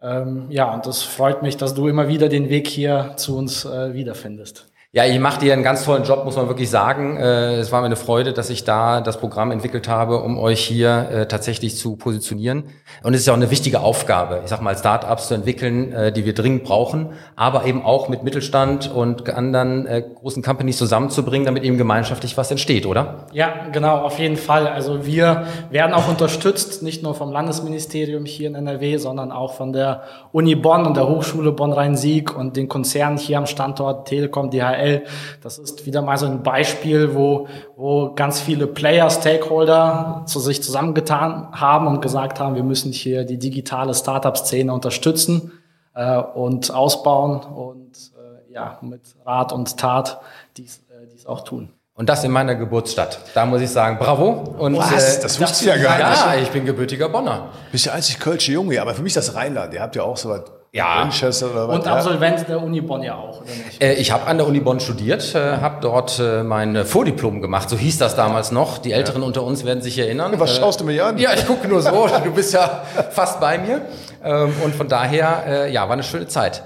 Ähm, 0.00 0.46
ja, 0.50 0.72
und 0.72 0.86
das 0.86 1.02
freut 1.02 1.42
mich, 1.42 1.56
dass 1.56 1.74
du 1.74 1.88
immer 1.88 2.08
wieder 2.08 2.28
den 2.28 2.48
Weg 2.48 2.68
hier 2.68 3.14
zu 3.16 3.36
uns 3.36 3.64
äh, 3.64 3.94
wiederfindest. 3.94 4.67
Ja, 4.90 5.04
ihr 5.04 5.20
macht 5.20 5.42
hier 5.42 5.52
einen 5.52 5.62
ganz 5.62 5.84
tollen 5.84 6.04
Job, 6.04 6.24
muss 6.24 6.36
man 6.36 6.48
wirklich 6.48 6.70
sagen. 6.70 7.18
Äh, 7.18 7.56
es 7.56 7.70
war 7.70 7.80
mir 7.80 7.86
eine 7.88 7.96
Freude, 7.96 8.32
dass 8.32 8.48
ich 8.48 8.64
da 8.64 9.02
das 9.02 9.20
Programm 9.20 9.50
entwickelt 9.50 9.86
habe, 9.86 10.22
um 10.22 10.38
euch 10.38 10.60
hier 10.60 11.10
äh, 11.12 11.28
tatsächlich 11.28 11.76
zu 11.76 11.96
positionieren. 11.96 12.64
Und 13.02 13.12
es 13.12 13.20
ist 13.20 13.26
ja 13.26 13.34
auch 13.34 13.36
eine 13.36 13.50
wichtige 13.50 13.80
Aufgabe, 13.80 14.40
ich 14.42 14.48
sag 14.48 14.62
mal, 14.62 14.74
Startups 14.74 15.28
zu 15.28 15.34
entwickeln, 15.34 15.92
äh, 15.92 16.10
die 16.10 16.24
wir 16.24 16.32
dringend 16.32 16.64
brauchen, 16.64 17.10
aber 17.36 17.66
eben 17.66 17.84
auch 17.84 18.08
mit 18.08 18.22
Mittelstand 18.22 18.90
und 18.90 19.28
anderen 19.28 19.86
großen 20.14 20.42
Companies 20.42 20.78
zusammenzubringen, 20.78 21.44
damit 21.44 21.64
eben 21.64 21.76
gemeinschaftlich 21.76 22.38
was 22.38 22.50
entsteht, 22.50 22.86
oder? 22.86 23.26
Ja, 23.34 23.66
genau, 23.70 23.98
auf 23.98 24.18
jeden 24.18 24.38
Fall. 24.38 24.66
Also 24.66 25.04
wir 25.04 25.44
werden 25.68 25.92
auch 25.92 26.08
unterstützt, 26.08 26.82
nicht 26.82 27.02
nur 27.02 27.14
vom 27.14 27.30
Landesministerium 27.30 28.24
hier 28.24 28.48
in 28.48 28.54
NRW, 28.54 28.96
sondern 28.96 29.32
auch 29.32 29.52
von 29.52 29.74
der 29.74 30.04
Uni 30.32 30.54
Bonn 30.54 30.86
und 30.86 30.96
der 30.96 31.06
Hochschule 31.10 31.52
Bonn-Rhein-Sieg 31.52 32.34
und 32.34 32.56
den 32.56 32.68
Konzernen 32.68 33.18
hier 33.18 33.36
am 33.36 33.44
Standort 33.44 34.08
Telekom, 34.08 34.50
DHL 34.50 34.77
DHL. 34.78 35.04
Das 35.42 35.58
ist 35.58 35.86
wieder 35.86 36.02
mal 36.02 36.16
so 36.16 36.26
ein 36.26 36.42
Beispiel, 36.42 37.14
wo, 37.14 37.48
wo 37.76 38.14
ganz 38.14 38.40
viele 38.40 38.66
Player, 38.66 39.10
Stakeholder 39.10 40.22
zu 40.26 40.40
sich 40.40 40.62
zusammengetan 40.62 41.48
haben 41.52 41.86
und 41.86 42.00
gesagt 42.00 42.40
haben, 42.40 42.54
wir 42.54 42.64
müssen 42.64 42.92
hier 42.92 43.24
die 43.24 43.38
digitale 43.38 43.94
Startup-Szene 43.94 44.72
unterstützen 44.72 45.52
äh, 45.94 46.16
und 46.18 46.72
ausbauen 46.72 47.40
und 47.40 48.12
äh, 48.16 48.52
ja, 48.52 48.78
mit 48.80 49.02
Rat 49.24 49.52
und 49.52 49.76
Tat 49.76 50.20
dies, 50.56 50.78
äh, 50.90 51.06
dies 51.12 51.26
auch 51.26 51.42
tun. 51.44 51.70
Und 51.94 52.08
das 52.08 52.22
in 52.22 52.30
meiner 52.30 52.54
Geburtsstadt. 52.54 53.18
Da 53.34 53.44
muss 53.44 53.60
ich 53.60 53.70
sagen, 53.70 53.98
bravo. 53.98 54.54
Und, 54.56 54.78
Was? 54.78 55.16
Äh, 55.18 55.22
das 55.22 55.40
wusste 55.40 55.64
ich 55.64 55.70
ja 55.70 55.82
gar 55.82 55.96
nicht. 55.96 56.26
Ja, 56.26 56.34
ich 56.36 56.48
bin 56.50 56.64
gebürtiger 56.64 57.08
Bonner. 57.08 57.48
Bist 57.72 57.86
ja 57.86 57.92
einzig 57.92 58.20
Kölsche 58.20 58.52
Junge, 58.52 58.80
aber 58.80 58.94
für 58.94 59.02
mich 59.02 59.14
das 59.14 59.34
Rheinland. 59.34 59.74
Ihr 59.74 59.82
habt 59.82 59.96
ja 59.96 60.04
auch 60.04 60.16
so 60.16 60.28
was 60.28 60.42
ja. 60.72 60.96
Manchester 61.00 61.50
oder 61.50 61.68
was? 61.68 61.76
Und 61.76 61.86
Absolvent 61.86 62.48
der 62.48 62.62
Uni 62.62 62.80
Bonn 62.80 63.02
ja 63.02 63.16
auch, 63.16 63.40
oder 63.40 63.50
nicht? 63.50 63.82
Äh, 63.82 63.94
ich 63.94 64.12
habe 64.12 64.26
an 64.26 64.38
der 64.38 64.46
Uni 64.46 64.60
Bonn 64.60 64.78
studiert, 64.80 65.34
äh, 65.34 65.58
habe 65.58 65.76
dort 65.80 66.18
äh, 66.18 66.42
mein 66.42 66.84
Vordiplom 66.84 67.40
gemacht, 67.40 67.70
so 67.70 67.76
hieß 67.76 67.98
das 67.98 68.16
damals 68.16 68.50
noch. 68.52 68.78
Die 68.78 68.92
Älteren 68.92 69.22
ja. 69.22 69.26
unter 69.26 69.42
uns 69.42 69.64
werden 69.64 69.82
sich 69.82 69.98
erinnern. 69.98 70.32
Was 70.36 70.52
äh, 70.52 70.60
schaust 70.60 70.80
du 70.80 70.84
mir 70.84 71.04
an? 71.04 71.18
Ja, 71.18 71.32
ich 71.34 71.44
gucke 71.46 71.66
nur 71.68 71.82
so, 71.82 72.08
du 72.24 72.32
bist 72.32 72.54
ja 72.54 72.82
fast 73.10 73.40
bei 73.40 73.58
mir. 73.58 73.82
Ähm, 74.24 74.52
und 74.64 74.74
von 74.74 74.88
daher, 74.88 75.44
äh, 75.46 75.72
ja, 75.72 75.84
war 75.84 75.92
eine 75.92 76.02
schöne 76.02 76.26
Zeit. 76.26 76.64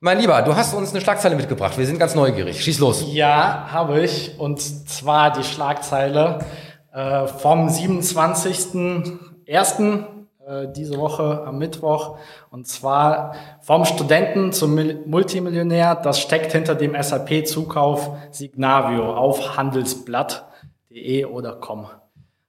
Mein 0.00 0.18
Lieber, 0.18 0.42
du 0.42 0.54
hast 0.54 0.74
uns 0.74 0.90
eine 0.90 1.00
Schlagzeile 1.00 1.34
mitgebracht. 1.34 1.78
Wir 1.78 1.86
sind 1.86 1.98
ganz 1.98 2.14
neugierig. 2.14 2.62
Schieß 2.62 2.78
los. 2.78 3.06
Ja, 3.08 3.68
habe 3.72 4.02
ich. 4.02 4.38
Und 4.38 4.60
zwar 4.60 5.32
die 5.32 5.44
Schlagzeile 5.44 6.40
äh, 6.92 7.26
vom 7.26 7.68
27.01. 7.68 10.04
Äh, 10.46 10.68
diese 10.68 10.98
Woche 10.98 11.42
am 11.46 11.56
Mittwoch. 11.58 12.18
Und 12.50 12.66
zwar 12.66 13.34
vom 13.62 13.86
Studenten 13.86 14.52
zum 14.52 14.78
Multimillionär. 15.06 15.94
Das 15.94 16.20
steckt 16.20 16.52
hinter 16.52 16.74
dem 16.74 17.00
SAP-Zukauf 17.00 18.10
Signavio 18.30 19.14
auf 19.14 19.56
handelsblatt.de 19.56 21.24
oder 21.24 21.54
com. 21.54 21.86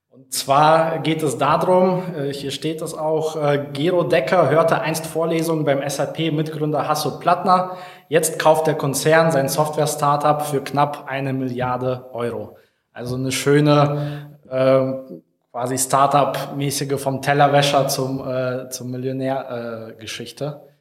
Und 0.10 0.34
zwar 0.34 1.00
geht 1.00 1.24
es 1.24 1.38
darum, 1.38 2.02
äh, 2.18 2.34
hier 2.34 2.52
steht 2.52 2.82
es 2.82 2.94
auch, 2.94 3.38
äh, 3.38 3.66
Gero 3.72 4.04
Decker 4.04 4.50
hörte 4.50 4.82
einst 4.82 5.06
Vorlesungen 5.06 5.64
beim 5.64 5.88
SAP-Mitgründer 5.88 6.90
Hasso 6.90 7.20
Plattner. 7.20 7.78
Jetzt 8.10 8.40
kauft 8.40 8.68
der 8.68 8.76
Konzern 8.76 9.32
sein 9.32 9.48
Software-Startup 9.48 10.42
für 10.42 10.62
knapp 10.62 11.06
eine 11.08 11.32
Milliarde 11.32 12.10
Euro. 12.12 12.58
Also 12.92 13.16
eine 13.16 13.32
schöne 13.32 14.36
äh, 14.50 15.16
quasi 15.56 15.78
Startup-mäßige 15.78 17.00
vom 17.00 17.22
Tellerwäscher 17.22 17.88
zum, 17.88 18.28
äh, 18.28 18.68
zum 18.72 18.92
Millionär-Geschichte. 18.92 20.46
Äh, 20.68 20.72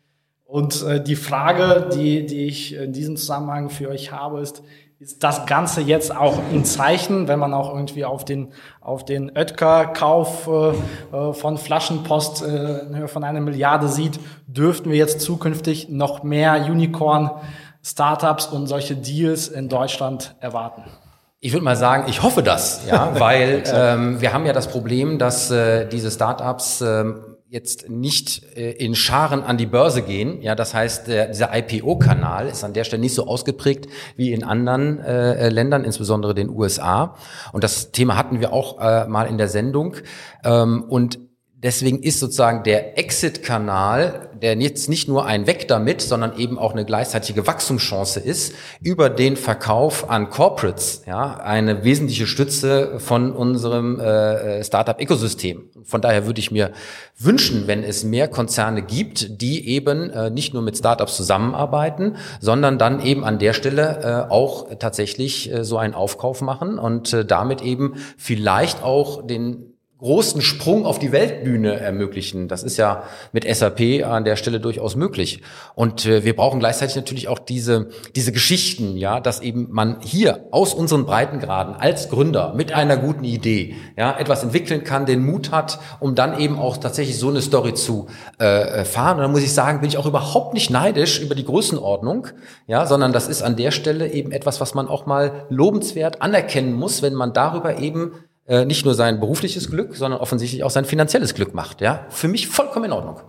Und 0.46 0.82
äh, 0.82 1.00
die 1.00 1.14
Frage, 1.14 1.90
die, 1.94 2.26
die 2.26 2.46
ich 2.46 2.74
in 2.74 2.92
diesem 2.92 3.16
Zusammenhang 3.16 3.70
für 3.70 3.88
euch 3.88 4.10
habe, 4.10 4.40
ist, 4.40 4.64
ist 4.98 5.22
das 5.22 5.46
Ganze 5.46 5.80
jetzt 5.80 6.10
auch 6.16 6.40
ein 6.52 6.64
Zeichen, 6.64 7.28
wenn 7.28 7.38
man 7.38 7.54
auch 7.54 7.72
irgendwie 7.72 8.04
auf 8.04 8.24
den, 8.24 8.52
auf 8.80 9.04
den 9.04 9.30
Oetker-Kauf 9.36 10.48
äh, 10.48 10.70
äh 11.16 11.32
von 11.34 11.56
Flaschenpost 11.56 12.42
äh, 12.42 12.78
in 12.80 12.96
Höhe 12.96 13.06
von 13.06 13.22
einer 13.22 13.40
Milliarde 13.40 13.86
sieht, 13.86 14.18
dürften 14.48 14.90
wir 14.90 14.96
jetzt 14.96 15.20
zukünftig 15.20 15.88
noch 15.88 16.24
mehr 16.24 16.66
Unicorn-Startups 16.68 18.46
und 18.48 18.66
solche 18.66 18.96
Deals 18.96 19.46
in 19.46 19.68
Deutschland 19.68 20.34
erwarten? 20.40 20.82
Ich 21.44 21.52
würde 21.52 21.62
mal 21.62 21.76
sagen, 21.76 22.04
ich 22.08 22.22
hoffe 22.22 22.42
das, 22.42 22.86
ja, 22.88 23.12
weil 23.20 23.64
ähm, 23.66 24.18
wir 24.18 24.32
haben 24.32 24.46
ja 24.46 24.54
das 24.54 24.66
Problem, 24.66 25.18
dass 25.18 25.50
äh, 25.50 25.86
diese 25.86 26.10
Startups 26.10 26.80
ähm, 26.80 27.36
jetzt 27.50 27.90
nicht 27.90 28.56
äh, 28.56 28.70
in 28.70 28.94
Scharen 28.94 29.42
an 29.44 29.58
die 29.58 29.66
Börse 29.66 30.00
gehen. 30.00 30.40
Ja, 30.40 30.54
das 30.54 30.72
heißt, 30.72 31.06
der, 31.06 31.26
dieser 31.26 31.54
IPO-Kanal 31.54 32.46
ist 32.46 32.64
an 32.64 32.72
der 32.72 32.84
Stelle 32.84 33.02
nicht 33.02 33.14
so 33.14 33.26
ausgeprägt 33.26 33.90
wie 34.16 34.32
in 34.32 34.42
anderen 34.42 35.00
äh, 35.00 35.50
Ländern, 35.50 35.84
insbesondere 35.84 36.34
den 36.34 36.48
USA. 36.48 37.14
Und 37.52 37.62
das 37.62 37.92
Thema 37.92 38.16
hatten 38.16 38.40
wir 38.40 38.54
auch 38.54 38.80
äh, 38.80 39.06
mal 39.06 39.26
in 39.26 39.36
der 39.36 39.48
Sendung. 39.48 39.96
Ähm, 40.44 40.82
und 40.88 41.18
Deswegen 41.64 42.02
ist 42.02 42.20
sozusagen 42.20 42.62
der 42.62 42.98
Exit-Kanal, 42.98 44.28
der 44.42 44.54
jetzt 44.58 44.90
nicht 44.90 45.08
nur 45.08 45.24
ein 45.24 45.46
Weg 45.46 45.66
damit, 45.66 46.02
sondern 46.02 46.36
eben 46.36 46.58
auch 46.58 46.72
eine 46.72 46.84
gleichzeitige 46.84 47.46
Wachstumschance 47.46 48.20
ist, 48.20 48.52
über 48.82 49.08
den 49.08 49.38
Verkauf 49.38 50.10
an 50.10 50.28
Corporates, 50.28 51.04
ja, 51.06 51.38
eine 51.38 51.82
wesentliche 51.82 52.26
Stütze 52.26 53.00
von 53.00 53.32
unserem 53.32 53.98
äh, 53.98 54.62
Startup-Ökosystem. 54.62 55.70
Von 55.84 56.02
daher 56.02 56.26
würde 56.26 56.38
ich 56.38 56.50
mir 56.50 56.70
wünschen, 57.18 57.66
wenn 57.66 57.82
es 57.82 58.04
mehr 58.04 58.28
Konzerne 58.28 58.82
gibt, 58.82 59.40
die 59.40 59.66
eben 59.66 60.10
äh, 60.10 60.28
nicht 60.28 60.52
nur 60.52 60.62
mit 60.62 60.76
Startups 60.76 61.16
zusammenarbeiten, 61.16 62.16
sondern 62.40 62.76
dann 62.76 63.00
eben 63.00 63.24
an 63.24 63.38
der 63.38 63.54
Stelle 63.54 64.26
äh, 64.28 64.30
auch 64.30 64.68
tatsächlich 64.78 65.50
äh, 65.50 65.64
so 65.64 65.78
einen 65.78 65.94
Aufkauf 65.94 66.42
machen 66.42 66.78
und 66.78 67.14
äh, 67.14 67.24
damit 67.24 67.62
eben 67.62 67.94
vielleicht 68.18 68.82
auch 68.82 69.26
den 69.26 69.73
großen 70.04 70.42
Sprung 70.42 70.84
auf 70.84 70.98
die 70.98 71.12
Weltbühne 71.12 71.80
ermöglichen. 71.80 72.46
Das 72.46 72.62
ist 72.62 72.76
ja 72.76 73.04
mit 73.32 73.44
SAP 73.44 74.04
an 74.04 74.24
der 74.24 74.36
Stelle 74.36 74.60
durchaus 74.60 74.96
möglich. 74.96 75.40
Und 75.74 76.04
äh, 76.04 76.24
wir 76.24 76.36
brauchen 76.36 76.60
gleichzeitig 76.60 76.94
natürlich 76.94 77.28
auch 77.28 77.38
diese, 77.38 77.88
diese 78.14 78.30
Geschichten, 78.30 78.98
ja, 78.98 79.18
dass 79.18 79.40
eben 79.40 79.68
man 79.70 80.02
hier 80.02 80.44
aus 80.50 80.74
unseren 80.74 81.06
Breitengraden 81.06 81.74
als 81.74 82.10
Gründer 82.10 82.52
mit 82.54 82.74
einer 82.74 82.98
guten 82.98 83.24
Idee, 83.24 83.76
ja, 83.96 84.14
etwas 84.18 84.42
entwickeln 84.42 84.84
kann, 84.84 85.06
den 85.06 85.24
Mut 85.24 85.52
hat, 85.52 85.78
um 86.00 86.14
dann 86.14 86.38
eben 86.38 86.58
auch 86.58 86.76
tatsächlich 86.76 87.18
so 87.18 87.30
eine 87.30 87.40
Story 87.40 87.72
zu 87.72 88.08
äh, 88.38 88.84
fahren. 88.84 89.16
Und 89.16 89.22
da 89.22 89.28
muss 89.28 89.42
ich 89.42 89.54
sagen, 89.54 89.80
bin 89.80 89.88
ich 89.88 89.96
auch 89.96 90.06
überhaupt 90.06 90.52
nicht 90.52 90.68
neidisch 90.68 91.18
über 91.18 91.34
die 91.34 91.46
Größenordnung, 91.46 92.26
ja, 92.66 92.84
sondern 92.84 93.14
das 93.14 93.26
ist 93.26 93.40
an 93.40 93.56
der 93.56 93.70
Stelle 93.70 94.12
eben 94.12 94.32
etwas, 94.32 94.60
was 94.60 94.74
man 94.74 94.86
auch 94.86 95.06
mal 95.06 95.46
lobenswert 95.48 96.20
anerkennen 96.20 96.74
muss, 96.74 97.00
wenn 97.00 97.14
man 97.14 97.32
darüber 97.32 97.78
eben 97.78 98.12
äh, 98.46 98.64
nicht 98.64 98.84
nur 98.84 98.94
sein 98.94 99.20
berufliches 99.20 99.70
Glück, 99.70 99.96
sondern 99.96 100.20
offensichtlich 100.20 100.64
auch 100.64 100.70
sein 100.70 100.84
finanzielles 100.84 101.34
Glück 101.34 101.54
macht. 101.54 101.80
Ja, 101.80 102.06
für 102.10 102.28
mich 102.28 102.48
vollkommen 102.48 102.86
in 102.86 102.92
Ordnung. 102.92 103.20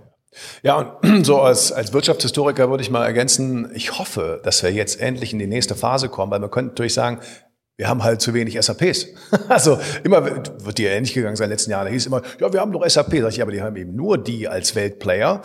Ja, 0.64 0.98
und 1.02 1.26
so 1.26 1.40
als, 1.40 1.72
als 1.72 1.94
Wirtschaftshistoriker 1.94 2.70
würde 2.70 2.84
ich 2.84 2.90
mal 2.90 3.06
ergänzen, 3.06 3.72
ich 3.74 3.98
hoffe, 3.98 4.42
dass 4.44 4.64
wir 4.64 4.72
jetzt 4.72 5.00
endlich 5.00 5.34
in 5.34 5.40
die 5.40 5.48
nächste 5.48 5.76
Phase 5.76 6.10
kommen, 6.10 6.32
weil 6.32 6.40
man 6.40 6.52
könnte 6.52 6.72
natürlich 6.72 6.94
sagen, 6.94 7.20
wir 7.78 7.90
haben 7.90 8.04
halt 8.04 8.22
zu 8.22 8.34
wenig 8.34 8.58
SAPs. 8.62 9.08
Also 9.50 9.78
immer 10.04 10.26
wird 10.26 10.78
dir 10.78 10.92
ähnlich 10.92 11.14
gegangen 11.14 11.36
sein 11.36 11.46
in 11.46 11.50
den 11.50 11.56
letzten 11.56 11.72
Jahren. 11.72 11.86
Da 11.86 11.92
hieß 11.92 12.06
immer, 12.06 12.22
ja, 12.40 12.52
wir 12.54 12.62
haben 12.62 12.72
doch 12.72 12.88
SAP. 12.88 13.18
Sag 13.20 13.34
ich, 13.34 13.42
aber 13.42 13.52
die 13.52 13.62
haben 13.62 13.76
eben 13.76 13.96
nur 13.96 14.18
die 14.18 14.48
als 14.48 14.76
Weltplayer. 14.76 15.42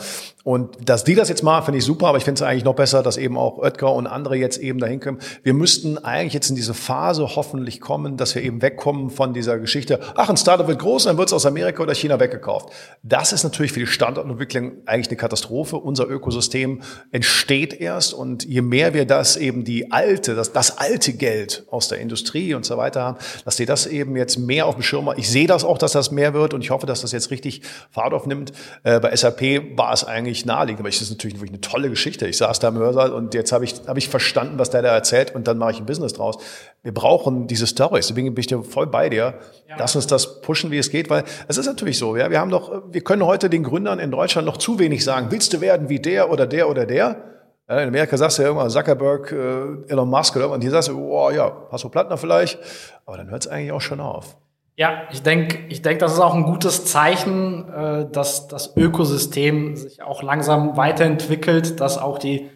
Und 0.51 0.89
dass 0.89 1.05
die 1.05 1.15
das 1.15 1.29
jetzt 1.29 1.45
machen, 1.45 1.67
finde 1.67 1.79
ich 1.79 1.85
super, 1.85 2.09
aber 2.09 2.19
ich 2.19 2.25
finde 2.25 2.43
es 2.43 2.43
eigentlich 2.43 2.65
noch 2.65 2.75
besser, 2.75 3.05
dass 3.05 3.17
eben 3.19 3.39
auch 3.39 3.59
Oetker 3.59 3.95
und 3.95 4.09
andere 4.09 4.35
jetzt 4.35 4.59
eben 4.59 4.81
dahin 4.81 4.99
kommen. 4.99 5.21
Wir 5.45 5.55
müssten 5.55 5.97
eigentlich 5.97 6.33
jetzt 6.33 6.51
in 6.51 6.57
diese 6.57 6.75
Phase 6.75 7.37
hoffentlich 7.37 7.81
kommen, 7.81 8.17
dass 8.17 8.35
wir 8.35 8.43
eben 8.43 8.61
wegkommen 8.61 9.11
von 9.11 9.33
dieser 9.33 9.61
Geschichte, 9.61 10.01
ach, 10.17 10.29
ein 10.29 10.37
Startup 10.37 10.67
wird 10.67 10.81
groß, 10.81 11.05
dann 11.05 11.19
wird 11.19 11.29
es 11.29 11.35
aus 11.35 11.47
Amerika 11.47 11.85
oder 11.85 11.95
China 11.95 12.19
weggekauft. 12.19 12.71
Das 13.05 13.33
ist 13.33 13.45
natürlich 13.45 13.71
für 13.71 13.79
die 13.79 13.87
Standortentwicklung 13.87 14.73
eigentlich 14.87 15.07
eine 15.07 15.19
Katastrophe. 15.19 15.77
Unser 15.77 16.09
Ökosystem 16.09 16.81
entsteht 17.13 17.73
erst 17.81 18.13
und 18.13 18.43
je 18.45 18.61
mehr 18.61 18.93
wir 18.93 19.05
das 19.05 19.37
eben 19.37 19.63
die 19.63 19.93
alte, 19.93 20.35
das, 20.35 20.53
das 20.53 20.79
alte 20.79 21.13
Geld 21.13 21.65
aus 21.71 21.87
der 21.87 21.99
Industrie 21.99 22.55
und 22.55 22.65
so 22.65 22.77
weiter 22.77 23.03
haben, 23.03 23.19
dass 23.45 23.55
die 23.55 23.67
das 23.67 23.87
eben 23.87 24.17
jetzt 24.17 24.37
mehr 24.37 24.67
auf 24.67 24.75
dem 24.75 24.83
Schirm 24.83 25.09
haben. 25.09 25.17
Ich 25.17 25.31
sehe 25.31 25.47
das 25.47 25.63
auch, 25.63 25.79
dass 25.79 25.93
das 25.93 26.11
mehr 26.11 26.35
wird 26.35 26.55
und 26.55 26.65
ich 26.65 26.71
hoffe, 26.71 26.87
dass 26.87 27.03
das 27.03 27.13
jetzt 27.13 27.31
richtig 27.31 27.63
Fahrt 27.93 28.13
aufnimmt. 28.13 28.51
Äh, 28.83 28.99
bei 28.99 29.15
SAP 29.15 29.77
war 29.77 29.93
es 29.93 30.03
eigentlich 30.03 30.40
eigentlich 30.41 30.47
naheliegend, 30.47 30.81
aber 30.81 30.89
es 30.89 31.01
ist 31.01 31.11
natürlich 31.11 31.37
wirklich 31.37 31.51
eine 31.51 31.61
tolle 31.61 31.91
Geschichte. 31.91 32.27
Ich 32.27 32.39
saß 32.39 32.59
da 32.59 32.69
im 32.69 32.79
Hörsaal 32.79 33.13
und 33.13 33.35
jetzt 33.35 33.53
habe 33.53 33.65
ich, 33.65 33.75
habe 33.87 33.99
ich 33.99 34.09
verstanden, 34.09 34.59
was 34.59 34.71
der 34.71 34.83
da 34.83 34.95
erzählt 34.95 35.35
und 35.35 35.47
dann 35.47 35.59
mache 35.59 35.73
ich 35.73 35.81
ein 35.81 35.87
Business 35.87 36.13
draus. 36.13 36.39
Wir 36.83 36.93
brauchen 36.93 37.47
diese 37.47 37.67
Stories, 37.67 38.09
deswegen 38.09 38.35
bin 38.35 38.41
ich 38.41 38.47
dir 38.47 38.63
voll 38.63 38.87
bei 38.87 39.09
dir. 39.09 39.35
Ja. 39.69 39.77
Lass 39.79 39.97
uns 39.97 40.07
das 40.07 40.41
pushen, 40.41 40.71
wie 40.71 40.79
es 40.79 40.91
geht, 40.91 41.11
weil 41.11 41.25
es 41.49 41.59
ist 41.59 41.67
natürlich 41.67 41.99
so, 41.99 42.17
ja, 42.17 42.31
wir 42.31 42.41
haben 42.41 42.51
doch, 42.51 42.83
wir 42.91 43.03
können 43.03 43.25
heute 43.25 43.51
den 43.51 43.63
Gründern 43.63 43.99
in 43.99 44.11
Deutschland 44.11 44.47
noch 44.47 44.57
zu 44.57 44.79
wenig 44.79 45.05
sagen, 45.05 45.29
willst 45.31 45.53
du 45.53 45.61
werden 45.61 45.89
wie 45.89 45.99
der 45.99 46.31
oder 46.31 46.47
der 46.47 46.69
oder 46.69 46.87
der? 46.87 47.25
In 47.69 47.77
Amerika 47.77 48.17
sagst 48.17 48.39
du 48.39 48.43
ja 48.43 48.51
immer 48.51 48.69
Zuckerberg, 48.69 49.31
äh, 49.31 49.93
Elon 49.93 50.09
Musk 50.09 50.35
oder 50.35 50.51
und 50.51 50.61
hier 50.61 50.73
sagst 50.73 50.89
du, 50.89 50.99
oh 50.99 51.31
ja, 51.31 51.69
Hasso 51.71 51.89
Plattner 51.89 52.17
vielleicht, 52.17 52.59
aber 53.07 53.17
dann 53.17 53.31
hört 53.31 53.45
es 53.45 53.51
eigentlich 53.51 53.73
auch 53.73 53.81
schon 53.81 54.01
auf. 54.01 54.37
Ja, 54.81 55.03
ich 55.13 55.23
denke, 55.23 55.59
ich 55.69 55.83
denk, 55.83 55.99
das 55.99 56.15
ist 56.15 56.21
auch 56.21 56.35
ein 56.35 56.45
gutes 56.45 56.87
Zeichen, 56.87 57.69
äh, 57.69 58.07
dass 58.11 58.49
das 58.49 58.79
Ökosystem 58.79 59.77
sich 59.77 60.03
auch 60.03 60.23
langsam 60.23 60.75
weiterentwickelt, 60.79 61.81
dass 61.81 61.99
auch 61.99 62.17
die 62.17 62.49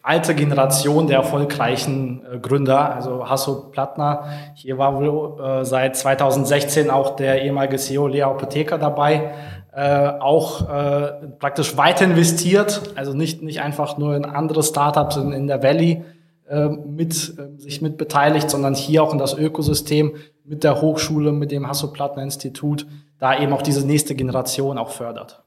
alte 0.00 0.34
Generation 0.34 1.08
der 1.08 1.18
erfolgreichen 1.18 2.24
äh, 2.24 2.38
Gründer, 2.38 2.94
also 2.94 3.28
Hasso 3.28 3.68
Plattner. 3.68 4.24
Hier 4.54 4.78
war 4.78 4.98
wohl 4.98 5.38
äh, 5.44 5.64
seit 5.66 5.94
2016 5.94 6.88
auch 6.88 7.16
der 7.16 7.42
ehemalige 7.42 7.76
CEO 7.76 8.06
Lea 8.06 8.22
Apotheker 8.22 8.78
dabei, 8.78 9.34
auch 10.18 10.66
praktisch 11.38 11.76
weiter 11.76 12.04
investiert, 12.06 12.94
also 12.96 13.12
nicht, 13.12 13.42
nicht 13.42 13.60
einfach 13.60 13.96
nur 13.96 14.16
in 14.16 14.24
andere 14.24 14.64
Startups 14.64 15.16
in, 15.16 15.46
der 15.46 15.62
Valley 15.62 16.02
mit, 16.86 17.34
äh, 17.38 17.60
sich 17.60 17.82
mit 17.82 17.96
beteiligt, 17.96 18.50
sondern 18.50 18.74
hier 18.74 19.02
auch 19.02 19.12
in 19.12 19.18
das 19.18 19.34
Ökosystem 19.34 20.14
mit 20.44 20.64
der 20.64 20.80
Hochschule, 20.80 21.32
mit 21.32 21.50
dem 21.50 21.68
Hasso-Plattner-Institut, 21.68 22.86
da 23.18 23.38
eben 23.38 23.52
auch 23.52 23.62
diese 23.62 23.86
nächste 23.86 24.14
Generation 24.14 24.78
auch 24.78 24.90
fördert. 24.90 25.42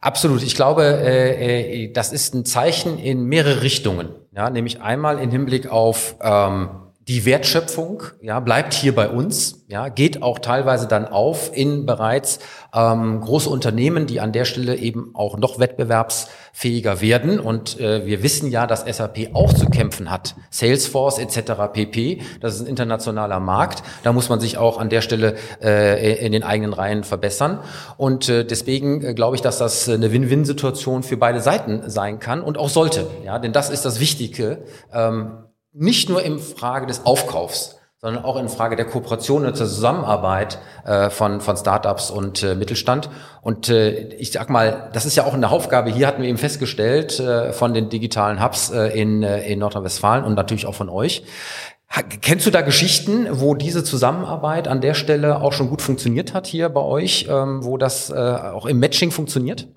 Absolut. 0.00 0.42
Ich 0.42 0.54
glaube, 0.54 0.84
äh, 0.84 1.84
äh, 1.84 1.92
das 1.92 2.12
ist 2.12 2.34
ein 2.34 2.44
Zeichen 2.44 2.98
in 2.98 3.24
mehrere 3.24 3.62
Richtungen. 3.62 4.10
Ja, 4.36 4.50
nämlich 4.50 4.82
einmal 4.82 5.18
im 5.18 5.30
Hinblick 5.30 5.70
auf 5.72 6.16
ähm, 6.20 6.68
die 7.06 7.26
Wertschöpfung 7.26 8.02
ja, 8.22 8.40
bleibt 8.40 8.72
hier 8.72 8.94
bei 8.94 9.10
uns, 9.10 9.64
ja, 9.68 9.88
geht 9.90 10.22
auch 10.22 10.38
teilweise 10.38 10.88
dann 10.88 11.06
auf 11.06 11.54
in 11.54 11.84
bereits 11.84 12.38
ähm, 12.72 13.20
große 13.20 13.50
Unternehmen, 13.50 14.06
die 14.06 14.20
an 14.20 14.32
der 14.32 14.46
Stelle 14.46 14.76
eben 14.76 15.10
auch 15.14 15.36
noch 15.36 15.58
wettbewerbsfähiger 15.58 17.02
werden. 17.02 17.40
Und 17.40 17.78
äh, 17.78 18.06
wir 18.06 18.22
wissen 18.22 18.50
ja, 18.50 18.66
dass 18.66 18.84
SAP 18.86 19.34
auch 19.34 19.52
zu 19.52 19.66
kämpfen 19.66 20.10
hat. 20.10 20.34
Salesforce 20.48 21.18
etc. 21.18 21.52
pp. 21.72 22.22
Das 22.40 22.54
ist 22.54 22.62
ein 22.62 22.66
internationaler 22.66 23.40
Markt. 23.40 23.82
Da 24.02 24.14
muss 24.14 24.30
man 24.30 24.40
sich 24.40 24.56
auch 24.56 24.78
an 24.78 24.88
der 24.88 25.02
Stelle 25.02 25.34
äh, 25.62 26.24
in 26.24 26.32
den 26.32 26.42
eigenen 26.42 26.72
Reihen 26.72 27.04
verbessern. 27.04 27.60
Und 27.98 28.30
äh, 28.30 28.46
deswegen 28.46 29.04
äh, 29.04 29.12
glaube 29.12 29.36
ich, 29.36 29.42
dass 29.42 29.58
das 29.58 29.88
eine 29.90 30.10
Win-Win-Situation 30.10 31.02
für 31.02 31.18
beide 31.18 31.40
Seiten 31.40 31.82
sein 31.90 32.18
kann 32.18 32.40
und 32.40 32.56
auch 32.56 32.70
sollte. 32.70 33.06
Ja, 33.26 33.38
denn 33.38 33.52
das 33.52 33.68
ist 33.68 33.84
das 33.84 34.00
Wichtige. 34.00 34.58
Ähm, 34.92 35.43
nicht 35.74 36.08
nur 36.08 36.22
in 36.22 36.38
Frage 36.38 36.86
des 36.86 37.04
Aufkaufs, 37.04 37.76
sondern 38.00 38.24
auch 38.24 38.36
in 38.36 38.48
Frage 38.48 38.76
der 38.76 38.84
Kooperation 38.84 39.38
und 39.38 39.58
der 39.58 39.66
Zusammenarbeit 39.66 40.58
äh, 40.84 41.10
von, 41.10 41.40
von 41.40 41.56
Startups 41.56 42.10
und 42.10 42.42
äh, 42.42 42.54
Mittelstand. 42.54 43.10
Und 43.42 43.70
äh, 43.70 44.08
ich 44.14 44.30
sag 44.30 44.50
mal, 44.50 44.90
das 44.92 45.04
ist 45.04 45.16
ja 45.16 45.24
auch 45.24 45.34
eine 45.34 45.50
Aufgabe. 45.50 45.90
Hier 45.90 46.06
hatten 46.06 46.22
wir 46.22 46.28
eben 46.28 46.38
festgestellt 46.38 47.18
äh, 47.18 47.52
von 47.52 47.74
den 47.74 47.88
digitalen 47.88 48.42
Hubs 48.42 48.70
äh, 48.70 48.88
in, 48.88 49.22
äh, 49.22 49.50
in 49.50 49.58
Nordrhein-Westfalen 49.58 50.24
und 50.24 50.34
natürlich 50.34 50.66
auch 50.66 50.74
von 50.74 50.88
euch. 50.88 51.24
Ha, 51.90 52.02
kennst 52.02 52.46
du 52.46 52.50
da 52.50 52.60
Geschichten, 52.60 53.26
wo 53.30 53.54
diese 53.54 53.82
Zusammenarbeit 53.82 54.68
an 54.68 54.80
der 54.80 54.94
Stelle 54.94 55.40
auch 55.40 55.52
schon 55.52 55.70
gut 55.70 55.82
funktioniert 55.82 56.34
hat 56.34 56.46
hier 56.46 56.68
bei 56.68 56.82
euch, 56.82 57.26
ähm, 57.30 57.64
wo 57.64 57.78
das 57.78 58.10
äh, 58.10 58.14
auch 58.14 58.66
im 58.66 58.78
Matching 58.80 59.10
funktioniert? 59.10 59.68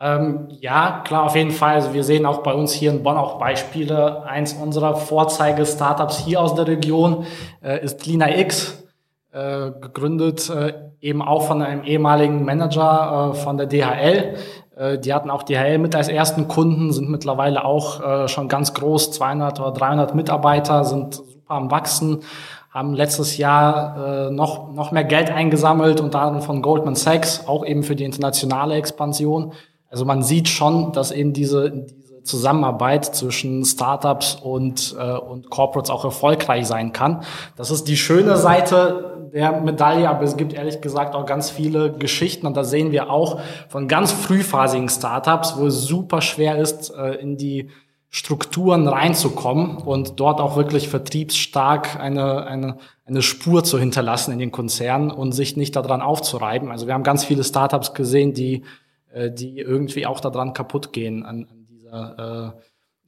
Ähm, 0.00 0.48
ja, 0.60 1.02
klar, 1.04 1.24
auf 1.24 1.34
jeden 1.34 1.50
Fall. 1.50 1.74
Also 1.74 1.92
wir 1.92 2.04
sehen 2.04 2.24
auch 2.24 2.42
bei 2.42 2.52
uns 2.52 2.72
hier 2.72 2.90
in 2.90 3.02
Bonn 3.02 3.16
auch 3.16 3.38
Beispiele. 3.38 4.22
Eins 4.24 4.52
unserer 4.52 4.96
Vorzeige-Startups 4.96 6.18
hier 6.18 6.40
aus 6.40 6.54
der 6.54 6.66
Region 6.68 7.26
äh, 7.62 7.82
ist 7.84 8.06
Lina 8.06 8.36
X, 8.36 8.84
äh, 9.32 9.70
gegründet 9.80 10.48
äh, 10.50 10.74
eben 11.00 11.22
auch 11.22 11.46
von 11.46 11.62
einem 11.62 11.84
ehemaligen 11.84 12.44
Manager 12.44 13.32
äh, 13.32 13.36
von 13.36 13.56
der 13.56 13.66
DHL. 13.66 14.36
Äh, 14.76 14.98
die 14.98 15.12
hatten 15.12 15.30
auch 15.30 15.42
DHL 15.42 15.78
mit 15.78 15.96
als 15.96 16.08
ersten 16.08 16.46
Kunden, 16.46 16.92
sind 16.92 17.10
mittlerweile 17.10 17.64
auch 17.64 18.00
äh, 18.00 18.28
schon 18.28 18.48
ganz 18.48 18.74
groß, 18.74 19.10
200 19.12 19.58
oder 19.58 19.72
300 19.72 20.14
Mitarbeiter, 20.14 20.84
sind 20.84 21.14
super 21.14 21.54
am 21.54 21.70
Wachsen 21.70 22.22
haben 22.70 22.94
letztes 22.94 23.38
Jahr 23.38 24.28
äh, 24.28 24.30
noch, 24.30 24.72
noch 24.72 24.92
mehr 24.92 25.02
Geld 25.04 25.30
eingesammelt, 25.30 26.00
unter 26.00 26.20
anderem 26.20 26.42
von 26.42 26.62
Goldman 26.62 26.94
Sachs, 26.94 27.46
auch 27.46 27.64
eben 27.64 27.82
für 27.82 27.96
die 27.96 28.04
internationale 28.04 28.74
Expansion. 28.74 29.52
Also 29.88 30.04
man 30.04 30.22
sieht 30.22 30.48
schon, 30.48 30.92
dass 30.92 31.10
eben 31.10 31.32
diese, 31.32 31.70
diese 31.70 32.22
Zusammenarbeit 32.22 33.04
zwischen 33.04 33.64
Startups 33.64 34.34
und, 34.34 34.94
äh, 34.98 35.16
und 35.16 35.50
Corporates 35.50 35.90
auch 35.90 36.04
erfolgreich 36.04 36.66
sein 36.66 36.92
kann. 36.92 37.22
Das 37.56 37.70
ist 37.70 37.88
die 37.88 37.96
schöne 37.96 38.36
Seite 38.36 39.30
der 39.32 39.60
Medaille, 39.60 40.08
aber 40.08 40.22
es 40.22 40.36
gibt 40.36 40.52
ehrlich 40.52 40.80
gesagt 40.80 41.14
auch 41.14 41.26
ganz 41.26 41.50
viele 41.50 41.92
Geschichten 41.92 42.46
und 42.46 42.56
da 42.56 42.64
sehen 42.64 42.92
wir 42.92 43.10
auch 43.10 43.40
von 43.68 43.88
ganz 43.88 44.12
frühphasigen 44.12 44.88
Startups, 44.88 45.56
wo 45.56 45.66
es 45.66 45.82
super 45.82 46.20
schwer 46.20 46.56
ist, 46.58 46.90
äh, 46.94 47.14
in 47.14 47.36
die 47.36 47.70
Strukturen 48.10 48.88
reinzukommen 48.88 49.76
und 49.76 50.18
dort 50.18 50.40
auch 50.40 50.56
wirklich 50.56 50.88
vertriebsstark 50.88 52.00
eine, 52.00 52.46
eine, 52.46 52.78
eine 53.04 53.20
Spur 53.20 53.64
zu 53.64 53.78
hinterlassen 53.78 54.32
in 54.32 54.38
den 54.38 54.50
Konzernen 54.50 55.10
und 55.10 55.32
sich 55.32 55.58
nicht 55.58 55.76
daran 55.76 56.00
aufzureiben. 56.00 56.70
Also 56.70 56.86
wir 56.86 56.94
haben 56.94 57.02
ganz 57.02 57.24
viele 57.24 57.44
Startups 57.44 57.92
gesehen, 57.92 58.32
die 58.32 58.64
äh, 59.12 59.30
die 59.30 59.58
irgendwie 59.58 60.06
auch 60.06 60.20
daran 60.20 60.52
kaputt 60.52 60.92
gehen 60.92 61.24
an, 61.24 61.46
an 61.50 61.66
dieser 61.66 62.54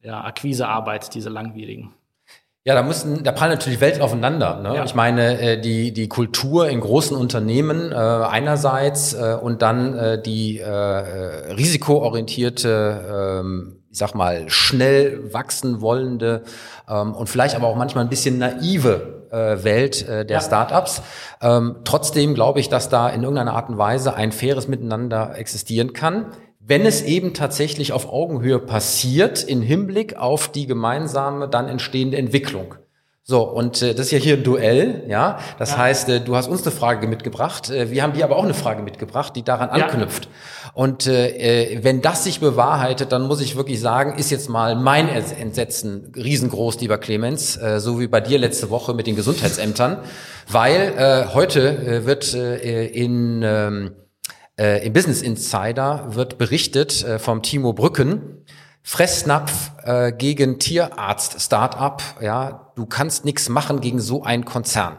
äh, 0.02 0.06
ja, 0.06 0.24
Akquisearbeit, 0.24 1.14
diese 1.14 1.28
langwierigen. 1.28 1.94
Ja, 2.64 2.74
da 2.74 2.82
müssen, 2.82 3.24
da 3.24 3.32
prallen 3.32 3.52
natürlich 3.52 3.80
Welt 3.80 4.02
aufeinander. 4.02 4.60
Ne? 4.60 4.76
Ja. 4.76 4.84
Ich 4.84 4.94
meine, 4.94 5.40
äh, 5.40 5.58
die 5.60 5.92
die 5.92 6.08
Kultur 6.08 6.68
in 6.68 6.80
großen 6.80 7.16
Unternehmen 7.16 7.90
äh, 7.90 7.94
einerseits 7.94 9.14
äh, 9.14 9.38
und 9.40 9.62
dann 9.62 9.96
äh, 9.96 10.22
die 10.22 10.58
äh, 10.58 10.68
risikoorientierte, 10.68 13.42
äh, 13.42 13.46
ich 13.90 13.98
sag 13.98 14.14
mal, 14.14 14.50
schnell 14.50 15.32
wachsen 15.32 15.80
wollende 15.80 16.42
ähm, 16.86 17.14
und 17.14 17.28
vielleicht 17.28 17.56
aber 17.56 17.66
auch 17.66 17.76
manchmal 17.76 18.04
ein 18.04 18.10
bisschen 18.10 18.36
naive 18.36 19.14
äh, 19.16 19.19
Welt 19.30 20.06
äh, 20.08 20.24
der 20.24 20.38
ja. 20.38 20.40
Startups. 20.42 21.02
Ähm, 21.40 21.76
trotzdem 21.84 22.34
glaube 22.34 22.60
ich, 22.60 22.68
dass 22.68 22.88
da 22.88 23.08
in 23.08 23.22
irgendeiner 23.22 23.54
Art 23.54 23.68
und 23.68 23.78
Weise 23.78 24.14
ein 24.14 24.32
faires 24.32 24.68
Miteinander 24.68 25.36
existieren 25.36 25.92
kann 25.92 26.32
wenn 26.70 26.86
es 26.86 27.02
eben 27.02 27.34
tatsächlich 27.34 27.92
auf 27.92 28.12
Augenhöhe 28.12 28.60
passiert, 28.60 29.42
in 29.42 29.60
Hinblick 29.60 30.16
auf 30.16 30.46
die 30.46 30.66
gemeinsame 30.66 31.48
dann 31.48 31.66
entstehende 31.66 32.16
Entwicklung. 32.16 32.76
So, 33.30 33.42
und 33.42 33.80
äh, 33.80 33.94
das 33.94 34.06
ist 34.06 34.10
ja 34.10 34.18
hier 34.18 34.38
ein 34.38 34.42
Duell, 34.42 35.04
ja. 35.06 35.38
Das 35.56 35.70
ja. 35.70 35.78
heißt, 35.78 36.08
äh, 36.08 36.20
du 36.20 36.34
hast 36.34 36.48
uns 36.48 36.62
eine 36.62 36.72
Frage 36.72 37.06
mitgebracht, 37.06 37.70
äh, 37.70 37.88
wir 37.92 38.02
haben 38.02 38.12
dir 38.12 38.24
aber 38.24 38.34
auch 38.34 38.42
eine 38.42 38.54
Frage 38.54 38.82
mitgebracht, 38.82 39.36
die 39.36 39.44
daran 39.44 39.70
ja. 39.78 39.86
anknüpft. 39.86 40.28
Und 40.74 41.06
äh, 41.06 41.74
äh, 41.74 41.84
wenn 41.84 42.02
das 42.02 42.24
sich 42.24 42.40
bewahrheitet, 42.40 43.12
dann 43.12 43.28
muss 43.28 43.40
ich 43.40 43.54
wirklich 43.54 43.78
sagen, 43.78 44.18
ist 44.18 44.30
jetzt 44.30 44.48
mal 44.48 44.74
mein 44.74 45.08
Entsetzen 45.08 46.10
riesengroß, 46.16 46.80
lieber 46.80 46.98
Clemens, 46.98 47.56
äh, 47.56 47.78
so 47.78 48.00
wie 48.00 48.08
bei 48.08 48.20
dir 48.20 48.40
letzte 48.40 48.68
Woche 48.68 48.94
mit 48.94 49.06
den 49.06 49.14
Gesundheitsämtern, 49.14 49.98
weil 50.48 50.94
äh, 50.98 51.32
heute 51.32 51.60
äh, 51.86 52.06
wird 52.06 52.34
äh, 52.34 52.86
in 52.86 53.42
ähm, 53.44 53.92
äh, 54.58 54.84
im 54.84 54.92
Business 54.92 55.22
Insider 55.22 56.16
wird 56.16 56.36
berichtet 56.36 57.04
äh, 57.04 57.20
vom 57.20 57.42
Timo 57.42 57.74
Brücken, 57.74 58.44
Fressnapf 58.82 59.72
äh, 59.84 60.12
gegen 60.12 60.58
Tierarzt 60.58 61.40
Startup, 61.40 62.02
ja, 62.20 62.72
du 62.74 62.86
kannst 62.86 63.24
nichts 63.24 63.48
machen 63.48 63.80
gegen 63.80 64.00
so 64.00 64.22
einen 64.24 64.44
Konzern. 64.44 64.96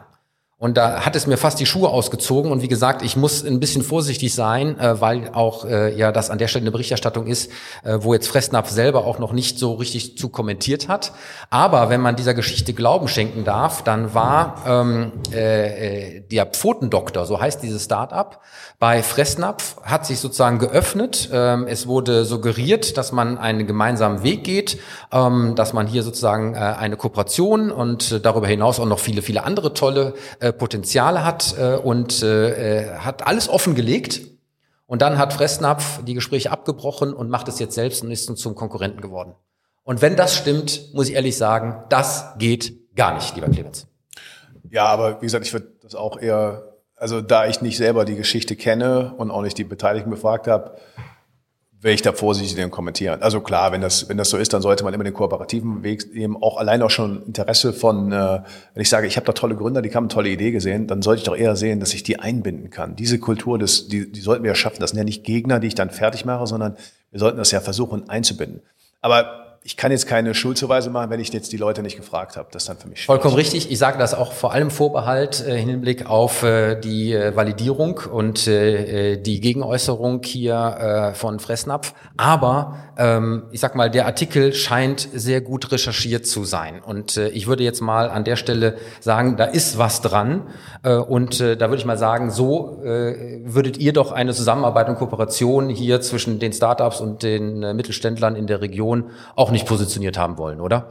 Und 0.61 0.77
da 0.77 1.03
hat 1.03 1.15
es 1.15 1.25
mir 1.25 1.37
fast 1.37 1.59
die 1.59 1.65
Schuhe 1.65 1.89
ausgezogen. 1.89 2.51
Und 2.51 2.61
wie 2.61 2.67
gesagt, 2.67 3.01
ich 3.01 3.15
muss 3.15 3.43
ein 3.43 3.59
bisschen 3.59 3.81
vorsichtig 3.81 4.35
sein, 4.35 4.79
äh, 4.79 5.01
weil 5.01 5.31
auch 5.33 5.65
äh, 5.65 5.97
ja 5.97 6.11
das 6.11 6.29
an 6.29 6.37
der 6.37 6.47
Stelle 6.47 6.61
eine 6.61 6.71
Berichterstattung 6.71 7.25
ist, 7.25 7.51
äh, 7.83 7.97
wo 8.01 8.13
jetzt 8.13 8.27
Fressnapf 8.27 8.69
selber 8.69 9.05
auch 9.05 9.17
noch 9.17 9.33
nicht 9.33 9.57
so 9.57 9.73
richtig 9.73 10.19
zu 10.19 10.29
kommentiert 10.29 10.87
hat. 10.87 11.13
Aber 11.49 11.89
wenn 11.89 11.99
man 11.99 12.15
dieser 12.15 12.35
Geschichte 12.35 12.73
Glauben 12.73 13.07
schenken 13.07 13.43
darf, 13.43 13.83
dann 13.83 14.13
war 14.13 14.61
ähm, 14.67 15.13
äh, 15.31 16.21
der 16.29 16.45
Pfotendoktor, 16.45 17.25
so 17.25 17.41
heißt 17.41 17.63
dieses 17.63 17.85
Start-up, 17.85 18.43
bei 18.77 19.01
Fressnapf, 19.01 19.77
hat 19.81 20.05
sich 20.05 20.19
sozusagen 20.19 20.59
geöffnet. 20.59 21.29
Ähm, 21.33 21.65
es 21.67 21.87
wurde 21.87 22.23
suggeriert, 22.23 22.97
dass 22.97 23.11
man 23.11 23.39
einen 23.39 23.65
gemeinsamen 23.65 24.21
Weg 24.21 24.43
geht, 24.43 24.77
ähm, 25.11 25.55
dass 25.55 25.73
man 25.73 25.87
hier 25.87 26.03
sozusagen 26.03 26.53
äh, 26.53 26.57
eine 26.59 26.97
Kooperation 26.97 27.71
und 27.71 28.23
darüber 28.23 28.45
hinaus 28.45 28.79
auch 28.79 28.85
noch 28.85 28.99
viele, 28.99 29.23
viele 29.23 29.43
andere 29.43 29.73
tolle 29.73 30.13
äh, 30.39 30.50
äh, 30.51 30.53
Potenziale 30.53 31.23
hat 31.23 31.55
äh, 31.57 31.75
und 31.75 32.21
äh, 32.23 32.81
äh, 32.81 32.97
hat 32.97 33.25
alles 33.25 33.49
offengelegt. 33.49 34.21
Und 34.85 35.01
dann 35.01 35.17
hat 35.17 35.31
Fressnapf 35.31 36.03
die 36.03 36.13
Gespräche 36.13 36.51
abgebrochen 36.51 37.13
und 37.13 37.29
macht 37.29 37.47
es 37.47 37.59
jetzt 37.59 37.75
selbst 37.75 38.03
und 38.03 38.11
ist 38.11 38.25
zum 38.37 38.55
Konkurrenten 38.55 38.99
geworden. 38.99 39.35
Und 39.83 40.01
wenn 40.01 40.15
das 40.15 40.35
stimmt, 40.35 40.93
muss 40.93 41.07
ich 41.07 41.15
ehrlich 41.15 41.37
sagen, 41.37 41.83
das 41.89 42.25
geht 42.37 42.95
gar 42.95 43.13
nicht, 43.13 43.33
lieber 43.35 43.47
Clemens. 43.47 43.87
Ja, 44.69 44.85
aber 44.85 45.21
wie 45.21 45.25
gesagt, 45.25 45.45
ich 45.45 45.53
würde 45.53 45.71
das 45.81 45.95
auch 45.95 46.19
eher, 46.19 46.75
also 46.95 47.21
da 47.21 47.47
ich 47.47 47.61
nicht 47.61 47.77
selber 47.77 48.05
die 48.05 48.15
Geschichte 48.15 48.55
kenne 48.55 49.13
und 49.17 49.31
auch 49.31 49.41
nicht 49.41 49.57
die 49.57 49.63
Beteiligten 49.63 50.09
befragt 50.09 50.47
habe, 50.47 50.77
wäre 51.81 51.95
ich 51.95 52.03
da 52.03 52.13
vorsichtig 52.13 52.55
den 52.55 52.69
kommentieren. 52.69 53.21
Also 53.23 53.41
klar, 53.41 53.71
wenn 53.71 53.81
das, 53.81 54.07
wenn 54.07 54.17
das 54.17 54.29
so 54.29 54.37
ist, 54.37 54.53
dann 54.53 54.61
sollte 54.61 54.83
man 54.83 54.93
immer 54.93 55.03
den 55.03 55.13
kooperativen 55.13 55.81
Weg 55.81 56.13
nehmen. 56.13 56.37
Auch 56.39 56.57
allein 56.57 56.83
auch 56.83 56.91
schon 56.91 57.23
Interesse 57.25 57.73
von, 57.73 58.11
äh, 58.11 58.15
wenn 58.73 58.81
ich 58.81 58.89
sage, 58.89 59.07
ich 59.07 59.15
habe 59.15 59.25
da 59.25 59.33
tolle 59.33 59.55
Gründer, 59.55 59.81
die 59.81 59.89
haben 59.89 60.03
eine 60.03 60.13
tolle 60.13 60.29
Idee 60.29 60.51
gesehen, 60.51 60.85
dann 60.85 61.01
sollte 61.01 61.19
ich 61.21 61.25
doch 61.25 61.35
eher 61.35 61.55
sehen, 61.55 61.79
dass 61.79 61.95
ich 61.95 62.03
die 62.03 62.19
einbinden 62.19 62.69
kann. 62.69 62.95
Diese 62.95 63.17
Kultur, 63.17 63.57
das, 63.57 63.87
die, 63.87 64.11
die 64.11 64.21
sollten 64.21 64.43
wir 64.43 64.51
ja 64.51 64.55
schaffen. 64.55 64.79
Das 64.79 64.91
sind 64.91 64.99
ja 64.99 65.03
nicht 65.03 65.23
Gegner, 65.23 65.59
die 65.59 65.67
ich 65.67 65.75
dann 65.75 65.89
fertig 65.89 66.23
mache, 66.23 66.45
sondern 66.45 66.77
wir 67.09 67.19
sollten 67.19 67.39
das 67.39 67.49
ja 67.49 67.59
versuchen 67.59 68.07
einzubinden. 68.09 68.61
Aber 69.01 69.50
ich 69.63 69.77
kann 69.77 69.91
jetzt 69.91 70.07
keine 70.07 70.33
Schuldzuweise 70.33 70.89
machen, 70.89 71.11
wenn 71.11 71.19
ich 71.19 71.31
jetzt 71.31 71.51
die 71.51 71.57
Leute 71.57 71.83
nicht 71.83 71.95
gefragt 71.95 72.35
habe. 72.35 72.47
Das 72.51 72.63
ist 72.63 72.69
dann 72.69 72.77
für 72.77 72.87
mich 72.87 73.03
schwierig. 73.03 73.21
Vollkommen 73.21 73.35
richtig. 73.35 73.69
Ich 73.69 73.77
sage 73.77 73.99
das 73.99 74.15
auch 74.15 74.33
vor 74.33 74.53
allem 74.53 74.71
Vorbehalt 74.71 75.45
äh, 75.45 75.55
Hinblick 75.55 76.09
auf 76.09 76.41
äh, 76.41 76.79
die 76.79 77.13
äh, 77.13 77.35
Validierung 77.35 77.99
und 78.11 78.47
äh, 78.47 79.13
äh, 79.13 79.17
die 79.17 79.39
Gegenäußerung 79.39 80.23
hier 80.23 81.11
äh, 81.11 81.13
von 81.13 81.39
Fressnapf. 81.39 81.93
Aber 82.17 82.77
ähm, 82.97 83.43
ich 83.51 83.59
sag 83.59 83.75
mal, 83.75 83.91
der 83.91 84.07
Artikel 84.07 84.53
scheint 84.53 85.07
sehr 85.13 85.41
gut 85.41 85.71
recherchiert 85.71 86.25
zu 86.25 86.43
sein. 86.43 86.81
Und 86.83 87.17
äh, 87.17 87.29
ich 87.29 87.45
würde 87.45 87.63
jetzt 87.63 87.81
mal 87.81 88.09
an 88.09 88.23
der 88.23 88.37
Stelle 88.37 88.77
sagen, 88.99 89.37
da 89.37 89.45
ist 89.45 89.77
was 89.77 90.01
dran. 90.01 90.47
Äh, 90.81 90.95
und 90.95 91.39
äh, 91.39 91.55
da 91.55 91.69
würde 91.69 91.79
ich 91.79 91.85
mal 91.85 91.99
sagen, 91.99 92.31
so 92.31 92.81
äh, 92.83 93.41
würdet 93.43 93.77
ihr 93.77 93.93
doch 93.93 94.11
eine 94.11 94.33
Zusammenarbeit 94.33 94.89
und 94.89 94.95
Kooperation 94.95 95.69
hier 95.69 96.01
zwischen 96.01 96.39
den 96.39 96.51
Startups 96.51 96.99
und 96.99 97.21
den 97.21 97.61
äh, 97.61 97.75
Mittelständlern 97.75 98.35
in 98.35 98.47
der 98.47 98.61
Region 98.61 99.11
auch 99.35 99.50
nicht 99.51 99.67
positioniert 99.67 100.17
haben 100.17 100.37
wollen, 100.37 100.61
oder? 100.61 100.89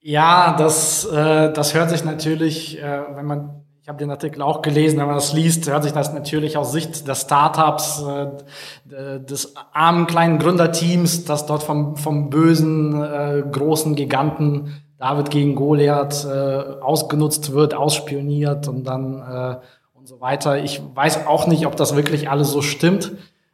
Ja, 0.00 0.56
das, 0.56 1.04
äh, 1.04 1.52
das 1.52 1.74
hört 1.74 1.90
sich 1.90 2.04
natürlich, 2.04 2.82
äh, 2.82 3.02
wenn 3.14 3.24
man, 3.24 3.64
ich 3.82 3.88
habe 3.88 3.98
den 3.98 4.10
Artikel 4.10 4.42
auch 4.42 4.60
gelesen, 4.62 4.98
wenn 4.98 5.06
man 5.06 5.14
das 5.14 5.32
liest, 5.32 5.68
hört 5.68 5.84
sich 5.84 5.92
das 5.92 6.12
natürlich 6.12 6.56
aus 6.56 6.72
Sicht 6.72 7.06
des 7.06 7.20
Startups, 7.20 8.02
äh, 8.02 9.20
des 9.20 9.54
armen 9.72 10.06
kleinen 10.06 10.38
Gründerteams, 10.38 11.24
das 11.24 11.46
dort 11.46 11.62
vom, 11.62 11.96
vom 11.96 12.30
bösen, 12.30 13.00
äh, 13.00 13.44
großen 13.50 13.94
Giganten 13.94 14.82
David 14.98 15.30
gegen 15.30 15.56
Goliath 15.56 16.24
äh, 16.24 16.80
ausgenutzt 16.80 17.52
wird, 17.52 17.74
ausspioniert 17.74 18.68
und 18.68 18.84
dann 18.84 19.18
äh, 19.20 19.56
und 19.94 20.08
so 20.08 20.20
weiter. 20.20 20.62
Ich 20.62 20.82
weiß 20.94 21.26
auch 21.28 21.46
nicht, 21.46 21.66
ob 21.66 21.76
das 21.76 21.94
wirklich 21.94 22.28
alles 22.28 22.50
so 22.50 22.60
stimmt. 22.60 23.12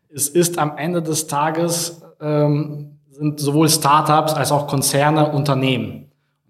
Es 0.09 0.29
ist 0.29 0.59
am 0.59 0.79
Ende 0.79 1.03
des 1.03 1.27
Tages 1.27 2.01
ähm, 2.21 2.98
sind 3.19 3.41
sowohl 3.41 3.69
Startups 3.69 4.33
als 4.33 4.53
auch 4.53 4.69
Konzerne 4.69 5.33
Unternehmen. 5.33 6.08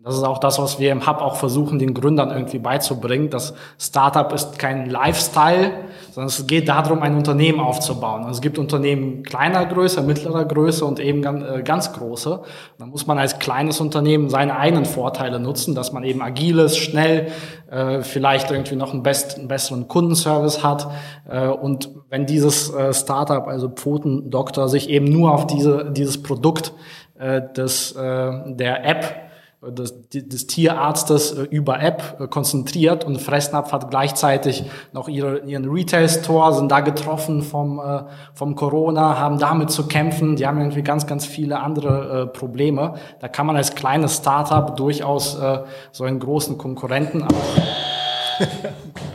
Das 0.09 0.17
ist 0.17 0.23
auch 0.23 0.39
das, 0.39 0.59
was 0.59 0.79
wir 0.79 0.91
im 0.91 1.07
Hub 1.07 1.21
auch 1.21 1.37
versuchen, 1.37 1.79
den 1.79 1.93
Gründern 1.93 2.31
irgendwie 2.31 2.59
beizubringen. 2.59 3.29
Das 3.29 3.53
Startup 3.79 4.33
ist 4.33 4.59
kein 4.59 4.89
Lifestyle, 4.89 5.73
sondern 6.13 6.29
es 6.29 6.47
geht 6.47 6.71
darum, 6.71 7.03
ein 7.03 7.15
Unternehmen 7.15 7.61
aufzubauen. 7.61 8.21
Also 8.23 8.37
es 8.37 8.41
gibt 8.41 8.59
Unternehmen 8.59 9.23
kleiner 9.23 9.67
Größe, 9.67 10.01
mittlerer 10.01 10.47
Größe 10.47 10.87
und 10.87 10.99
eben 10.99 11.21
ganz, 11.21 11.45
äh, 11.45 11.63
ganz 11.63 11.93
große. 11.93 12.41
Da 12.79 12.87
muss 12.87 13.07
man 13.07 13.19
als 13.19 13.39
kleines 13.39 13.83
Unternehmen 13.83 14.31
seine 14.31 14.57
eigenen 14.57 14.87
Vorteile 14.87 15.41
nutzen, 15.41 15.75
dass 15.75 15.93
man 15.93 16.05
eben 16.05 16.23
agil 16.23 16.59
ist, 16.59 16.79
schnell, 16.79 17.27
äh, 17.71 18.01
vielleicht 18.01 18.51
irgendwie 18.51 18.77
noch 18.77 18.95
einen, 18.95 19.03
besseren 19.03 19.89
Kundenservice 19.89 20.65
hat. 20.65 20.89
Äh, 21.29 21.49
und 21.49 21.91
wenn 22.09 22.25
dieses 22.25 22.73
Startup, 22.93 23.47
also 23.47 23.69
Pfotendoktor, 23.69 24.71
sich 24.71 24.89
eben 24.89 25.05
nur 25.05 25.35
auf 25.35 25.47
diese, 25.47 25.91
dieses 25.93 26.23
Produkt 26.23 26.73
des, 27.21 27.95
der 27.95 28.85
App 28.87 29.28
des, 29.61 30.09
des 30.09 30.47
Tierarztes 30.47 31.33
äh, 31.33 31.43
über 31.43 31.81
App 31.81 32.19
äh, 32.21 32.29
konzentriert 32.29 33.05
und 33.05 33.21
Fressnapf 33.21 33.73
hat 33.73 33.91
gleichzeitig 33.91 34.65
noch 34.93 35.09
ihre, 35.09 35.41
ihren 35.41 35.69
Retail-Store, 35.69 36.55
sind 36.55 36.71
da 36.71 36.81
getroffen 36.81 37.43
vom, 37.43 37.81
äh, 37.81 38.05
vom 38.35 38.55
Corona, 38.55 39.19
haben 39.19 39.39
damit 39.39 39.71
zu 39.71 39.89
kämpfen. 39.89 40.37
Die 40.37 40.47
haben 40.47 40.59
irgendwie 40.59 40.83
ganz, 40.83 41.07
ganz 41.07 41.27
viele 41.27 41.61
andere 41.61 42.29
Probleme. 42.29 42.95
Da 43.21 43.29
kann 43.29 43.47
man 43.47 43.57
als 43.57 43.75
kleines 43.75 44.17
Startup 44.19 44.77
durchaus 44.77 45.37
äh, 45.39 45.61
so 45.91 46.05
einen 46.05 46.21
großen 46.21 46.57
Konkurrenten 46.57 47.25
auch 47.25 47.88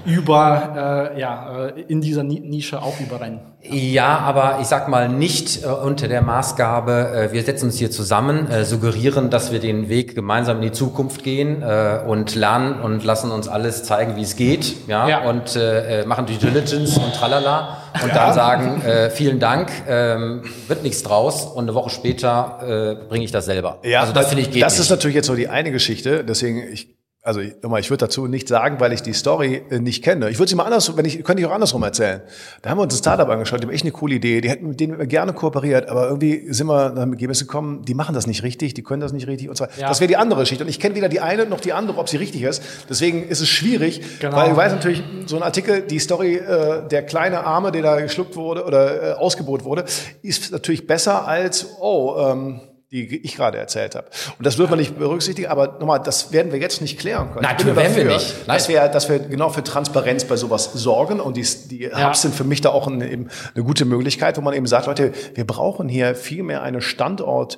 über, 0.05 1.11
äh, 1.15 1.19
ja, 1.19 1.67
äh, 1.67 1.81
in 1.87 2.01
dieser 2.01 2.23
Nische 2.23 2.81
auch 2.81 2.99
überrennen. 2.99 3.39
Ja, 3.61 4.17
aber 4.17 4.57
ich 4.59 4.67
sag 4.67 4.89
mal 4.89 5.07
nicht 5.07 5.63
äh, 5.63 5.67
unter 5.67 6.09
der 6.09 6.21
Maßgabe, 6.21 7.29
äh, 7.29 7.31
wir 7.31 7.43
setzen 7.43 7.65
uns 7.65 7.77
hier 7.77 7.91
zusammen, 7.91 8.49
äh, 8.49 8.65
suggerieren, 8.65 9.29
dass 9.29 9.53
wir 9.53 9.59
den 9.59 9.87
Weg 9.87 10.15
gemeinsam 10.15 10.57
in 10.57 10.63
die 10.63 10.71
Zukunft 10.73 11.23
gehen 11.23 11.61
äh, 11.61 12.01
und 12.05 12.35
lernen 12.35 12.81
und 12.81 13.05
lassen 13.05 13.31
uns 13.31 13.47
alles 13.47 13.83
zeigen, 13.83 14.17
wie 14.17 14.23
es 14.23 14.35
geht, 14.35 14.87
ja, 14.87 15.07
ja. 15.07 15.29
und 15.29 15.55
äh, 15.55 16.01
äh 16.01 16.05
machen 16.05 16.25
die 16.25 16.37
Diligence 16.37 16.97
und 16.97 17.13
tralala 17.15 17.77
und 18.01 18.09
ja. 18.09 18.13
dann 18.13 18.33
sagen, 18.33 18.81
äh, 18.81 19.09
vielen 19.09 19.39
Dank, 19.39 19.71
ähm, 19.87 20.43
wird 20.67 20.83
nichts 20.83 21.03
draus 21.03 21.45
und 21.45 21.63
eine 21.63 21.73
Woche 21.73 21.89
später 21.89 22.97
äh, 22.99 23.07
bringe 23.07 23.23
ich 23.23 23.31
das 23.31 23.45
selber. 23.45 23.79
Ja, 23.83 24.01
also 24.01 24.11
das 24.11 24.27
finde 24.27 24.41
ich 24.41 24.51
geht 24.51 24.61
Das 24.61 24.73
nicht. 24.73 24.81
ist 24.81 24.89
natürlich 24.89 25.15
jetzt 25.15 25.27
so 25.27 25.35
die 25.35 25.47
eine 25.47 25.71
Geschichte, 25.71 26.25
deswegen 26.25 26.63
ich 26.73 27.02
also 27.25 27.39
nochmal, 27.61 27.79
ich 27.79 27.89
würde 27.89 28.03
dazu 28.03 28.27
nicht 28.27 28.49
sagen, 28.49 28.81
weil 28.81 28.91
ich 28.91 29.01
die 29.01 29.13
Story 29.13 29.61
äh, 29.69 29.79
nicht 29.79 30.03
kenne. 30.03 30.29
Ich 30.29 30.39
würde 30.39 30.49
sie 30.49 30.55
mal 30.55 30.65
anders, 30.65 30.97
wenn 30.97 31.05
ich 31.05 31.23
könnte 31.23 31.41
ich 31.41 31.47
auch 31.47 31.53
andersrum 31.53 31.81
erzählen. 31.81 32.21
Da 32.61 32.69
haben 32.69 32.77
wir 32.77 32.81
uns 32.81 32.95
ein 32.95 32.97
Startup 32.97 33.29
angeschaut, 33.29 33.61
die 33.61 33.65
haben 33.65 33.73
echt 33.73 33.85
eine 33.85 33.93
coole 33.93 34.15
Idee, 34.15 34.41
die 34.41 34.49
hätten 34.49 34.67
mit 34.67 34.81
denen 34.81 34.99
wir 34.99 35.07
gerne 35.07 35.31
kooperiert, 35.31 35.87
aber 35.87 36.09
irgendwie 36.09 36.51
sind 36.51 36.67
wir 36.67 36.89
nach 36.89 37.03
dem 37.03 37.13
Ergebnis 37.13 37.39
gekommen, 37.39 37.85
die 37.85 37.93
machen 37.93 38.13
das 38.13 38.27
nicht 38.27 38.43
richtig, 38.43 38.73
die 38.73 38.83
können 38.83 38.99
das 38.99 39.13
nicht 39.13 39.27
richtig 39.27 39.47
und 39.47 39.55
so. 39.55 39.63
Ja. 39.77 39.87
Das 39.87 40.01
wäre 40.01 40.09
die 40.09 40.17
andere 40.17 40.41
Geschichte. 40.41 40.65
Und 40.65 40.69
ich 40.69 40.81
kenne 40.81 40.95
weder 40.95 41.07
die 41.07 41.21
eine 41.21 41.45
noch 41.45 41.61
die 41.61 41.71
andere, 41.71 41.97
ob 41.97 42.09
sie 42.09 42.17
richtig 42.17 42.43
ist. 42.43 42.61
Deswegen 42.89 43.25
ist 43.25 43.39
es 43.39 43.47
schwierig, 43.47 44.01
genau. 44.19 44.35
weil 44.35 44.51
ich 44.51 44.57
weiß 44.57 44.73
natürlich, 44.73 45.01
so 45.25 45.37
ein 45.37 45.43
Artikel, 45.43 45.81
die 45.81 45.99
Story, 45.99 46.35
äh, 46.35 46.85
der 46.89 47.03
kleine 47.03 47.45
Arme, 47.45 47.71
der 47.71 47.83
da 47.83 48.01
geschluckt 48.01 48.35
wurde 48.35 48.65
oder 48.65 49.11
äh, 49.11 49.13
ausgebot 49.13 49.63
wurde, 49.63 49.85
ist 50.23 50.51
natürlich 50.51 50.87
besser 50.87 51.25
als, 51.25 51.67
oh, 51.79 52.17
ähm, 52.19 52.59
die 52.93 53.25
ich 53.25 53.35
gerade 53.35 53.57
erzählt 53.57 53.95
habe. 53.95 54.07
Und 54.37 54.45
das 54.45 54.59
wird 54.59 54.69
man 54.69 54.77
nicht 54.77 54.97
berücksichtigen, 54.97 55.47
aber 55.47 55.79
nochmal, 55.79 55.99
das 55.99 56.31
werden 56.31 56.51
wir 56.51 56.59
jetzt 56.59 56.79
nicht 56.79 56.99
klären 56.99 57.31
können. 57.31 57.41
Nein, 57.41 57.75
werden 57.75 57.95
wir 57.95 58.05
nicht. 58.05 58.47
Nein. 58.47 58.55
Dass 58.55 58.69
wir, 58.69 58.87
dass 58.87 59.09
wir 59.09 59.17
genau 59.17 59.49
für 59.49 59.63
Transparenz 59.63 60.25
bei 60.25 60.35
sowas 60.35 60.71
sorgen 60.73 61.19
und 61.19 61.35
die, 61.35 61.45
die 61.69 61.81
ja. 61.85 62.07
Hubs 62.07 62.21
sind 62.21 62.35
für 62.35 62.43
mich 62.43 62.61
da 62.61 62.69
auch 62.69 62.87
eine, 62.87 63.09
eben 63.09 63.29
eine 63.55 63.63
gute 63.63 63.85
Möglichkeit, 63.85 64.37
wo 64.37 64.41
man 64.41 64.53
eben 64.53 64.67
sagt, 64.67 64.85
Leute, 64.85 65.11
wir 65.33 65.47
brauchen 65.47 65.89
hier 65.89 66.13
viel 66.13 66.43
mehr 66.43 66.61
eine 66.61 66.81
Standort, 66.81 67.57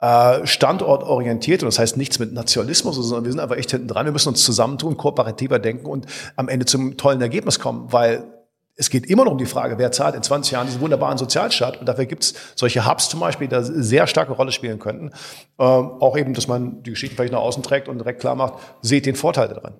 äh, 0.00 0.46
standortorientiert 0.46 1.62
und 1.62 1.66
das 1.66 1.78
heißt 1.78 1.98
nichts 1.98 2.18
mit 2.18 2.32
Nationalismus, 2.32 2.96
sondern 2.96 3.24
wir 3.24 3.32
sind 3.32 3.40
einfach 3.40 3.56
echt 3.56 3.70
hinten 3.72 3.86
dran. 3.86 4.06
Wir 4.06 4.12
müssen 4.12 4.30
uns 4.30 4.42
zusammentun, 4.42 4.96
kooperativer 4.96 5.58
denken 5.58 5.84
und 5.84 6.06
am 6.36 6.48
Ende 6.48 6.64
zum 6.64 6.96
tollen 6.96 7.20
Ergebnis 7.20 7.58
kommen, 7.58 7.92
weil 7.92 8.24
es 8.76 8.88
geht 8.88 9.06
immer 9.06 9.24
noch 9.24 9.32
um 9.32 9.38
die 9.38 9.46
Frage, 9.46 9.78
wer 9.78 9.92
zahlt 9.92 10.14
in 10.14 10.22
20 10.22 10.52
Jahren 10.52 10.66
diesen 10.66 10.80
wunderbaren 10.80 11.18
Sozialstaat. 11.18 11.78
Und 11.78 11.86
dafür 11.86 12.06
gibt 12.06 12.24
es 12.24 12.34
solche 12.54 12.88
Hubs 12.88 13.08
zum 13.10 13.20
Beispiel, 13.20 13.46
die 13.46 13.54
da 13.54 13.62
sehr 13.62 14.06
starke 14.06 14.32
Rolle 14.32 14.52
spielen 14.52 14.78
könnten. 14.78 15.10
Ähm, 15.58 15.90
auch 16.00 16.16
eben, 16.16 16.32
dass 16.32 16.48
man 16.48 16.82
die 16.82 16.90
Geschichte 16.90 17.14
vielleicht 17.14 17.32
nach 17.32 17.40
außen 17.40 17.62
trägt 17.62 17.88
und 17.88 17.98
direkt 17.98 18.20
klar 18.20 18.34
macht, 18.34 18.54
seht 18.80 19.04
den 19.04 19.16
Vorteil 19.16 19.48
daran. 19.48 19.74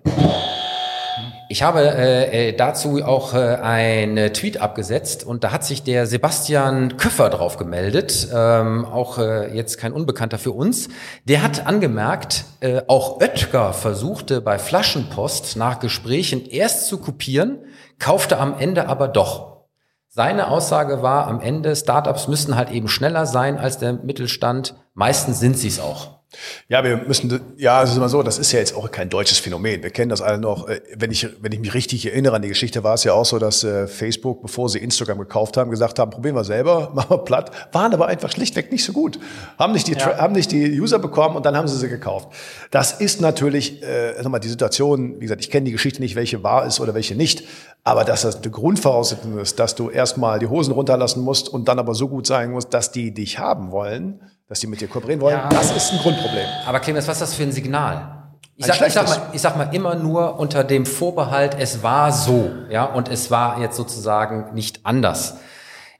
Ich 1.51 1.63
habe 1.63 1.81
äh, 1.81 2.47
äh 2.47 2.53
dazu 2.53 3.03
auch 3.03 3.33
äh, 3.33 3.55
einen 3.57 4.31
Tweet 4.31 4.61
abgesetzt 4.61 5.25
und 5.25 5.43
da 5.43 5.51
hat 5.51 5.65
sich 5.65 5.83
der 5.83 6.07
Sebastian 6.07 6.95
Köffer 6.95 7.29
drauf 7.29 7.57
gemeldet, 7.57 8.29
ähm, 8.33 8.85
auch 8.85 9.17
äh, 9.17 9.53
jetzt 9.53 9.77
kein 9.77 9.91
Unbekannter 9.91 10.37
für 10.37 10.53
uns. 10.53 10.87
Der 11.25 11.43
hat 11.43 11.67
angemerkt, 11.67 12.45
äh, 12.61 12.83
auch 12.87 13.19
Oetker 13.19 13.73
versuchte 13.73 14.39
bei 14.39 14.59
Flaschenpost 14.59 15.57
nach 15.57 15.79
Gesprächen 15.81 16.45
erst 16.45 16.87
zu 16.87 16.99
kopieren, 16.99 17.57
kaufte 17.99 18.37
am 18.37 18.57
Ende 18.57 18.87
aber 18.87 19.09
doch. 19.09 19.65
Seine 20.07 20.47
Aussage 20.47 21.01
war 21.01 21.27
am 21.27 21.41
Ende, 21.41 21.75
Startups 21.75 22.29
müssen 22.29 22.55
halt 22.55 22.71
eben 22.71 22.87
schneller 22.87 23.25
sein 23.25 23.57
als 23.57 23.77
der 23.77 23.91
Mittelstand. 23.91 24.75
Meistens 24.93 25.41
sind 25.41 25.57
sie 25.57 25.67
es 25.67 25.81
auch. 25.81 26.20
Ja, 26.69 26.83
wir 26.83 26.97
müssen, 26.97 27.41
ja, 27.57 27.83
es 27.83 27.91
ist 27.91 27.97
immer 27.97 28.07
so, 28.07 28.23
das 28.23 28.37
ist 28.37 28.53
ja 28.53 28.59
jetzt 28.59 28.73
auch 28.73 28.89
kein 28.89 29.09
deutsches 29.09 29.39
Phänomen. 29.39 29.83
Wir 29.83 29.89
kennen 29.89 30.09
das 30.09 30.21
alle 30.21 30.37
noch. 30.37 30.69
Äh, 30.69 30.81
wenn 30.95 31.11
ich, 31.11 31.27
wenn 31.41 31.51
ich 31.51 31.59
mich 31.59 31.73
richtig 31.73 32.05
erinnere 32.05 32.37
an 32.37 32.41
die 32.41 32.47
Geschichte, 32.47 32.83
war 32.83 32.93
es 32.93 33.03
ja 33.03 33.13
auch 33.13 33.25
so, 33.25 33.37
dass 33.37 33.65
äh, 33.65 33.87
Facebook, 33.87 34.41
bevor 34.41 34.69
sie 34.69 34.79
Instagram 34.79 35.19
gekauft 35.19 35.57
haben, 35.57 35.69
gesagt 35.71 35.99
haben, 35.99 36.09
probieren 36.09 36.35
wir 36.35 36.45
selber, 36.45 36.91
machen 36.95 37.09
wir 37.09 37.17
platt, 37.17 37.51
waren 37.73 37.93
aber 37.93 38.07
einfach 38.07 38.31
schlichtweg 38.31 38.71
nicht 38.71 38.85
so 38.85 38.93
gut. 38.93 39.19
Haben 39.59 39.73
nicht 39.73 39.87
die, 39.87 39.93
ja. 39.93 40.17
haben 40.17 40.33
nicht 40.33 40.51
die 40.51 40.79
User 40.79 40.99
bekommen 40.99 41.35
und 41.35 41.45
dann 41.45 41.57
haben 41.57 41.67
sie 41.67 41.77
sie 41.77 41.89
gekauft. 41.89 42.29
Das 42.71 42.93
ist 42.93 43.19
natürlich, 43.19 43.83
äh, 43.83 44.13
sag 44.15 44.29
mal, 44.29 44.39
die 44.39 44.47
Situation, 44.47 45.15
wie 45.17 45.25
gesagt, 45.25 45.41
ich 45.41 45.49
kenne 45.49 45.65
die 45.65 45.73
Geschichte 45.73 46.01
nicht, 46.01 46.15
welche 46.15 46.43
wahr 46.43 46.65
ist 46.65 46.79
oder 46.79 46.93
welche 46.93 47.15
nicht, 47.15 47.43
aber 47.83 48.05
dass 48.05 48.21
das 48.21 48.37
eine 48.37 48.51
Grundvoraussetzung 48.51 49.37
ist, 49.39 49.59
dass 49.59 49.75
du 49.75 49.89
erstmal 49.89 50.39
die 50.39 50.47
Hosen 50.47 50.71
runterlassen 50.73 51.23
musst 51.23 51.49
und 51.49 51.67
dann 51.67 51.77
aber 51.77 51.93
so 51.93 52.07
gut 52.07 52.25
sein 52.25 52.51
musst, 52.51 52.73
dass 52.73 52.91
die 52.91 53.13
dich 53.13 53.39
haben 53.39 53.71
wollen, 53.71 54.21
dass 54.51 54.59
die 54.59 54.67
mit 54.67 54.81
dir 54.81 54.89
kooperieren 54.89 55.21
wollen, 55.21 55.37
ja. 55.37 55.47
das 55.47 55.73
ist 55.73 55.93
ein 55.93 55.99
Grundproblem. 55.99 56.45
Aber 56.65 56.81
Clemens, 56.81 57.07
was 57.07 57.15
ist 57.15 57.21
das 57.21 57.33
für 57.35 57.43
ein 57.43 57.53
Signal? 57.53 58.33
Ich 58.57 58.65
sag, 58.65 58.85
ich, 58.85 58.91
sag 58.91 59.07
mal, 59.07 59.21
ich 59.31 59.41
sag 59.41 59.55
mal 59.55 59.73
immer 59.73 59.95
nur 59.95 60.37
unter 60.39 60.65
dem 60.65 60.85
Vorbehalt, 60.85 61.55
es 61.57 61.83
war 61.83 62.11
so, 62.11 62.51
ja, 62.69 62.83
und 62.83 63.07
es 63.07 63.31
war 63.31 63.61
jetzt 63.61 63.77
sozusagen 63.77 64.53
nicht 64.53 64.81
anders. 64.85 65.37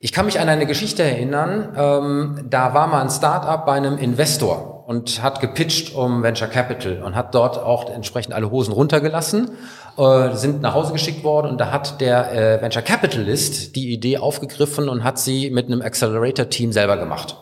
Ich 0.01 0.11
kann 0.11 0.25
mich 0.25 0.37
an 0.37 0.49
eine 0.49 0.65
Geschichte 0.65 1.01
erinnern, 1.01 1.69
ähm, 1.77 2.45
da 2.49 2.73
war 2.73 2.87
mal 2.87 3.01
ein 3.01 3.09
Start-up 3.09 3.65
bei 3.65 3.75
einem 3.75 3.97
Investor 3.97 4.83
und 4.85 5.23
hat 5.23 5.39
gepitcht 5.39 5.95
um 5.95 6.21
Venture 6.21 6.49
Capital 6.49 7.03
und 7.03 7.15
hat 7.15 7.33
dort 7.33 7.57
auch 7.57 7.89
entsprechend 7.89 8.33
alle 8.33 8.51
Hosen 8.51 8.73
runtergelassen, 8.73 9.51
äh, 9.97 10.35
sind 10.35 10.61
nach 10.61 10.73
Hause 10.73 10.91
geschickt 10.91 11.23
worden 11.23 11.51
und 11.51 11.57
da 11.57 11.71
hat 11.71 12.01
der 12.01 12.33
äh, 12.33 12.61
Venture 12.61 12.81
Capitalist 12.81 13.77
die 13.77 13.93
Idee 13.93 14.17
aufgegriffen 14.17 14.89
und 14.89 15.05
hat 15.05 15.19
sie 15.19 15.51
mit 15.51 15.67
einem 15.67 15.81
Accelerator-Team 15.81 16.73
selber 16.73 16.97
gemacht. 16.97 17.37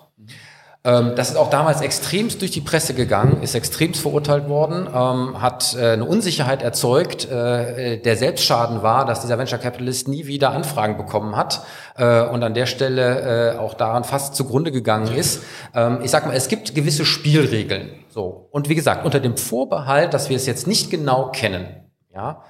Ähm, 0.86 1.14
das 1.16 1.30
ist 1.30 1.36
auch 1.36 1.50
damals 1.50 1.82
extremst 1.82 2.40
durch 2.40 2.52
die 2.52 2.62
Presse 2.62 2.94
gegangen, 2.94 3.42
ist 3.42 3.54
extremst 3.54 4.02
verurteilt 4.02 4.48
worden, 4.48 4.88
ähm, 4.88 5.42
hat 5.42 5.76
äh, 5.76 5.92
eine 5.92 6.06
Unsicherheit 6.06 6.62
erzeugt, 6.62 7.30
äh, 7.30 7.98
der 7.98 8.16
Selbstschaden 8.16 8.82
war, 8.82 9.06
dass 9.06 9.20
dieser 9.20 9.38
Venture 9.38 9.60
Capitalist 9.60 10.08
nie 10.08 10.26
wieder 10.26 10.52
Anfragen 10.52 10.96
bekommen 10.96 11.36
hat 11.36 11.64
äh, 11.98 12.22
und 12.22 12.44
an 12.44 12.54
der 12.54 12.66
Stelle 12.66 13.56
äh, 13.56 13.58
auch 13.58 13.74
daran 13.74 14.06
fast 14.06 14.36
zugrunde 14.36 14.72
gegangen 14.72 15.14
ist. 15.14 15.44
Ähm, 15.76 16.00
ich 16.02 16.12
sag 16.12 16.26
mal, 16.26 16.36
es 16.36 16.48
gibt 16.48 16.74
gewisse 16.74 17.04
Spielregeln. 17.04 17.90
So. 18.08 18.48
Und 18.52 18.70
wie 18.70 18.76
gesagt, 18.76 19.06
unter 19.06 19.20
dem 19.20 19.36
Vorbehalt, 19.36 20.14
dass 20.14 20.30
wir 20.30 20.38
es 20.38 20.46
jetzt 20.46 20.66
nicht 20.66 20.90
genau 20.90 21.30
kennen. 21.32 21.90
Ja. 22.14 22.44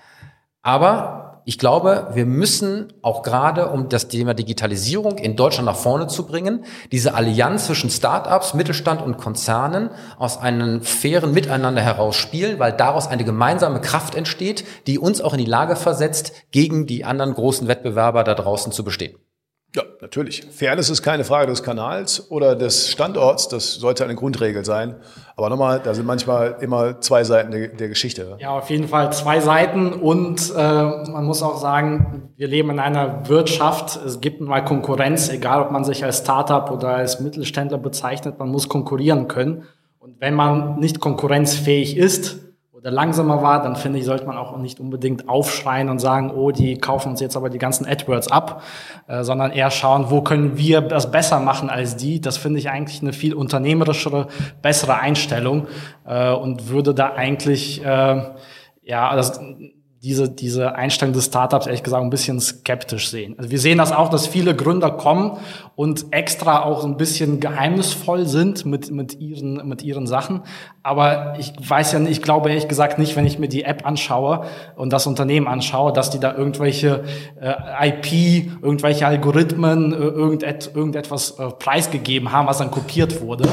Aber 0.61 1.28
ich 1.45 1.57
glaube, 1.57 2.09
wir 2.13 2.25
müssen 2.25 2.93
auch 3.01 3.23
gerade, 3.23 3.69
um 3.69 3.89
das 3.89 4.07
Thema 4.07 4.33
Digitalisierung 4.33 5.17
in 5.17 5.35
Deutschland 5.35 5.65
nach 5.65 5.75
vorne 5.75 6.07
zu 6.07 6.25
bringen, 6.25 6.65
diese 6.91 7.13
Allianz 7.13 7.65
zwischen 7.65 7.89
Startups, 7.89 8.53
Mittelstand 8.53 9.01
und 9.01 9.17
Konzernen 9.17 9.89
aus 10.17 10.37
einem 10.37 10.81
fairen 10.81 11.33
Miteinander 11.33 11.81
heraus 11.81 12.15
spielen, 12.15 12.59
weil 12.59 12.73
daraus 12.73 13.07
eine 13.07 13.23
gemeinsame 13.23 13.81
Kraft 13.81 14.15
entsteht, 14.15 14.65
die 14.87 14.99
uns 14.99 15.21
auch 15.21 15.33
in 15.33 15.39
die 15.39 15.45
Lage 15.45 15.75
versetzt, 15.75 16.33
gegen 16.51 16.85
die 16.85 17.05
anderen 17.05 17.33
großen 17.33 17.67
Wettbewerber 17.67 18.23
da 18.23 18.35
draußen 18.35 18.71
zu 18.71 18.83
bestehen. 18.83 19.15
Ja, 19.75 19.83
natürlich. 20.01 20.47
Fairness 20.49 20.89
ist 20.89 21.03
keine 21.03 21.23
Frage 21.23 21.47
des 21.47 21.61
Kanals 21.61 22.31
oder 22.31 22.55
des 22.55 22.89
Standorts. 22.89 23.49
Das 23.49 23.75
sollte 23.75 24.03
eine 24.03 24.15
Grundregel 24.15 24.65
sein. 24.65 24.95
Aber 25.35 25.49
nochmal, 25.49 25.79
da 25.79 25.93
sind 25.93 26.07
manchmal 26.07 26.57
immer 26.61 26.99
zwei 27.01 27.23
Seiten 27.23 27.51
der, 27.51 27.67
der 27.67 27.87
Geschichte. 27.87 28.35
Ja, 28.39 28.57
auf 28.57 28.71
jeden 28.71 28.87
Fall 28.87 29.13
zwei 29.13 29.39
Seiten. 29.39 29.93
Und 29.93 30.51
äh, 30.55 30.63
man 30.63 31.23
muss 31.23 31.43
auch 31.43 31.59
sagen, 31.59 32.31
wir 32.35 32.47
leben 32.47 32.71
in 32.71 32.79
einer 32.79 33.29
Wirtschaft. 33.29 34.03
Es 34.03 34.21
gibt 34.21 34.41
mal 34.41 34.65
Konkurrenz, 34.65 35.29
egal 35.29 35.61
ob 35.61 35.71
man 35.71 35.83
sich 35.83 36.03
als 36.03 36.17
Startup 36.17 36.71
oder 36.71 36.89
als 36.89 37.19
Mittelständler 37.19 37.77
bezeichnet. 37.77 38.39
Man 38.39 38.49
muss 38.49 38.69
konkurrieren 38.69 39.27
können. 39.27 39.65
Und 39.99 40.19
wenn 40.19 40.33
man 40.33 40.79
nicht 40.79 40.99
konkurrenzfähig 40.99 41.95
ist, 41.95 42.48
oder 42.79 42.91
langsamer 42.91 43.41
war, 43.41 43.61
dann 43.61 43.75
finde 43.75 43.99
ich, 43.99 44.05
sollte 44.05 44.25
man 44.25 44.37
auch 44.37 44.55
nicht 44.57 44.79
unbedingt 44.79 45.27
aufschreien 45.27 45.89
und 45.89 45.99
sagen, 45.99 46.31
oh, 46.31 46.51
die 46.51 46.77
kaufen 46.77 47.09
uns 47.09 47.19
jetzt 47.19 47.35
aber 47.35 47.49
die 47.49 47.57
ganzen 47.57 47.85
AdWords 47.85 48.31
ab, 48.31 48.63
äh, 49.07 49.23
sondern 49.23 49.51
eher 49.51 49.69
schauen, 49.69 50.05
wo 50.09 50.21
können 50.21 50.57
wir 50.57 50.79
das 50.79 51.11
besser 51.11 51.41
machen 51.41 51.69
als 51.69 51.97
die. 51.97 52.21
Das 52.21 52.37
finde 52.37 52.59
ich 52.59 52.69
eigentlich 52.69 53.01
eine 53.01 53.11
viel 53.11 53.33
unternehmerischere, 53.33 54.27
bessere 54.61 54.97
Einstellung 54.97 55.67
äh, 56.05 56.31
und 56.31 56.69
würde 56.69 56.93
da 56.93 57.13
eigentlich, 57.13 57.83
äh, 57.83 58.23
ja, 58.81 59.15
das, 59.15 59.41
diese, 60.01 60.29
diese 60.29 60.75
Einstellung 60.75 61.13
des 61.13 61.25
Startups 61.25 61.65
ehrlich 61.65 61.83
gesagt 61.83 62.01
ein 62.01 62.09
bisschen 62.09 62.39
skeptisch 62.39 63.09
sehen. 63.09 63.35
Also 63.37 63.51
wir 63.51 63.59
sehen 63.59 63.77
das 63.77 63.91
auch, 63.91 64.09
dass 64.09 64.27
viele 64.27 64.55
Gründer 64.55 64.91
kommen 64.91 65.37
und 65.75 66.05
extra 66.11 66.63
auch 66.63 66.85
ein 66.85 66.95
bisschen 66.95 67.41
geheimnisvoll 67.41 68.25
sind 68.25 68.65
mit, 68.65 68.91
mit, 68.91 69.19
ihren, 69.19 69.67
mit 69.67 69.81
ihren 69.83 70.07
Sachen. 70.07 70.41
Aber 70.83 71.35
ich 71.37 71.51
weiß 71.59 71.91
ja 71.91 71.99
nicht, 71.99 72.11
ich 72.11 72.21
glaube 72.21 72.47
ehrlich 72.47 72.69
gesagt 72.69 72.97
nicht, 72.97 73.17
wenn 73.17 73.25
ich 73.25 73.39
mir 73.39 73.49
die 73.49 73.63
App 73.63 73.85
anschaue 73.85 74.45
und 74.77 74.93
das 74.93 75.05
Unternehmen 75.05 75.47
anschaue, 75.47 75.91
dass 75.91 76.09
die 76.09 76.19
da 76.19 76.33
irgendwelche 76.33 77.03
äh, 77.41 77.89
IP, 77.89 78.61
irgendwelche 78.61 79.05
Algorithmen, 79.05 79.91
äh, 79.91 79.97
irgendet, 79.97 80.71
irgendetwas 80.73 81.31
äh, 81.39 81.49
preisgegeben 81.49 82.31
haben, 82.31 82.47
was 82.47 82.59
dann 82.59 82.71
kopiert 82.71 83.19
wurde. 83.21 83.49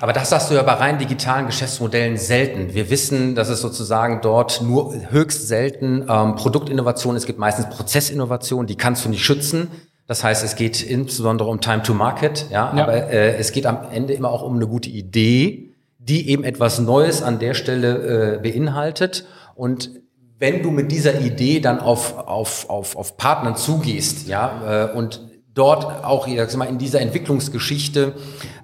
Aber 0.00 0.12
das 0.12 0.32
hast 0.32 0.50
du 0.50 0.54
ja 0.54 0.62
bei 0.62 0.72
rein 0.72 0.98
digitalen 0.98 1.46
Geschäftsmodellen 1.46 2.16
selten. 2.16 2.74
Wir 2.74 2.90
wissen, 2.90 3.34
dass 3.34 3.48
es 3.48 3.60
sozusagen 3.60 4.20
dort 4.22 4.62
nur 4.62 4.94
höchst 5.10 5.48
selten 5.48 6.06
ähm, 6.08 6.36
Produktinnovation, 6.36 7.16
es 7.16 7.26
gibt 7.26 7.38
meistens 7.38 7.68
Prozessinnovation, 7.70 8.66
die 8.66 8.76
kannst 8.76 9.04
du 9.04 9.08
nicht 9.08 9.24
schützen. 9.24 9.68
Das 10.06 10.22
heißt, 10.22 10.44
es 10.44 10.54
geht 10.54 10.82
insbesondere 10.82 11.48
um 11.48 11.60
Time 11.60 11.82
to 11.82 11.92
Market, 11.92 12.46
ja, 12.50 12.72
ja. 12.76 12.82
aber 12.84 13.10
äh, 13.10 13.36
es 13.36 13.52
geht 13.52 13.66
am 13.66 13.78
Ende 13.92 14.12
immer 14.12 14.30
auch 14.30 14.42
um 14.42 14.54
eine 14.54 14.66
gute 14.66 14.88
Idee, 14.88 15.74
die 15.98 16.30
eben 16.30 16.44
etwas 16.44 16.78
Neues 16.78 17.22
an 17.22 17.40
der 17.40 17.54
Stelle 17.54 18.36
äh, 18.36 18.38
beinhaltet. 18.38 19.26
Und 19.56 19.90
wenn 20.38 20.62
du 20.62 20.70
mit 20.70 20.92
dieser 20.92 21.20
Idee 21.20 21.60
dann 21.60 21.80
auf, 21.80 22.16
auf, 22.18 22.70
auf, 22.70 22.96
auf 22.96 23.16
Partnern 23.16 23.56
zugehst, 23.56 24.28
ja, 24.28 24.90
äh, 24.92 24.96
und 24.96 25.22
dort 25.56 26.04
auch 26.04 26.28
ich 26.28 26.38
sag 26.38 26.56
mal, 26.56 26.68
in 26.68 26.78
dieser 26.78 27.00
Entwicklungsgeschichte, 27.00 28.14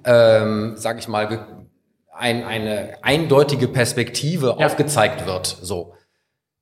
ähm, 0.05 0.73
sage 0.77 0.99
ich 0.99 1.07
mal, 1.09 1.45
ein, 2.15 2.43
eine 2.45 2.97
eindeutige 3.01 3.67
Perspektive 3.67 4.55
ja. 4.57 4.65
aufgezeigt 4.65 5.25
wird, 5.25 5.57
so, 5.61 5.93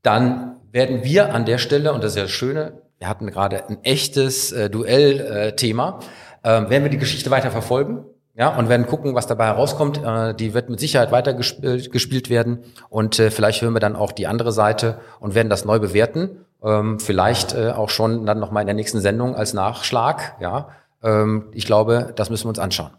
dann 0.01 0.55
werden 0.71 1.03
wir 1.03 1.33
an 1.33 1.45
der 1.45 1.57
Stelle, 1.57 1.93
und 1.93 2.03
das 2.03 2.13
ist 2.13 2.17
ja 2.17 2.23
das 2.23 2.31
Schöne, 2.31 2.81
wir 2.97 3.09
hatten 3.09 3.27
gerade 3.27 3.67
ein 3.67 3.83
echtes 3.83 4.51
äh, 4.51 4.69
Duell-Thema, 4.69 5.99
äh, 6.43 6.49
werden 6.49 6.83
wir 6.83 6.89
die 6.89 6.97
Geschichte 6.97 7.29
weiter 7.29 7.51
verfolgen. 7.51 8.05
Ja, 8.33 8.57
und 8.57 8.69
werden 8.69 8.87
gucken, 8.87 9.13
was 9.13 9.27
dabei 9.27 9.47
herauskommt. 9.47 10.01
Äh, 10.01 10.33
die 10.33 10.53
wird 10.53 10.69
mit 10.69 10.79
Sicherheit 10.79 11.11
weiter 11.11 11.33
gespielt, 11.33 11.91
gespielt 11.91 12.29
werden. 12.29 12.59
Und 12.87 13.19
äh, 13.19 13.29
vielleicht 13.29 13.61
hören 13.61 13.73
wir 13.73 13.81
dann 13.81 13.97
auch 13.97 14.13
die 14.13 14.25
andere 14.25 14.53
Seite 14.53 15.01
und 15.19 15.35
werden 15.35 15.49
das 15.49 15.65
neu 15.65 15.79
bewerten 15.79 16.45
ähm, 16.63 16.99
vielleicht 16.99 17.53
äh, 17.53 17.71
auch 17.71 17.89
schon 17.89 18.25
dann 18.25 18.39
nochmal 18.39 18.61
in 18.61 18.67
der 18.67 18.75
nächsten 18.75 19.01
Sendung 19.01 19.35
als 19.35 19.53
Nachschlag. 19.53 20.35
Ja, 20.39 20.69
ähm, 21.03 21.49
ich 21.53 21.65
glaube, 21.65 22.13
das 22.15 22.29
müssen 22.29 22.45
wir 22.45 22.49
uns 22.49 22.59
anschauen. 22.59 22.91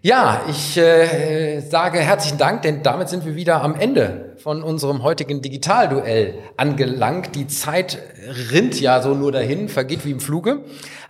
Ja, 0.00 0.42
ich 0.48 0.76
äh, 0.78 1.60
sage 1.60 1.98
herzlichen 1.98 2.38
Dank, 2.38 2.62
denn 2.62 2.82
damit 2.82 3.08
sind 3.10 3.26
wir 3.26 3.36
wieder 3.36 3.62
am 3.62 3.74
Ende 3.74 4.36
von 4.38 4.62
unserem 4.62 5.02
heutigen 5.02 5.42
Digitalduell 5.42 6.34
angelangt. 6.56 7.34
Die 7.34 7.46
Zeit 7.46 7.98
rinnt 8.50 8.80
ja 8.80 9.02
so 9.02 9.14
nur 9.14 9.32
dahin, 9.32 9.68
vergeht 9.68 10.04
wie 10.04 10.12
im 10.12 10.20
Fluge. 10.20 10.60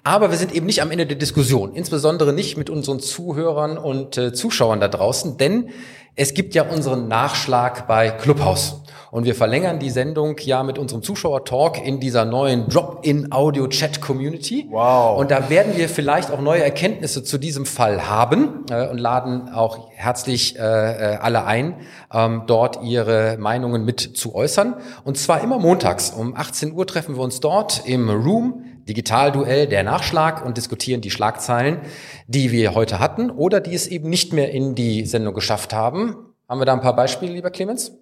Aber 0.03 0.31
wir 0.31 0.37
sind 0.37 0.53
eben 0.53 0.67
nicht 0.67 0.83
am 0.83 0.91
Ende 0.91 1.07
der 1.07 1.17
Diskussion, 1.17 1.75
insbesondere 1.75 2.33
nicht 2.33 2.59
mit 2.59 2.71
unseren 2.71 3.01
Zuhörern 3.01 3.79
und 3.79 4.19
äh, 4.19 4.33
Zuschauern 4.33 4.81
da 4.81 4.89
draußen, 4.89 5.37
denn 5.39 5.71
es 6.17 6.35
gibt 6.35 6.55
ja 6.55 6.63
unseren 6.63 7.09
Nachschlag 7.09 7.89
bei 7.89 8.11
Clubhouse. 8.11 8.81
Und 9.11 9.25
wir 9.27 9.35
verlängern 9.37 9.79
die 9.79 9.91
Sendung 9.91 10.37
ja 10.41 10.65
mit 10.65 10.77
unserem 10.77 11.03
Zuschauer-Talk 11.03 11.85
in 11.85 12.01
dieser 12.01 12.25
neuen 12.25 12.69
Drop-in-Audio-Chat-Community. 12.69 14.67
Wow. 14.71 15.19
Und 15.19 15.31
da 15.31 15.51
werden 15.51 15.77
wir 15.77 15.89
vielleicht 15.89 16.33
auch 16.33 16.41
neue 16.41 16.65
Erkenntnisse 16.65 17.23
zu 17.23 17.39
diesem 17.39 17.65
Fall 17.65 18.09
haben 18.09 18.65
äh, 18.71 18.89
und 18.89 18.99
laden 18.99 19.49
auch 19.51 19.91
herzlich 19.93 20.59
äh, 20.59 20.63
äh 20.63 21.17
alle 21.17 21.45
ein, 21.45 21.77
ähm, 22.13 22.43
dort 22.49 22.83
ihre 22.83 23.37
Meinungen 23.39 23.85
mit 23.85 24.01
zu 24.01 24.35
äußern. 24.35 24.75
Und 25.05 25.17
zwar 25.17 25.43
immer 25.43 25.61
montags. 25.61 26.11
Um 26.11 26.35
18 26.37 26.73
Uhr 26.73 26.85
treffen 26.85 27.15
wir 27.17 27.23
uns 27.23 27.39
dort 27.39 27.87
im 27.87 28.11
Room 28.11 28.65
Digitalduell, 28.89 29.67
der 29.67 29.83
Nachschlag 29.83 30.45
und 30.45 30.57
diskutieren 30.57 31.01
die 31.01 31.11
Schlagzeilen, 31.11 31.81
die 32.27 32.53
wir 32.53 32.75
heute 32.75 32.99
hatten 32.99 33.31
oder 33.31 33.61
die 33.61 33.75
es 33.75 33.87
eben 33.87 34.11
nicht 34.11 34.33
mehr 34.33 34.51
in 34.51 34.75
die 34.75 35.07
Sendung 35.07 35.35
geschafft 35.35 35.73
haben. 35.73 36.17
Haben 36.49 36.61
wir 36.61 36.67
da 36.67 36.75
ein 36.75 36.81
paar 36.81 36.97
Beispiele, 36.97 37.33
lieber 37.33 37.51
Clemens? 37.51 37.93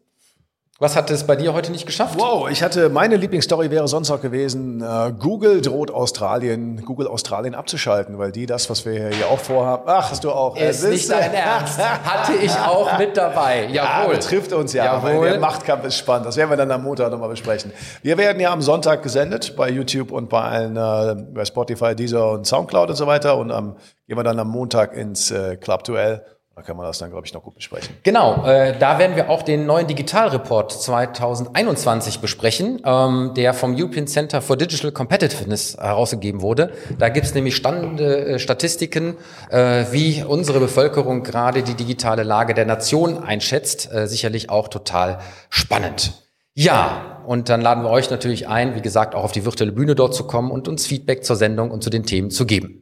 Was 0.83 0.97
hat 0.97 1.12
es 1.12 1.22
bei 1.22 1.37
dir 1.37 1.55
heute 1.55 1.70
nicht 1.70 1.87
geschafft? 1.87 2.18
Wow, 2.18 2.51
ich 2.51 2.61
hatte 2.61 2.89
meine 2.89 3.14
Lieblingsstory 3.14 3.70
wäre 3.70 3.87
sonst 3.87 4.11
auch 4.11 4.20
gewesen, 4.20 4.80
äh, 4.83 5.12
Google 5.16 5.61
droht 5.61 5.93
Australien, 5.93 6.85
Google 6.85 7.07
Australien 7.07 7.55
abzuschalten, 7.55 8.18
weil 8.18 8.33
die 8.33 8.47
das, 8.47 8.68
was 8.68 8.85
wir 8.85 9.11
hier 9.11 9.28
auch 9.28 9.39
vorhaben, 9.39 9.85
ach, 9.87 10.11
hast 10.11 10.24
du 10.24 10.33
auch. 10.33 10.57
Ist 10.57 10.83
nicht 10.83 11.09
dein 11.09 11.35
Ernst. 11.35 11.78
Hatte 11.78 12.33
ich 12.33 12.51
auch 12.51 12.99
mit 12.99 13.16
dabei. 13.16 13.66
Jawohl. 13.70 13.74
Ja, 13.74 14.09
betrifft 14.09 14.53
uns 14.53 14.72
ja. 14.72 14.87
Jawohl. 14.87 15.30
Der 15.30 15.39
Machtkampf 15.39 15.85
ist 15.85 15.99
spannend. 15.99 16.26
Das 16.26 16.37
werden 16.37 16.51
wir 16.51 16.57
dann 16.57 16.72
am 16.72 16.83
Montag 16.83 17.12
nochmal 17.12 17.28
besprechen. 17.28 17.70
Wir 18.03 18.18
werden 18.18 18.41
ja 18.41 18.53
am 18.53 18.61
Sonntag 18.61 19.05
gesendet 19.05 19.55
bei 19.57 19.70
YouTube 19.70 20.11
und 20.11 20.28
bei 20.28 20.41
allen, 20.41 20.76
äh, 20.76 21.14
bei 21.33 21.45
Spotify, 21.45 21.95
Deezer 21.95 22.33
und 22.33 22.45
Soundcloud 22.45 22.91
und 22.91 22.97
so 22.97 23.07
weiter. 23.07 23.37
Und 23.37 23.53
am, 23.53 23.76
gehen 24.09 24.16
wir 24.16 24.24
dann 24.24 24.41
am 24.41 24.49
Montag 24.49 24.97
ins 24.97 25.30
äh, 25.30 25.55
Club-Duell. 25.55 26.24
Da 26.55 26.61
kann 26.61 26.76
man 26.76 26.84
das 26.84 26.98
dann, 26.98 27.11
glaube 27.11 27.26
ich, 27.26 27.32
noch 27.32 27.42
gut 27.42 27.55
besprechen. 27.55 27.96
Genau, 28.03 28.44
äh, 28.44 28.78
da 28.78 28.98
werden 28.98 29.16
wir 29.16 29.30
auch 29.30 29.42
den 29.42 29.64
neuen 29.64 29.86
Digitalreport 29.86 30.70
2021 30.70 32.20
besprechen, 32.20 32.82
ähm, 32.84 33.32
der 33.34 33.55
vom 33.55 33.74
European 33.74 34.07
Center 34.07 34.42
for 34.42 34.59
Digital 34.59 34.92
Competitiveness 34.92 35.78
herausgegeben 35.78 36.42
wurde. 36.42 36.72
Da 36.98 37.09
gibt 37.09 37.24
es 37.24 37.34
nämlich 37.34 37.57
spannende 37.57 38.26
äh, 38.26 38.38
Statistiken, 38.38 39.16
äh, 39.48 39.86
wie 39.92 40.22
unsere 40.22 40.61
Bevölkerung 40.61 41.22
gerade 41.22 41.62
die 41.62 41.74
digitale 41.74 42.22
Lage 42.22 42.53
der 42.53 42.66
Nation 42.66 43.22
einschätzt. 43.22 43.90
Äh, 43.90 44.07
sicherlich 44.07 44.50
auch 44.50 44.68
total 44.68 45.20
spannend. 45.48 46.12
Ja, 46.55 47.22
und 47.26 47.48
dann 47.48 47.62
laden 47.62 47.82
wir 47.82 47.88
euch 47.88 48.11
natürlich 48.11 48.46
ein, 48.46 48.74
wie 48.74 48.82
gesagt, 48.82 49.14
auch 49.14 49.24
auf 49.24 49.32
die 49.32 49.46
virtuelle 49.46 49.72
Bühne 49.72 49.94
dort 49.94 50.14
zu 50.14 50.26
kommen 50.26 50.50
und 50.50 50.68
uns 50.68 50.86
Feedback 50.86 51.24
zur 51.24 51.36
Sendung 51.36 51.70
und 51.70 51.82
zu 51.82 51.88
den 51.88 52.05
Themen 52.05 52.30
zu 52.30 52.44
geben. 52.44 52.82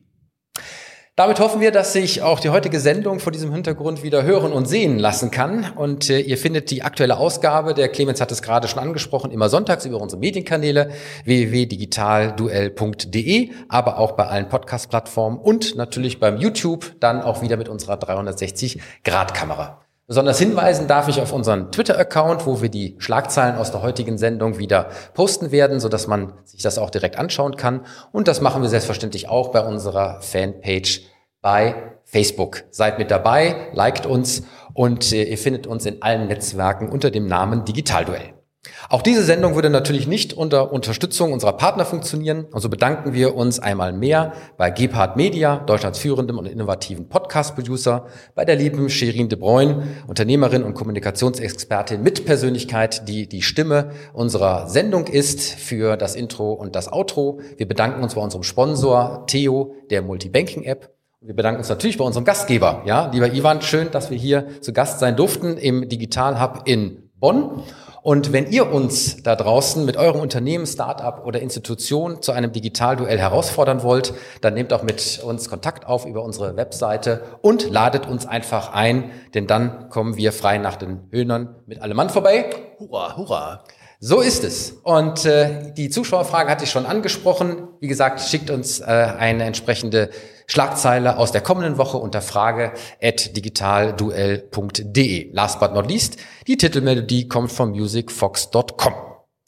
Damit 1.20 1.38
hoffen 1.38 1.60
wir, 1.60 1.70
dass 1.70 1.92
sich 1.92 2.22
auch 2.22 2.40
die 2.40 2.48
heutige 2.48 2.80
Sendung 2.80 3.20
vor 3.20 3.30
diesem 3.30 3.52
Hintergrund 3.52 4.02
wieder 4.02 4.22
hören 4.22 4.54
und 4.54 4.64
sehen 4.64 4.98
lassen 4.98 5.30
kann. 5.30 5.70
Und 5.76 6.08
äh, 6.08 6.20
ihr 6.20 6.38
findet 6.38 6.70
die 6.70 6.82
aktuelle 6.82 7.18
Ausgabe, 7.18 7.74
der 7.74 7.90
Clemens 7.90 8.22
hat 8.22 8.32
es 8.32 8.40
gerade 8.40 8.68
schon 8.68 8.78
angesprochen, 8.78 9.30
immer 9.30 9.50
sonntags 9.50 9.84
über 9.84 10.00
unsere 10.00 10.18
Medienkanäle 10.18 10.92
www.digitalduell.de, 11.26 13.50
aber 13.68 13.98
auch 13.98 14.12
bei 14.12 14.28
allen 14.28 14.48
Podcast-Plattformen 14.48 15.38
und 15.38 15.76
natürlich 15.76 16.20
beim 16.20 16.38
YouTube 16.38 16.92
dann 17.00 17.20
auch 17.20 17.42
wieder 17.42 17.58
mit 17.58 17.68
unserer 17.68 17.96
360-Grad-Kamera. 17.96 19.89
Besonders 20.11 20.40
hinweisen 20.40 20.88
darf 20.88 21.06
ich 21.06 21.20
auf 21.20 21.32
unseren 21.32 21.70
Twitter-Account, 21.70 22.44
wo 22.44 22.61
wir 22.61 22.68
die 22.68 22.96
Schlagzeilen 22.98 23.54
aus 23.54 23.70
der 23.70 23.80
heutigen 23.80 24.18
Sendung 24.18 24.58
wieder 24.58 24.88
posten 25.14 25.52
werden, 25.52 25.78
so 25.78 25.88
dass 25.88 26.08
man 26.08 26.32
sich 26.42 26.62
das 26.62 26.78
auch 26.78 26.90
direkt 26.90 27.16
anschauen 27.16 27.54
kann. 27.54 27.86
Und 28.11 28.26
das 28.26 28.40
machen 28.40 28.61
wir 28.61 28.68
selbstverständlich 28.68 29.28
auch 29.28 29.52
bei 29.52 29.64
unserer 29.64 30.20
Fanpage 30.20 31.02
bei 31.40 31.76
Facebook. 32.02 32.64
Seid 32.72 32.98
mit 32.98 33.12
dabei, 33.12 33.68
liked 33.72 34.04
uns 34.04 34.42
und 34.74 35.12
äh, 35.12 35.22
ihr 35.22 35.38
findet 35.38 35.68
uns 35.68 35.86
in 35.86 36.02
allen 36.02 36.26
Netzwerken 36.26 36.88
unter 36.88 37.12
dem 37.12 37.28
Namen 37.28 37.64
Digitalduell. 37.64 38.39
Auch 38.88 39.02
diese 39.02 39.22
Sendung 39.22 39.54
würde 39.54 39.70
natürlich 39.70 40.06
nicht 40.06 40.32
unter 40.32 40.72
Unterstützung 40.72 41.32
unserer 41.32 41.52
Partner 41.52 41.84
funktionieren. 41.84 42.46
Und 42.50 42.60
so 42.60 42.68
bedanken 42.68 43.12
wir 43.12 43.36
uns 43.36 43.60
einmal 43.60 43.92
mehr 43.92 44.32
bei 44.56 44.70
Gebhard 44.70 45.16
Media, 45.16 45.58
Deutschlands 45.58 45.98
führendem 45.98 46.38
und 46.38 46.46
innovativen 46.46 47.08
Podcast-Producer, 47.08 48.06
bei 48.34 48.44
der 48.44 48.56
lieben 48.56 48.88
Shirin 48.88 49.28
de 49.28 49.38
Bruyne, 49.38 49.82
Unternehmerin 50.06 50.62
und 50.62 50.74
Kommunikationsexpertin 50.74 52.02
mit 52.02 52.24
Persönlichkeit, 52.24 53.08
die 53.08 53.28
die 53.28 53.42
Stimme 53.42 53.90
unserer 54.12 54.68
Sendung 54.68 55.06
ist 55.06 55.52
für 55.52 55.96
das 55.96 56.14
Intro 56.14 56.52
und 56.52 56.74
das 56.74 56.92
Outro. 56.92 57.40
Wir 57.56 57.68
bedanken 57.68 58.02
uns 58.02 58.14
bei 58.14 58.20
unserem 58.20 58.42
Sponsor 58.42 59.24
Theo, 59.26 59.74
der 59.90 60.02
Multibanking-App. 60.02 60.90
Wir 61.22 61.34
bedanken 61.34 61.58
uns 61.58 61.68
natürlich 61.68 61.98
bei 61.98 62.04
unserem 62.04 62.24
Gastgeber, 62.24 62.82
ja, 62.86 63.10
lieber 63.12 63.30
Ivan, 63.30 63.60
schön, 63.60 63.90
dass 63.90 64.10
wir 64.10 64.16
hier 64.16 64.46
zu 64.62 64.72
Gast 64.72 65.00
sein 65.00 65.16
durften 65.16 65.58
im 65.58 65.86
Digital 65.86 66.40
Hub 66.40 66.62
in 66.64 67.10
Bonn. 67.16 67.62
Und 68.03 68.32
wenn 68.32 68.51
ihr 68.51 68.72
uns 68.72 69.22
da 69.22 69.36
draußen 69.36 69.84
mit 69.84 69.96
eurem 69.96 70.20
Unternehmen, 70.20 70.66
Startup 70.66 71.24
oder 71.26 71.40
Institution 71.40 72.22
zu 72.22 72.32
einem 72.32 72.53
Digitalduell 72.53 73.18
herausfordern 73.18 73.82
wollt, 73.82 74.14
dann 74.40 74.55
nehmt 74.55 74.72
auch 74.72 74.82
mit 74.82 75.20
uns 75.22 75.51
Kontakt 75.51 75.86
auf 75.86 76.07
über 76.07 76.24
unsere 76.24 76.57
Webseite 76.57 77.22
und 77.42 77.70
ladet 77.70 78.07
uns 78.07 78.26
einfach 78.26 78.72
ein, 78.72 79.11
denn 79.34 79.46
dann 79.46 79.90
kommen 79.90 80.16
wir 80.16 80.32
frei 80.32 80.59
nach 80.59 80.76
den 80.76 81.01
Höhnern 81.11 81.57
mit 81.66 81.82
allem 81.82 81.96
Mann 81.96 82.11
vorbei. 82.11 82.46
Hurra, 82.78 83.16
hurra. 83.16 83.64
So 84.03 84.22
ist 84.22 84.44
es. 84.44 84.80
Und 84.82 85.26
äh, 85.26 85.74
die 85.74 85.90
Zuschauerfrage 85.90 86.51
hatte 86.51 86.64
ich 86.64 86.70
schon 86.70 86.86
angesprochen. 86.86 87.68
Wie 87.80 87.86
gesagt, 87.86 88.22
schickt 88.22 88.51
uns 88.51 88.80
äh, 88.80 88.84
eine 88.84 89.44
entsprechende 89.44 90.09
Schlagzeile 90.46 91.18
aus 91.18 91.32
der 91.32 91.42
kommenden 91.42 91.76
Woche 91.76 91.98
unter 91.98 92.22
frage 92.22 92.72
at 93.03 93.36
digitalduell.de. 93.36 95.32
Last 95.34 95.61
but 95.61 95.74
not 95.74 95.86
least, 95.86 96.16
die 96.46 96.57
Titelmelodie 96.57 97.28
kommt 97.28 97.53
von 97.53 97.72
musicfox.com. 97.72 98.94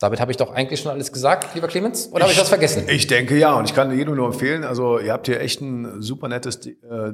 Damit 0.00 0.20
habe 0.20 0.32
ich 0.32 0.36
doch 0.36 0.52
eigentlich 0.52 0.80
schon 0.80 0.92
alles 0.92 1.12
gesagt, 1.12 1.54
lieber 1.54 1.68
Clemens. 1.68 2.10
Oder 2.12 2.24
habe 2.24 2.32
ich 2.32 2.38
was 2.40 2.50
vergessen? 2.50 2.84
Ich 2.88 3.06
denke 3.06 3.38
ja, 3.38 3.54
und 3.54 3.64
ich 3.64 3.74
kann 3.74 3.96
jedem 3.96 4.16
nur 4.16 4.26
empfehlen. 4.26 4.64
Also 4.64 4.98
ihr 4.98 5.12
habt 5.12 5.26
hier 5.26 5.40
echt 5.40 5.62
ein 5.62 6.02
super 6.02 6.28
nettes 6.28 6.66
äh, 6.66 6.72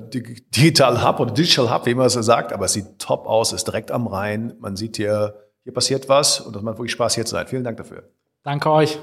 Digital 0.09 1.07
Hub 1.07 1.21
oder 1.21 1.33
Digital 1.33 1.73
Hub, 1.73 1.87
wie 1.87 1.95
man 1.95 2.07
es 2.07 2.15
sagt, 2.15 2.53
aber 2.53 2.65
es 2.65 2.73
sieht 2.73 2.99
top 2.99 3.27
aus, 3.27 3.53
ist 3.53 3.69
direkt 3.69 3.93
am 3.93 4.09
Rhein. 4.09 4.55
Man 4.59 4.75
sieht 4.75 4.97
hier, 4.97 5.35
hier 5.69 5.75
passiert 5.75 6.09
was 6.09 6.41
und 6.41 6.57
das 6.57 6.63
macht 6.63 6.79
wirklich 6.79 6.93
Spaß 6.93 7.15
hier 7.15 7.27
zu 7.27 7.33
sein. 7.33 7.47
Vielen 7.47 7.63
Dank 7.63 7.77
dafür. 7.77 8.05
Danke 8.43 8.71
euch. 8.71 8.99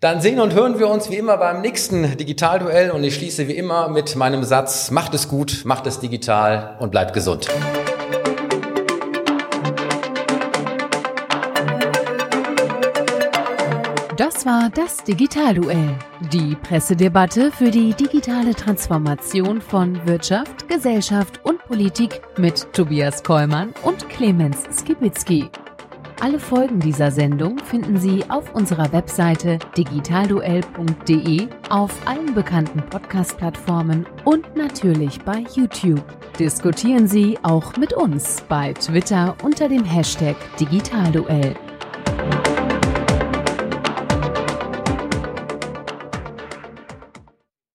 Dann 0.00 0.20
sehen 0.20 0.40
und 0.40 0.52
hören 0.52 0.80
wir 0.80 0.88
uns 0.88 1.10
wie 1.10 1.14
immer 1.14 1.36
beim 1.36 1.60
nächsten 1.60 2.16
Digitalduell 2.16 2.90
und 2.90 3.04
ich 3.04 3.14
schließe 3.14 3.46
wie 3.46 3.52
immer 3.52 3.88
mit 3.88 4.16
meinem 4.16 4.42
Satz, 4.42 4.90
macht 4.90 5.14
es 5.14 5.28
gut, 5.28 5.64
macht 5.64 5.86
es 5.86 6.00
digital 6.00 6.76
und 6.80 6.90
bleibt 6.90 7.12
gesund. 7.12 7.48
Das 14.16 14.44
war 14.44 14.70
das 14.74 15.04
Digitalduell, 15.04 15.94
die 16.32 16.56
Pressedebatte 16.56 17.52
für 17.52 17.70
die 17.70 17.94
digitale 17.94 18.56
Transformation 18.56 19.60
von 19.60 20.04
Wirtschaft, 20.04 20.66
Gesellschaft 20.66 21.38
und 21.44 21.64
Politik 21.66 22.22
mit 22.36 22.72
Tobias 22.72 23.22
Kollmann 23.22 23.72
und 23.84 24.08
Clemens 24.08 24.64
Skibitzky. 24.76 25.48
Alle 26.20 26.40
Folgen 26.40 26.80
dieser 26.80 27.12
Sendung 27.12 27.58
finden 27.58 27.96
Sie 27.96 28.28
auf 28.28 28.52
unserer 28.52 28.92
Webseite 28.92 29.60
digitalduell.de, 29.76 31.46
auf 31.70 31.94
allen 32.06 32.34
bekannten 32.34 32.82
Podcast-Plattformen 32.90 34.04
und 34.24 34.56
natürlich 34.56 35.20
bei 35.20 35.44
YouTube. 35.54 36.02
Diskutieren 36.36 37.06
Sie 37.06 37.38
auch 37.44 37.76
mit 37.76 37.92
uns 37.92 38.42
bei 38.48 38.72
Twitter 38.72 39.36
unter 39.44 39.68
dem 39.68 39.84
Hashtag 39.84 40.34
Digitalduell. 40.58 41.54